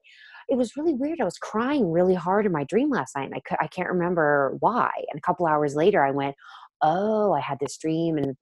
it 0.49 0.57
was 0.57 0.77
really 0.77 0.95
weird. 0.95 1.21
I 1.21 1.25
was 1.25 1.39
crying 1.39 1.91
really 1.91 2.15
hard 2.15 2.47
in 2.47 2.53
my 2.53 2.65
dream 2.65 2.91
last 2.91 3.17
night, 3.17 3.27
and 3.27 3.35
I 3.35 3.41
could, 3.41 3.59
I 3.61 3.67
can't 3.67 3.91
remember 3.91 4.57
why. 4.61 4.91
And 5.11 5.19
a 5.19 5.23
couple 5.23 5.47
hours 5.47 5.75
later, 5.75 6.05
I 6.05 6.11
went, 6.11 6.37
"Oh, 6.83 7.33
I 7.33 7.41
had 7.41 7.59
this 7.61 7.77
dream." 7.79 8.19
And 8.19 8.37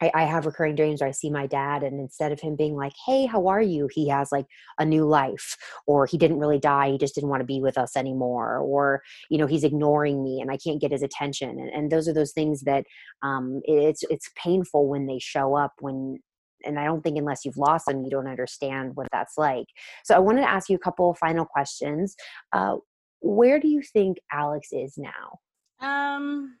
I, 0.00 0.10
I, 0.14 0.24
have 0.24 0.44
recurring 0.44 0.74
dreams 0.74 1.00
where 1.00 1.08
I 1.08 1.12
see 1.12 1.30
my 1.30 1.46
dad, 1.46 1.82
and 1.82 2.00
instead 2.00 2.32
of 2.32 2.40
him 2.40 2.56
being 2.56 2.74
like, 2.76 2.92
"Hey, 3.06 3.26
how 3.26 3.46
are 3.46 3.62
you?" 3.62 3.88
he 3.92 4.08
has 4.08 4.30
like 4.32 4.46
a 4.78 4.84
new 4.84 5.06
life, 5.06 5.56
or 5.86 6.06
he 6.06 6.18
didn't 6.18 6.38
really 6.38 6.58
die; 6.58 6.90
he 6.90 6.98
just 6.98 7.14
didn't 7.14 7.30
want 7.30 7.40
to 7.40 7.46
be 7.46 7.60
with 7.60 7.78
us 7.78 7.96
anymore, 7.96 8.58
or 8.58 9.02
you 9.30 9.38
know, 9.38 9.46
he's 9.46 9.64
ignoring 9.64 10.22
me, 10.22 10.40
and 10.40 10.50
I 10.50 10.58
can't 10.58 10.80
get 10.80 10.92
his 10.92 11.02
attention. 11.02 11.50
And, 11.50 11.70
and 11.70 11.90
those 11.90 12.08
are 12.08 12.14
those 12.14 12.32
things 12.32 12.62
that 12.62 12.84
um, 13.22 13.60
it's 13.64 14.02
it's 14.10 14.30
painful 14.36 14.88
when 14.88 15.06
they 15.06 15.18
show 15.18 15.56
up 15.56 15.74
when 15.80 16.18
and 16.66 16.78
I 16.78 16.84
don't 16.84 17.02
think 17.02 17.18
unless 17.18 17.44
you've 17.44 17.56
lost 17.56 17.86
them, 17.86 18.02
you 18.02 18.10
don't 18.10 18.26
understand 18.26 18.96
what 18.96 19.08
that's 19.12 19.38
like. 19.38 19.66
So 20.04 20.14
I 20.14 20.18
wanted 20.18 20.42
to 20.42 20.50
ask 20.50 20.68
you 20.68 20.76
a 20.76 20.80
couple 20.80 21.10
of 21.10 21.18
final 21.18 21.44
questions. 21.44 22.16
Uh, 22.52 22.76
where 23.20 23.58
do 23.58 23.68
you 23.68 23.82
think 23.82 24.18
Alex 24.32 24.68
is 24.72 24.98
now? 24.98 25.38
Um, 25.80 26.56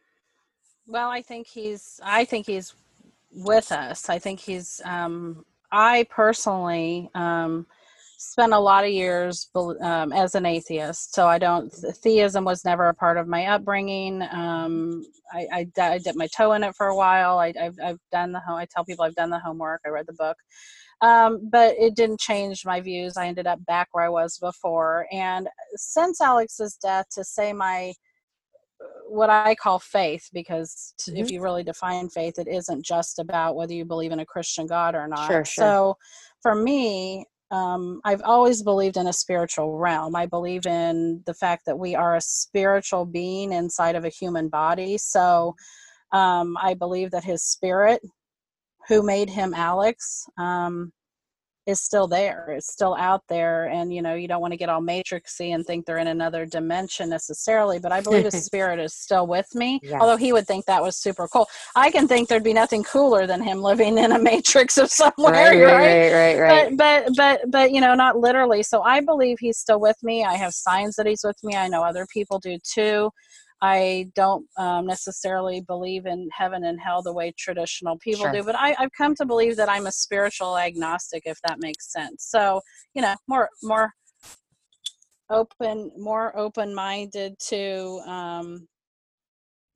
well, 0.86 1.10
I 1.10 1.22
think 1.22 1.46
he's. 1.46 2.00
I 2.02 2.24
think 2.24 2.46
he's 2.46 2.74
with 3.30 3.72
us. 3.72 4.08
I 4.08 4.18
think 4.18 4.40
he's. 4.40 4.80
Um, 4.84 5.44
I 5.72 6.06
personally 6.10 7.10
um, 7.14 7.66
spent 8.18 8.52
a 8.52 8.58
lot 8.58 8.84
of 8.84 8.90
years 8.90 9.48
um, 9.80 10.12
as 10.12 10.34
an 10.34 10.46
atheist, 10.46 11.14
so 11.14 11.26
I 11.26 11.38
don't. 11.38 11.70
Theism 11.70 12.44
was 12.44 12.64
never 12.64 12.88
a 12.88 12.94
part 12.94 13.16
of 13.16 13.28
my 13.28 13.46
upbringing. 13.46 14.22
Um, 14.30 15.02
I, 15.32 15.46
I, 15.52 15.66
I, 15.80 15.98
dipped 15.98 16.16
my 16.16 16.28
toe 16.28 16.52
in 16.52 16.64
it 16.64 16.74
for 16.74 16.86
a 16.86 16.96
while. 16.96 17.38
I, 17.38 17.52
have 17.56 17.76
I've 17.82 17.98
done 18.10 18.32
the. 18.32 18.40
I 18.48 18.66
tell 18.70 18.84
people 18.84 19.04
I've 19.04 19.14
done 19.14 19.30
the 19.30 19.38
homework. 19.38 19.82
I 19.86 19.90
read 19.90 20.06
the 20.06 20.14
book, 20.14 20.36
um, 21.02 21.48
but 21.50 21.74
it 21.78 21.94
didn't 21.94 22.20
change 22.20 22.64
my 22.64 22.80
views. 22.80 23.16
I 23.16 23.26
ended 23.26 23.46
up 23.46 23.64
back 23.66 23.88
where 23.92 24.04
I 24.04 24.10
was 24.10 24.38
before, 24.38 25.06
and 25.12 25.48
since 25.74 26.20
Alex's 26.20 26.76
death, 26.76 27.06
to 27.12 27.24
say 27.24 27.52
my 27.52 27.92
what 29.08 29.30
I 29.30 29.54
call 29.54 29.78
faith, 29.78 30.28
because 30.32 30.94
mm-hmm. 31.02 31.16
if 31.16 31.30
you 31.30 31.42
really 31.42 31.62
define 31.62 32.08
faith, 32.08 32.38
it 32.38 32.48
isn't 32.48 32.84
just 32.84 33.18
about 33.18 33.56
whether 33.56 33.72
you 33.72 33.84
believe 33.84 34.12
in 34.12 34.20
a 34.20 34.26
Christian 34.26 34.66
God 34.66 34.94
or 34.94 35.06
not. 35.06 35.26
Sure, 35.26 35.44
sure. 35.44 35.64
So 35.64 35.96
for 36.42 36.54
me, 36.54 37.26
um, 37.50 38.00
I've 38.04 38.22
always 38.22 38.62
believed 38.62 38.96
in 38.96 39.06
a 39.06 39.12
spiritual 39.12 39.78
realm. 39.78 40.16
I 40.16 40.26
believe 40.26 40.66
in 40.66 41.22
the 41.26 41.34
fact 41.34 41.66
that 41.66 41.78
we 41.78 41.94
are 41.94 42.16
a 42.16 42.20
spiritual 42.20 43.04
being 43.04 43.52
inside 43.52 43.94
of 43.94 44.04
a 44.04 44.10
human 44.10 44.48
body. 44.48 44.98
So 44.98 45.54
um, 46.12 46.56
I 46.60 46.74
believe 46.74 47.10
that 47.12 47.24
his 47.24 47.44
spirit, 47.44 48.00
who 48.88 49.02
made 49.02 49.30
him 49.30 49.54
Alex, 49.54 50.24
um, 50.38 50.92
is 51.66 51.80
still 51.80 52.06
there 52.06 52.54
it's 52.56 52.72
still 52.72 52.94
out 52.94 53.22
there 53.28 53.66
and 53.66 53.92
you 53.92 54.00
know 54.00 54.14
you 54.14 54.28
don't 54.28 54.40
want 54.40 54.52
to 54.52 54.56
get 54.56 54.68
all 54.68 54.80
matrixy 54.80 55.54
and 55.54 55.66
think 55.66 55.84
they're 55.84 55.98
in 55.98 56.06
another 56.06 56.46
dimension 56.46 57.08
necessarily 57.08 57.78
but 57.78 57.92
i 57.92 58.00
believe 58.00 58.24
his 58.24 58.44
spirit 58.44 58.78
is 58.78 58.94
still 58.94 59.26
with 59.26 59.52
me 59.54 59.80
yes. 59.82 59.98
although 60.00 60.16
he 60.16 60.32
would 60.32 60.46
think 60.46 60.64
that 60.66 60.82
was 60.82 60.96
super 60.96 61.26
cool 61.28 61.46
i 61.74 61.90
can 61.90 62.06
think 62.06 62.28
there'd 62.28 62.44
be 62.44 62.52
nothing 62.52 62.84
cooler 62.84 63.26
than 63.26 63.42
him 63.42 63.60
living 63.60 63.98
in 63.98 64.12
a 64.12 64.18
matrix 64.18 64.78
of 64.78 64.90
somewhere 64.90 65.14
right 65.32 65.62
right 65.62 65.72
right 65.72 66.12
right, 66.12 66.38
right. 66.38 66.76
But, 66.76 67.06
but 67.06 67.16
but 67.16 67.50
but 67.50 67.72
you 67.72 67.80
know 67.80 67.94
not 67.94 68.16
literally 68.16 68.62
so 68.62 68.82
i 68.82 69.00
believe 69.00 69.38
he's 69.40 69.58
still 69.58 69.80
with 69.80 69.96
me 70.02 70.24
i 70.24 70.34
have 70.34 70.52
signs 70.52 70.94
that 70.96 71.06
he's 71.06 71.22
with 71.24 71.36
me 71.42 71.56
i 71.56 71.68
know 71.68 71.82
other 71.82 72.06
people 72.12 72.38
do 72.38 72.58
too 72.62 73.10
I 73.62 74.10
don't 74.14 74.46
um, 74.58 74.86
necessarily 74.86 75.62
believe 75.62 76.06
in 76.06 76.28
heaven 76.32 76.64
and 76.64 76.80
hell 76.80 77.02
the 77.02 77.12
way 77.12 77.32
traditional 77.38 77.98
people 77.98 78.24
sure. 78.24 78.32
do, 78.32 78.42
but 78.42 78.54
I, 78.56 78.74
have 78.78 78.90
come 78.96 79.14
to 79.16 79.24
believe 79.24 79.56
that 79.56 79.68
I'm 79.68 79.86
a 79.86 79.92
spiritual 79.92 80.58
agnostic, 80.58 81.22
if 81.24 81.38
that 81.46 81.58
makes 81.60 81.90
sense. 81.90 82.26
So, 82.28 82.60
you 82.94 83.02
know, 83.02 83.14
more 83.28 83.48
more 83.62 83.92
open, 85.30 85.90
more 85.96 86.36
open 86.38 86.74
minded 86.74 87.38
to 87.48 88.00
um, 88.06 88.68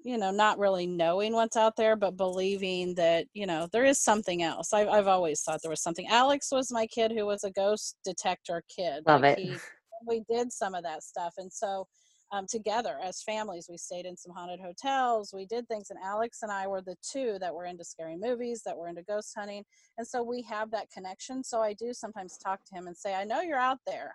you 0.05 0.19
know 0.19 0.31
not 0.31 0.59
really 0.59 0.87
knowing 0.87 1.33
what's 1.33 1.57
out 1.57 1.77
there 1.77 1.97
but 1.97 2.17
believing 2.17 2.95
that 2.95 3.27
you 3.35 3.47
know 3.47 3.69
there 3.73 3.85
is 3.85 4.01
something 4.01 4.43
else 4.43 4.73
i've, 4.73 4.89
I've 4.89 5.07
always 5.07 5.43
thought 5.43 5.61
there 5.63 5.71
was 5.71 5.83
something 5.83 6.07
alex 6.09 6.49
was 6.51 6.73
my 6.73 6.87
kid 6.87 7.13
who 7.13 7.27
was 7.27 7.45
a 7.45 7.51
ghost 7.51 7.97
detector 8.05 8.63
kid 8.75 9.03
love 9.07 9.23
like 9.23 9.39
it 9.39 9.43
he, 9.43 9.57
we 10.07 10.23
did 10.31 10.53
some 10.53 10.75
of 10.75 10.83
that 10.85 11.03
stuff 11.03 11.35
and 11.39 11.53
so 11.53 11.87
um, 12.33 12.47
together 12.49 12.99
as 13.03 13.23
families 13.23 13.67
we 13.69 13.77
stayed 13.77 14.07
in 14.07 14.17
some 14.17 14.33
haunted 14.33 14.61
hotels 14.61 15.33
we 15.35 15.47
did 15.47 15.67
things 15.69 15.91
and 15.91 15.99
alex 16.05 16.39
and 16.43 16.53
i 16.53 16.67
were 16.67 16.83
the 16.83 16.97
two 17.03 17.37
that 17.41 17.55
were 17.55 17.65
into 17.65 17.85
scary 17.85 18.17
movies 18.17 18.63
that 18.65 18.77
were 18.77 18.89
into 18.89 19.03
ghost 19.03 19.33
hunting 19.37 19.65
and 19.99 20.07
so 20.07 20.23
we 20.23 20.43
have 20.43 20.71
that 20.71 20.91
connection 20.91 21.43
so 21.43 21.61
i 21.61 21.73
do 21.73 21.93
sometimes 21.93 22.37
talk 22.39 22.61
to 22.65 22.75
him 22.75 22.87
and 22.87 22.97
say 22.97 23.15
i 23.15 23.25
know 23.25 23.41
you're 23.41 23.59
out 23.59 23.79
there 23.87 24.15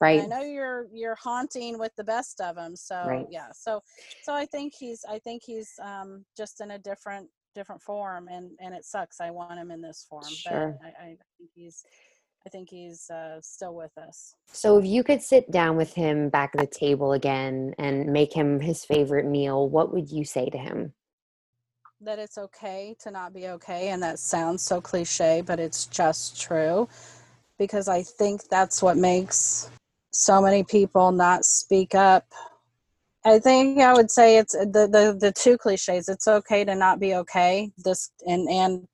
right 0.00 0.22
i 0.22 0.26
know 0.26 0.42
you're 0.42 0.86
you're 0.92 1.16
haunting 1.16 1.78
with 1.78 1.92
the 1.96 2.04
best 2.04 2.40
of 2.40 2.56
them 2.56 2.76
so 2.76 3.02
right. 3.06 3.26
yeah 3.30 3.48
so 3.52 3.80
so 4.22 4.34
i 4.34 4.44
think 4.46 4.72
he's 4.78 5.04
i 5.08 5.18
think 5.18 5.42
he's 5.44 5.72
um 5.82 6.24
just 6.36 6.60
in 6.60 6.72
a 6.72 6.78
different 6.78 7.28
different 7.54 7.80
form 7.80 8.28
and 8.28 8.50
and 8.60 8.74
it 8.74 8.84
sucks 8.84 9.18
i 9.20 9.30
want 9.30 9.58
him 9.58 9.70
in 9.70 9.80
this 9.80 10.06
form 10.08 10.22
sure. 10.28 10.78
but 10.80 10.88
I, 10.88 11.02
I 11.02 11.06
think 11.38 11.50
he's 11.54 11.84
I 12.46 12.48
think 12.48 12.70
he's 12.70 13.10
uh, 13.10 13.40
still 13.42 13.74
with 13.74 13.98
us. 13.98 14.36
So, 14.52 14.78
if 14.78 14.86
you 14.86 15.02
could 15.02 15.20
sit 15.20 15.50
down 15.50 15.76
with 15.76 15.92
him 15.94 16.28
back 16.28 16.54
at 16.54 16.60
the 16.60 16.66
table 16.78 17.12
again 17.12 17.74
and 17.76 18.06
make 18.06 18.32
him 18.32 18.60
his 18.60 18.84
favorite 18.84 19.26
meal, 19.26 19.68
what 19.68 19.92
would 19.92 20.12
you 20.12 20.24
say 20.24 20.48
to 20.50 20.56
him? 20.56 20.92
That 22.00 22.20
it's 22.20 22.38
okay 22.38 22.94
to 23.00 23.10
not 23.10 23.34
be 23.34 23.48
okay. 23.48 23.88
And 23.88 24.00
that 24.04 24.20
sounds 24.20 24.62
so 24.62 24.80
cliche, 24.80 25.42
but 25.44 25.58
it's 25.58 25.86
just 25.86 26.40
true 26.40 26.88
because 27.58 27.88
I 27.88 28.04
think 28.04 28.48
that's 28.48 28.80
what 28.80 28.96
makes 28.96 29.68
so 30.12 30.40
many 30.40 30.62
people 30.62 31.10
not 31.10 31.44
speak 31.44 31.96
up. 31.96 32.26
I 33.24 33.40
think 33.40 33.80
I 33.80 33.92
would 33.92 34.12
say 34.12 34.38
it's 34.38 34.52
the, 34.52 34.88
the 34.88 35.16
the 35.18 35.32
two 35.32 35.58
cliches. 35.58 36.08
It's 36.08 36.28
okay 36.28 36.64
to 36.64 36.76
not 36.76 37.00
be 37.00 37.16
okay. 37.16 37.72
This 37.76 38.12
and 38.24 38.48
and 38.48 38.86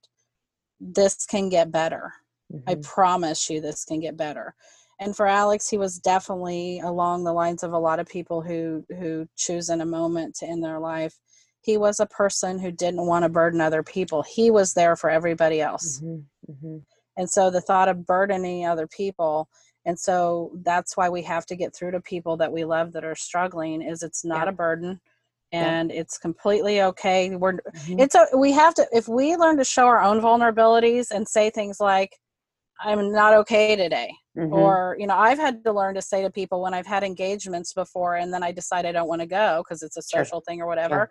this 0.80 1.26
can 1.26 1.50
get 1.50 1.70
better. 1.70 2.14
Mm-hmm. 2.52 2.70
I 2.70 2.74
promise 2.76 3.48
you, 3.48 3.60
this 3.60 3.84
can 3.84 4.00
get 4.00 4.16
better. 4.16 4.54
And 5.00 5.16
for 5.16 5.26
Alex, 5.26 5.68
he 5.68 5.78
was 5.78 5.98
definitely 5.98 6.80
along 6.80 7.24
the 7.24 7.32
lines 7.32 7.62
of 7.62 7.72
a 7.72 7.78
lot 7.78 7.98
of 7.98 8.06
people 8.06 8.40
who 8.40 8.84
who 8.98 9.26
choose 9.36 9.68
in 9.68 9.80
a 9.80 9.86
moment 9.86 10.36
to 10.36 10.46
end 10.46 10.62
their 10.62 10.78
life. 10.78 11.14
He 11.60 11.76
was 11.76 12.00
a 12.00 12.06
person 12.06 12.58
who 12.58 12.70
didn't 12.70 13.06
want 13.06 13.24
to 13.24 13.28
burden 13.28 13.60
other 13.60 13.82
people. 13.82 14.22
He 14.22 14.50
was 14.50 14.74
there 14.74 14.96
for 14.96 15.10
everybody 15.10 15.60
else. 15.60 16.00
Mm-hmm. 16.00 16.52
Mm-hmm. 16.52 16.76
And 17.16 17.30
so 17.30 17.50
the 17.50 17.60
thought 17.60 17.88
of 17.88 18.06
burdening 18.06 18.66
other 18.66 18.86
people 18.86 19.48
and 19.84 19.98
so 19.98 20.52
that's 20.62 20.96
why 20.96 21.08
we 21.08 21.22
have 21.22 21.46
to 21.46 21.56
get 21.56 21.74
through 21.74 21.92
to 21.92 22.00
people 22.00 22.36
that 22.36 22.52
we 22.52 22.64
love 22.64 22.92
that 22.92 23.04
are 23.04 23.14
struggling 23.14 23.82
is 23.82 24.02
it's 24.02 24.24
not 24.24 24.48
a 24.48 24.52
burden 24.52 25.00
and 25.52 25.90
it's 25.90 26.18
completely 26.18 26.82
okay 26.82 27.34
we're 27.36 27.54
mm-hmm. 27.54 27.98
it's 27.98 28.14
a 28.14 28.26
we 28.36 28.52
have 28.52 28.74
to 28.74 28.86
if 28.92 29.08
we 29.08 29.36
learn 29.36 29.58
to 29.58 29.64
show 29.64 29.86
our 29.86 30.02
own 30.02 30.20
vulnerabilities 30.20 31.10
and 31.10 31.28
say 31.28 31.50
things 31.50 31.78
like 31.80 32.16
i'm 32.84 33.12
not 33.12 33.34
okay 33.34 33.76
today 33.76 34.10
mm-hmm. 34.36 34.52
or 34.52 34.96
you 34.98 35.06
know 35.06 35.16
i've 35.16 35.38
had 35.38 35.62
to 35.64 35.72
learn 35.72 35.94
to 35.94 36.02
say 36.02 36.22
to 36.22 36.30
people 36.30 36.62
when 36.62 36.74
i've 36.74 36.86
had 36.86 37.02
engagements 37.02 37.72
before 37.72 38.16
and 38.16 38.32
then 38.32 38.42
i 38.42 38.52
decide 38.52 38.86
i 38.86 38.92
don't 38.92 39.08
want 39.08 39.20
to 39.20 39.26
go 39.26 39.62
because 39.64 39.82
it's 39.82 39.96
a 39.96 40.02
social 40.02 40.38
sure. 40.38 40.42
thing 40.46 40.60
or 40.60 40.66
whatever 40.66 40.94
sure. 40.94 41.10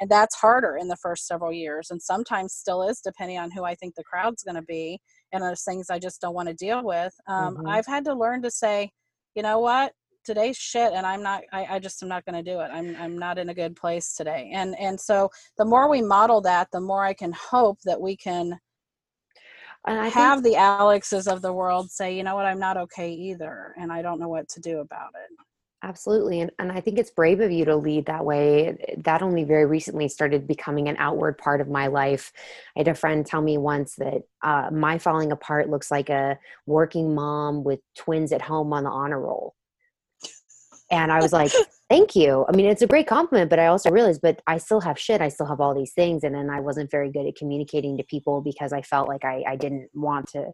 and 0.00 0.10
that's 0.10 0.34
harder 0.34 0.76
in 0.76 0.88
the 0.88 0.96
first 0.96 1.26
several 1.26 1.52
years 1.52 1.90
and 1.90 2.00
sometimes 2.00 2.52
still 2.52 2.88
is 2.88 3.00
depending 3.00 3.38
on 3.38 3.50
who 3.50 3.64
i 3.64 3.74
think 3.74 3.94
the 3.94 4.04
crowd's 4.04 4.42
going 4.42 4.56
to 4.56 4.62
be 4.62 4.98
and 5.32 5.42
those 5.42 5.62
things 5.62 5.90
I 5.90 5.98
just 5.98 6.20
don't 6.20 6.34
want 6.34 6.48
to 6.48 6.54
deal 6.54 6.84
with. 6.84 7.14
Um, 7.26 7.56
mm-hmm. 7.56 7.68
I've 7.68 7.86
had 7.86 8.04
to 8.06 8.14
learn 8.14 8.42
to 8.42 8.50
say, 8.50 8.90
you 9.34 9.42
know 9.42 9.58
what, 9.60 9.92
today's 10.24 10.56
shit, 10.56 10.92
and 10.92 11.06
I'm 11.06 11.22
not. 11.22 11.42
I, 11.52 11.76
I 11.76 11.78
just 11.78 12.02
am 12.02 12.08
not 12.08 12.24
going 12.24 12.42
to 12.42 12.50
do 12.50 12.60
it. 12.60 12.70
I'm 12.72 12.96
I'm 12.98 13.18
not 13.18 13.38
in 13.38 13.48
a 13.48 13.54
good 13.54 13.76
place 13.76 14.14
today. 14.14 14.50
And 14.52 14.78
and 14.78 15.00
so 15.00 15.30
the 15.56 15.64
more 15.64 15.88
we 15.88 16.02
model 16.02 16.40
that, 16.42 16.68
the 16.72 16.80
more 16.80 17.04
I 17.04 17.14
can 17.14 17.32
hope 17.32 17.78
that 17.84 18.00
we 18.00 18.16
can. 18.16 18.58
And 19.86 19.98
I 19.98 20.08
have 20.08 20.42
think- 20.42 20.54
the 20.54 20.60
Alexes 20.60 21.26
of 21.26 21.42
the 21.42 21.52
world 21.52 21.90
say, 21.90 22.16
you 22.16 22.22
know 22.22 22.34
what, 22.34 22.46
I'm 22.46 22.58
not 22.58 22.76
okay 22.76 23.12
either, 23.12 23.74
and 23.78 23.92
I 23.92 24.02
don't 24.02 24.20
know 24.20 24.28
what 24.28 24.48
to 24.50 24.60
do 24.60 24.80
about 24.80 25.10
it. 25.14 25.30
Absolutely. 25.82 26.42
And, 26.42 26.50
and 26.58 26.70
I 26.70 26.82
think 26.82 26.98
it's 26.98 27.10
brave 27.10 27.40
of 27.40 27.50
you 27.50 27.64
to 27.64 27.74
lead 27.74 28.04
that 28.04 28.22
way. 28.22 28.76
That 28.98 29.22
only 29.22 29.44
very 29.44 29.64
recently 29.64 30.08
started 30.08 30.46
becoming 30.46 30.88
an 30.88 30.96
outward 30.98 31.38
part 31.38 31.62
of 31.62 31.70
my 31.70 31.86
life. 31.86 32.32
I 32.76 32.80
had 32.80 32.88
a 32.88 32.94
friend 32.94 33.24
tell 33.24 33.40
me 33.40 33.56
once 33.56 33.94
that 33.94 34.22
uh, 34.42 34.68
my 34.70 34.98
falling 34.98 35.32
apart 35.32 35.70
looks 35.70 35.90
like 35.90 36.10
a 36.10 36.38
working 36.66 37.14
mom 37.14 37.64
with 37.64 37.80
twins 37.96 38.30
at 38.30 38.42
home 38.42 38.74
on 38.74 38.84
the 38.84 38.90
honor 38.90 39.20
roll. 39.20 39.54
And 40.90 41.12
I 41.12 41.20
was 41.20 41.32
like, 41.32 41.52
thank 41.88 42.16
you. 42.16 42.44
I 42.48 42.56
mean, 42.56 42.66
it's 42.66 42.82
a 42.82 42.86
great 42.86 43.06
compliment, 43.06 43.50
but 43.50 43.58
I 43.58 43.66
also 43.66 43.90
realized, 43.90 44.20
but 44.22 44.42
I 44.46 44.58
still 44.58 44.80
have 44.80 44.98
shit. 44.98 45.20
I 45.20 45.28
still 45.28 45.46
have 45.46 45.60
all 45.60 45.74
these 45.74 45.92
things. 45.92 46.24
And 46.24 46.34
then 46.34 46.50
I 46.50 46.60
wasn't 46.60 46.90
very 46.90 47.10
good 47.10 47.26
at 47.26 47.36
communicating 47.36 47.96
to 47.98 48.04
people 48.04 48.40
because 48.40 48.72
I 48.72 48.82
felt 48.82 49.08
like 49.08 49.24
I, 49.24 49.44
I 49.46 49.56
didn't 49.56 49.88
want 49.94 50.28
to 50.30 50.52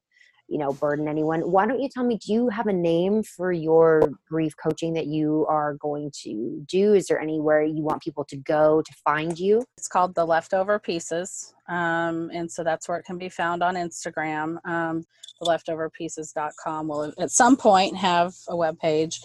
you 0.49 0.59
know 0.59 0.73
burden 0.73 1.09
anyone 1.09 1.41
why 1.41 1.67
don't 1.67 1.81
you 1.81 1.89
tell 1.89 2.05
me 2.05 2.19
do 2.19 2.33
you 2.33 2.49
have 2.49 2.67
a 2.67 2.73
name 2.73 3.23
for 3.23 3.51
your 3.51 4.13
grief 4.29 4.55
coaching 4.57 4.93
that 4.93 5.07
you 5.07 5.45
are 5.49 5.75
going 5.75 6.11
to 6.13 6.63
do 6.69 6.95
is 6.95 7.07
there 7.07 7.21
anywhere 7.21 7.63
you 7.63 7.83
want 7.83 8.03
people 8.03 8.25
to 8.25 8.37
go 8.37 8.81
to 8.83 8.93
find 9.05 9.39
you 9.39 9.63
it's 9.77 9.89
called 9.89 10.15
the 10.15 10.25
leftover 10.25 10.79
pieces 10.79 11.53
um, 11.69 12.31
and 12.33 12.51
so 12.51 12.63
that's 12.63 12.89
where 12.89 12.99
it 12.99 13.05
can 13.05 13.19
be 13.19 13.29
found 13.29 13.63
on 13.63 13.75
instagram 13.75 14.65
um, 14.67 15.05
the 15.41 15.47
leftoverpieces.com 15.47 16.89
will 16.89 17.13
at 17.19 17.31
some 17.31 17.57
point 17.57 17.97
have 17.97 18.33
a 18.49 18.57
web 18.57 18.79
page 18.79 19.21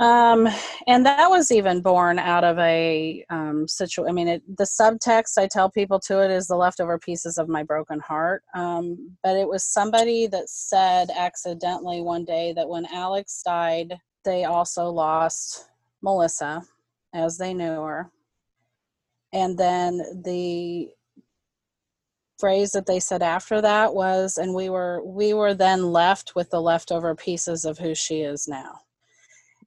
um, 0.00 0.48
and 0.86 1.04
that 1.04 1.28
was 1.28 1.52
even 1.52 1.82
born 1.82 2.18
out 2.18 2.42
of 2.42 2.58
a 2.58 3.22
um, 3.28 3.68
situation. 3.68 4.08
I 4.08 4.12
mean, 4.12 4.28
it, 4.28 4.56
the 4.56 4.64
subtext 4.64 5.36
I 5.36 5.46
tell 5.46 5.70
people 5.70 6.00
to 6.00 6.24
it 6.24 6.30
is 6.30 6.46
the 6.46 6.56
leftover 6.56 6.98
pieces 6.98 7.36
of 7.36 7.50
my 7.50 7.62
broken 7.62 8.00
heart. 8.00 8.42
Um, 8.54 9.14
but 9.22 9.36
it 9.36 9.46
was 9.46 9.62
somebody 9.62 10.26
that 10.28 10.48
said 10.48 11.10
accidentally 11.14 12.00
one 12.00 12.24
day 12.24 12.54
that 12.54 12.66
when 12.66 12.86
Alex 12.86 13.42
died, 13.44 13.98
they 14.24 14.44
also 14.44 14.86
lost 14.86 15.66
Melissa 16.02 16.62
as 17.12 17.36
they 17.36 17.52
knew 17.52 17.82
her. 17.82 18.10
And 19.34 19.58
then 19.58 20.22
the 20.24 20.88
phrase 22.38 22.70
that 22.72 22.86
they 22.86 23.00
said 23.00 23.22
after 23.22 23.60
that 23.60 23.94
was 23.94 24.38
and 24.38 24.54
we 24.54 24.70
were 24.70 25.04
we 25.04 25.34
were 25.34 25.52
then 25.52 25.92
left 25.92 26.34
with 26.34 26.48
the 26.48 26.60
leftover 26.60 27.14
pieces 27.14 27.66
of 27.66 27.76
who 27.76 27.94
she 27.94 28.22
is 28.22 28.48
now 28.48 28.80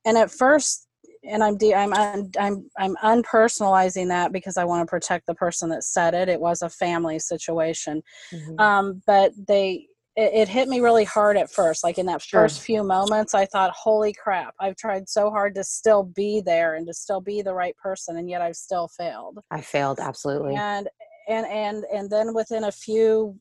and 0.05 0.17
at 0.17 0.31
first 0.31 0.87
and 1.25 1.43
I'm 1.43 1.57
de- 1.57 1.73
I'm 1.73 1.93
un- 1.93 2.31
I'm 2.37 2.69
I'm 2.77 2.95
unpersonalizing 3.03 4.09
that 4.09 4.31
because 4.31 4.57
I 4.57 4.65
want 4.65 4.85
to 4.85 4.89
protect 4.89 5.25
the 5.25 5.35
person 5.35 5.69
that 5.69 5.83
said 5.83 6.13
it. 6.13 6.29
It 6.29 6.39
was 6.39 6.61
a 6.61 6.69
family 6.69 7.19
situation, 7.19 8.01
mm-hmm. 8.31 8.59
um, 8.59 9.01
but 9.07 9.31
they 9.47 9.87
it, 10.15 10.31
it, 10.33 10.47
hit 10.47 10.67
me 10.67 10.79
really 10.79 11.05
hard 11.05 11.37
at 11.37 11.51
first. 11.51 11.83
Like 11.83 11.97
in 11.97 12.05
that 12.05 12.21
sure. 12.21 12.41
first 12.41 12.61
few 12.61 12.83
moments, 12.83 13.33
I 13.33 13.45
thought, 13.45 13.71
"Holy 13.71 14.13
crap! 14.13 14.53
I've 14.59 14.75
tried 14.75 15.09
so 15.09 15.29
hard 15.29 15.55
to 15.55 15.63
still 15.63 16.03
be 16.03 16.41
there 16.45 16.75
and 16.75 16.85
to 16.87 16.93
still 16.93 17.21
be 17.21 17.41
the 17.41 17.53
right 17.53 17.75
person, 17.77 18.17
and 18.17 18.29
yet 18.29 18.41
I've 18.41 18.57
still 18.57 18.89
failed." 18.89 19.39
I 19.49 19.61
failed 19.61 19.99
absolutely. 19.99 20.55
And 20.55 20.89
and 21.29 21.45
and 21.47 21.85
and 21.93 22.09
then 22.09 22.33
within 22.33 22.65
a 22.65 22.71
few, 22.71 23.39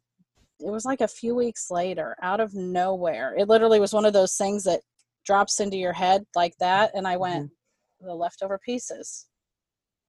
it 0.61 0.71
was 0.71 0.85
like 0.85 1.01
a 1.01 1.09
few 1.09 1.35
weeks 1.35 1.67
later, 1.71 2.17
out 2.23 2.41
of 2.41 2.55
nowhere, 2.55 3.35
it 3.37 3.49
literally 3.49 3.81
was 3.81 3.93
one 3.93 4.05
of 4.05 4.13
those 4.13 4.37
things 4.37 4.63
that 4.65 4.81
drops 5.25 5.61
into 5.61 5.77
your 5.77 5.93
head 5.93 6.25
like 6.35 6.55
that 6.59 6.91
and 6.95 7.07
i 7.07 7.17
went 7.17 7.47
mm-hmm. 7.47 8.07
the 8.07 8.15
leftover 8.15 8.59
pieces 8.65 9.27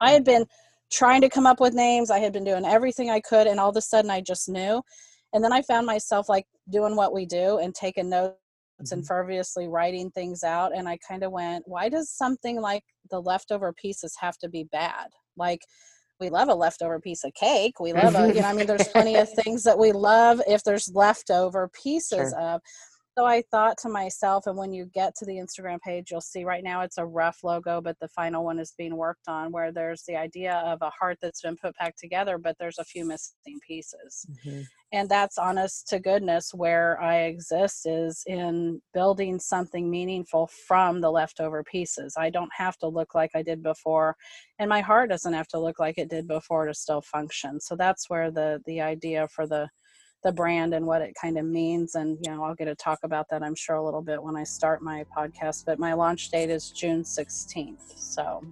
i 0.01 0.11
had 0.11 0.23
been 0.23 0.45
trying 0.91 1.21
to 1.21 1.29
come 1.29 1.45
up 1.45 1.59
with 1.59 1.73
names 1.73 2.11
i 2.11 2.19
had 2.19 2.33
been 2.33 2.43
doing 2.43 2.65
everything 2.65 3.09
i 3.09 3.19
could 3.19 3.47
and 3.47 3.59
all 3.59 3.69
of 3.69 3.77
a 3.77 3.81
sudden 3.81 4.11
i 4.11 4.21
just 4.21 4.49
knew 4.49 4.81
and 5.33 5.43
then 5.43 5.53
i 5.53 5.61
found 5.61 5.85
myself 5.85 6.29
like 6.29 6.45
doing 6.69 6.95
what 6.95 7.13
we 7.13 7.25
do 7.25 7.59
and 7.59 7.73
taking 7.73 8.09
notes 8.09 8.35
mm-hmm. 8.81 8.93
and 8.93 9.07
ferviously 9.07 9.67
writing 9.67 10.09
things 10.11 10.43
out 10.43 10.75
and 10.75 10.87
i 10.87 10.97
kind 11.07 11.23
of 11.23 11.31
went 11.31 11.63
why 11.67 11.89
does 11.89 12.09
something 12.09 12.61
like 12.61 12.83
the 13.09 13.21
leftover 13.21 13.73
pieces 13.73 14.15
have 14.19 14.37
to 14.37 14.49
be 14.49 14.65
bad 14.71 15.07
like 15.37 15.61
we 16.19 16.29
love 16.29 16.47
a 16.47 16.55
leftover 16.55 16.99
piece 16.99 17.23
of 17.23 17.33
cake 17.33 17.79
we 17.79 17.91
love 17.91 18.15
a 18.15 18.27
you 18.33 18.41
know 18.41 18.47
i 18.47 18.53
mean 18.53 18.67
there's 18.67 18.87
plenty 18.87 19.15
of 19.15 19.29
things 19.43 19.63
that 19.63 19.77
we 19.77 19.91
love 19.91 20.41
if 20.47 20.63
there's 20.63 20.89
leftover 20.93 21.69
pieces 21.69 22.31
sure. 22.31 22.39
of 22.39 22.61
so 23.17 23.25
I 23.25 23.43
thought 23.51 23.77
to 23.79 23.89
myself, 23.89 24.47
and 24.47 24.57
when 24.57 24.73
you 24.73 24.85
get 24.93 25.15
to 25.17 25.25
the 25.25 25.33
Instagram 25.33 25.79
page, 25.81 26.09
you'll 26.09 26.21
see 26.21 26.45
right 26.45 26.63
now 26.63 26.81
it's 26.81 26.97
a 26.97 27.05
rough 27.05 27.39
logo, 27.43 27.79
but 27.79 27.95
the 27.99 28.07
final 28.07 28.43
one 28.43 28.57
is 28.57 28.73
being 28.75 28.95
worked 28.97 29.27
on 29.27 29.51
where 29.51 29.71
there's 29.71 30.03
the 30.07 30.15
idea 30.15 30.63
of 30.65 30.79
a 30.81 30.89
heart 30.89 31.17
that's 31.21 31.41
been 31.41 31.55
put 31.55 31.75
back 31.77 31.95
together, 31.95 32.39
but 32.39 32.55
there's 32.59 32.79
a 32.79 32.83
few 32.83 33.05
missing 33.05 33.59
pieces. 33.67 34.25
Mm-hmm. 34.31 34.61
And 34.93 35.09
that's 35.09 35.37
honest 35.37 35.87
to 35.89 35.99
goodness 35.99 36.53
where 36.53 37.01
I 37.01 37.21
exist 37.21 37.85
is 37.85 38.23
in 38.25 38.81
building 38.93 39.39
something 39.39 39.89
meaningful 39.89 40.49
from 40.67 41.01
the 41.01 41.11
leftover 41.11 41.63
pieces. 41.63 42.15
I 42.17 42.31
don't 42.31 42.51
have 42.55 42.77
to 42.77 42.87
look 42.87 43.13
like 43.13 43.31
I 43.35 43.43
did 43.43 43.61
before, 43.61 44.15
and 44.57 44.69
my 44.69 44.81
heart 44.81 45.09
doesn't 45.09 45.33
have 45.33 45.47
to 45.49 45.59
look 45.59 45.79
like 45.79 45.97
it 45.97 46.09
did 46.09 46.27
before 46.27 46.65
to 46.67 46.73
still 46.73 47.01
function. 47.01 47.59
So 47.59 47.75
that's 47.75 48.09
where 48.09 48.31
the 48.31 48.61
the 48.65 48.81
idea 48.81 49.27
for 49.27 49.47
the 49.47 49.67
the 50.23 50.31
brand 50.31 50.73
and 50.73 50.85
what 50.85 51.01
it 51.01 51.13
kind 51.19 51.37
of 51.37 51.45
means. 51.45 51.95
And, 51.95 52.17
you 52.21 52.31
know, 52.31 52.43
I'll 52.43 52.55
get 52.55 52.65
to 52.65 52.75
talk 52.75 52.99
about 53.03 53.27
that, 53.29 53.43
I'm 53.43 53.55
sure, 53.55 53.75
a 53.75 53.83
little 53.83 54.01
bit 54.01 54.21
when 54.21 54.35
I 54.35 54.43
start 54.43 54.81
my 54.81 55.05
podcast. 55.15 55.65
But 55.65 55.79
my 55.79 55.93
launch 55.93 56.29
date 56.29 56.49
is 56.49 56.71
June 56.71 57.03
16th. 57.03 57.97
So. 57.97 58.43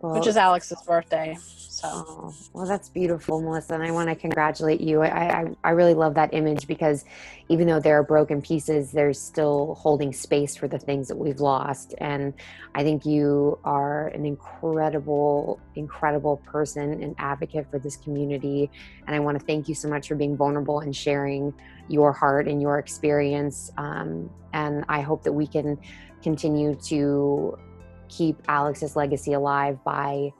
Well, 0.00 0.14
which 0.14 0.26
is 0.26 0.36
Alex's 0.36 0.80
birthday. 0.82 1.36
So, 1.80 1.88
oh, 1.88 2.34
well, 2.52 2.66
that's 2.66 2.88
beautiful, 2.90 3.40
Melissa, 3.40 3.74
and 3.74 3.82
I 3.82 3.90
want 3.90 4.10
to 4.10 4.14
congratulate 4.14 4.80
you. 4.80 5.00
I, 5.00 5.08
I, 5.08 5.46
I 5.64 5.70
really 5.70 5.94
love 5.94 6.14
that 6.14 6.34
image 6.34 6.66
because 6.66 7.04
even 7.48 7.66
though 7.66 7.80
there 7.80 7.98
are 7.98 8.02
broken 8.02 8.42
pieces, 8.42 8.92
there's 8.92 9.18
still 9.18 9.76
holding 9.76 10.12
space 10.12 10.56
for 10.56 10.68
the 10.68 10.78
things 10.78 11.08
that 11.08 11.16
we've 11.16 11.40
lost. 11.40 11.94
And 11.98 12.34
I 12.74 12.82
think 12.82 13.06
you 13.06 13.58
are 13.64 14.08
an 14.08 14.26
incredible, 14.26 15.58
incredible 15.74 16.38
person 16.38 17.02
and 17.02 17.14
advocate 17.18 17.70
for 17.70 17.78
this 17.78 17.96
community. 17.96 18.70
And 19.06 19.16
I 19.16 19.20
want 19.20 19.38
to 19.38 19.44
thank 19.46 19.68
you 19.68 19.74
so 19.74 19.88
much 19.88 20.08
for 20.08 20.16
being 20.16 20.36
vulnerable 20.36 20.80
and 20.80 20.94
sharing 20.94 21.54
your 21.88 22.12
heart 22.12 22.46
and 22.46 22.60
your 22.60 22.78
experience. 22.78 23.70
Um, 23.78 24.28
and 24.52 24.84
I 24.88 25.00
hope 25.00 25.22
that 25.24 25.32
we 25.32 25.46
can 25.46 25.78
continue 26.22 26.74
to 26.74 27.58
keep 28.10 28.42
Alex's 28.48 28.96
legacy 28.96 29.32
alive 29.32 29.82
by 29.84 30.32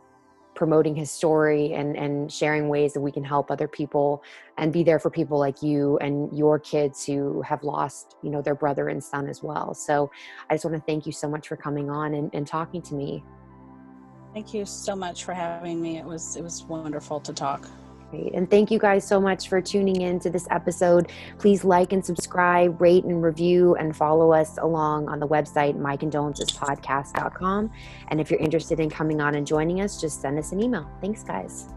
promoting 0.54 0.94
his 0.94 1.10
story 1.10 1.72
and 1.72 1.96
and 1.96 2.30
sharing 2.30 2.68
ways 2.68 2.92
that 2.92 3.00
we 3.00 3.10
can 3.10 3.24
help 3.24 3.50
other 3.50 3.68
people 3.68 4.22
and 4.58 4.72
be 4.72 4.82
there 4.82 4.98
for 4.98 5.08
people 5.08 5.38
like 5.38 5.62
you 5.62 5.96
and 5.98 6.36
your 6.36 6.58
kids 6.58 7.06
who 7.06 7.40
have 7.42 7.62
lost 7.62 8.16
you 8.22 8.30
know 8.30 8.42
their 8.42 8.54
brother 8.54 8.88
and 8.88 9.02
son 9.02 9.28
as 9.28 9.42
well. 9.42 9.72
So 9.74 10.10
i 10.50 10.54
just 10.54 10.64
want 10.64 10.76
to 10.76 10.82
thank 10.82 11.06
you 11.06 11.12
so 11.12 11.28
much 11.28 11.48
for 11.48 11.56
coming 11.56 11.88
on 11.88 12.14
and, 12.14 12.30
and 12.34 12.46
talking 12.46 12.82
to 12.82 12.94
me. 12.94 13.24
Thank 14.34 14.52
you 14.52 14.64
so 14.66 14.94
much 14.94 15.24
for 15.24 15.32
having 15.32 15.80
me. 15.80 15.98
It 15.98 16.04
was 16.04 16.36
it 16.36 16.42
was 16.42 16.64
wonderful 16.64 17.20
to 17.20 17.32
talk 17.32 17.68
Great. 18.10 18.34
And 18.34 18.50
thank 18.50 18.70
you 18.72 18.78
guys 18.78 19.06
so 19.06 19.20
much 19.20 19.48
for 19.48 19.60
tuning 19.60 20.00
in 20.00 20.18
to 20.20 20.30
this 20.30 20.48
episode. 20.50 21.12
Please 21.38 21.64
like 21.64 21.92
and 21.92 22.04
subscribe, 22.04 22.80
rate 22.80 23.04
and 23.04 23.22
review, 23.22 23.76
and 23.76 23.96
follow 23.96 24.32
us 24.32 24.58
along 24.58 25.08
on 25.08 25.20
the 25.20 25.28
website, 25.28 25.76
mycondolencespodcast.com. 25.76 27.70
And 28.08 28.20
if 28.20 28.30
you're 28.30 28.40
interested 28.40 28.80
in 28.80 28.90
coming 28.90 29.20
on 29.20 29.36
and 29.36 29.46
joining 29.46 29.80
us, 29.80 30.00
just 30.00 30.20
send 30.20 30.38
us 30.38 30.50
an 30.50 30.60
email. 30.60 30.90
Thanks, 31.00 31.22
guys. 31.22 31.68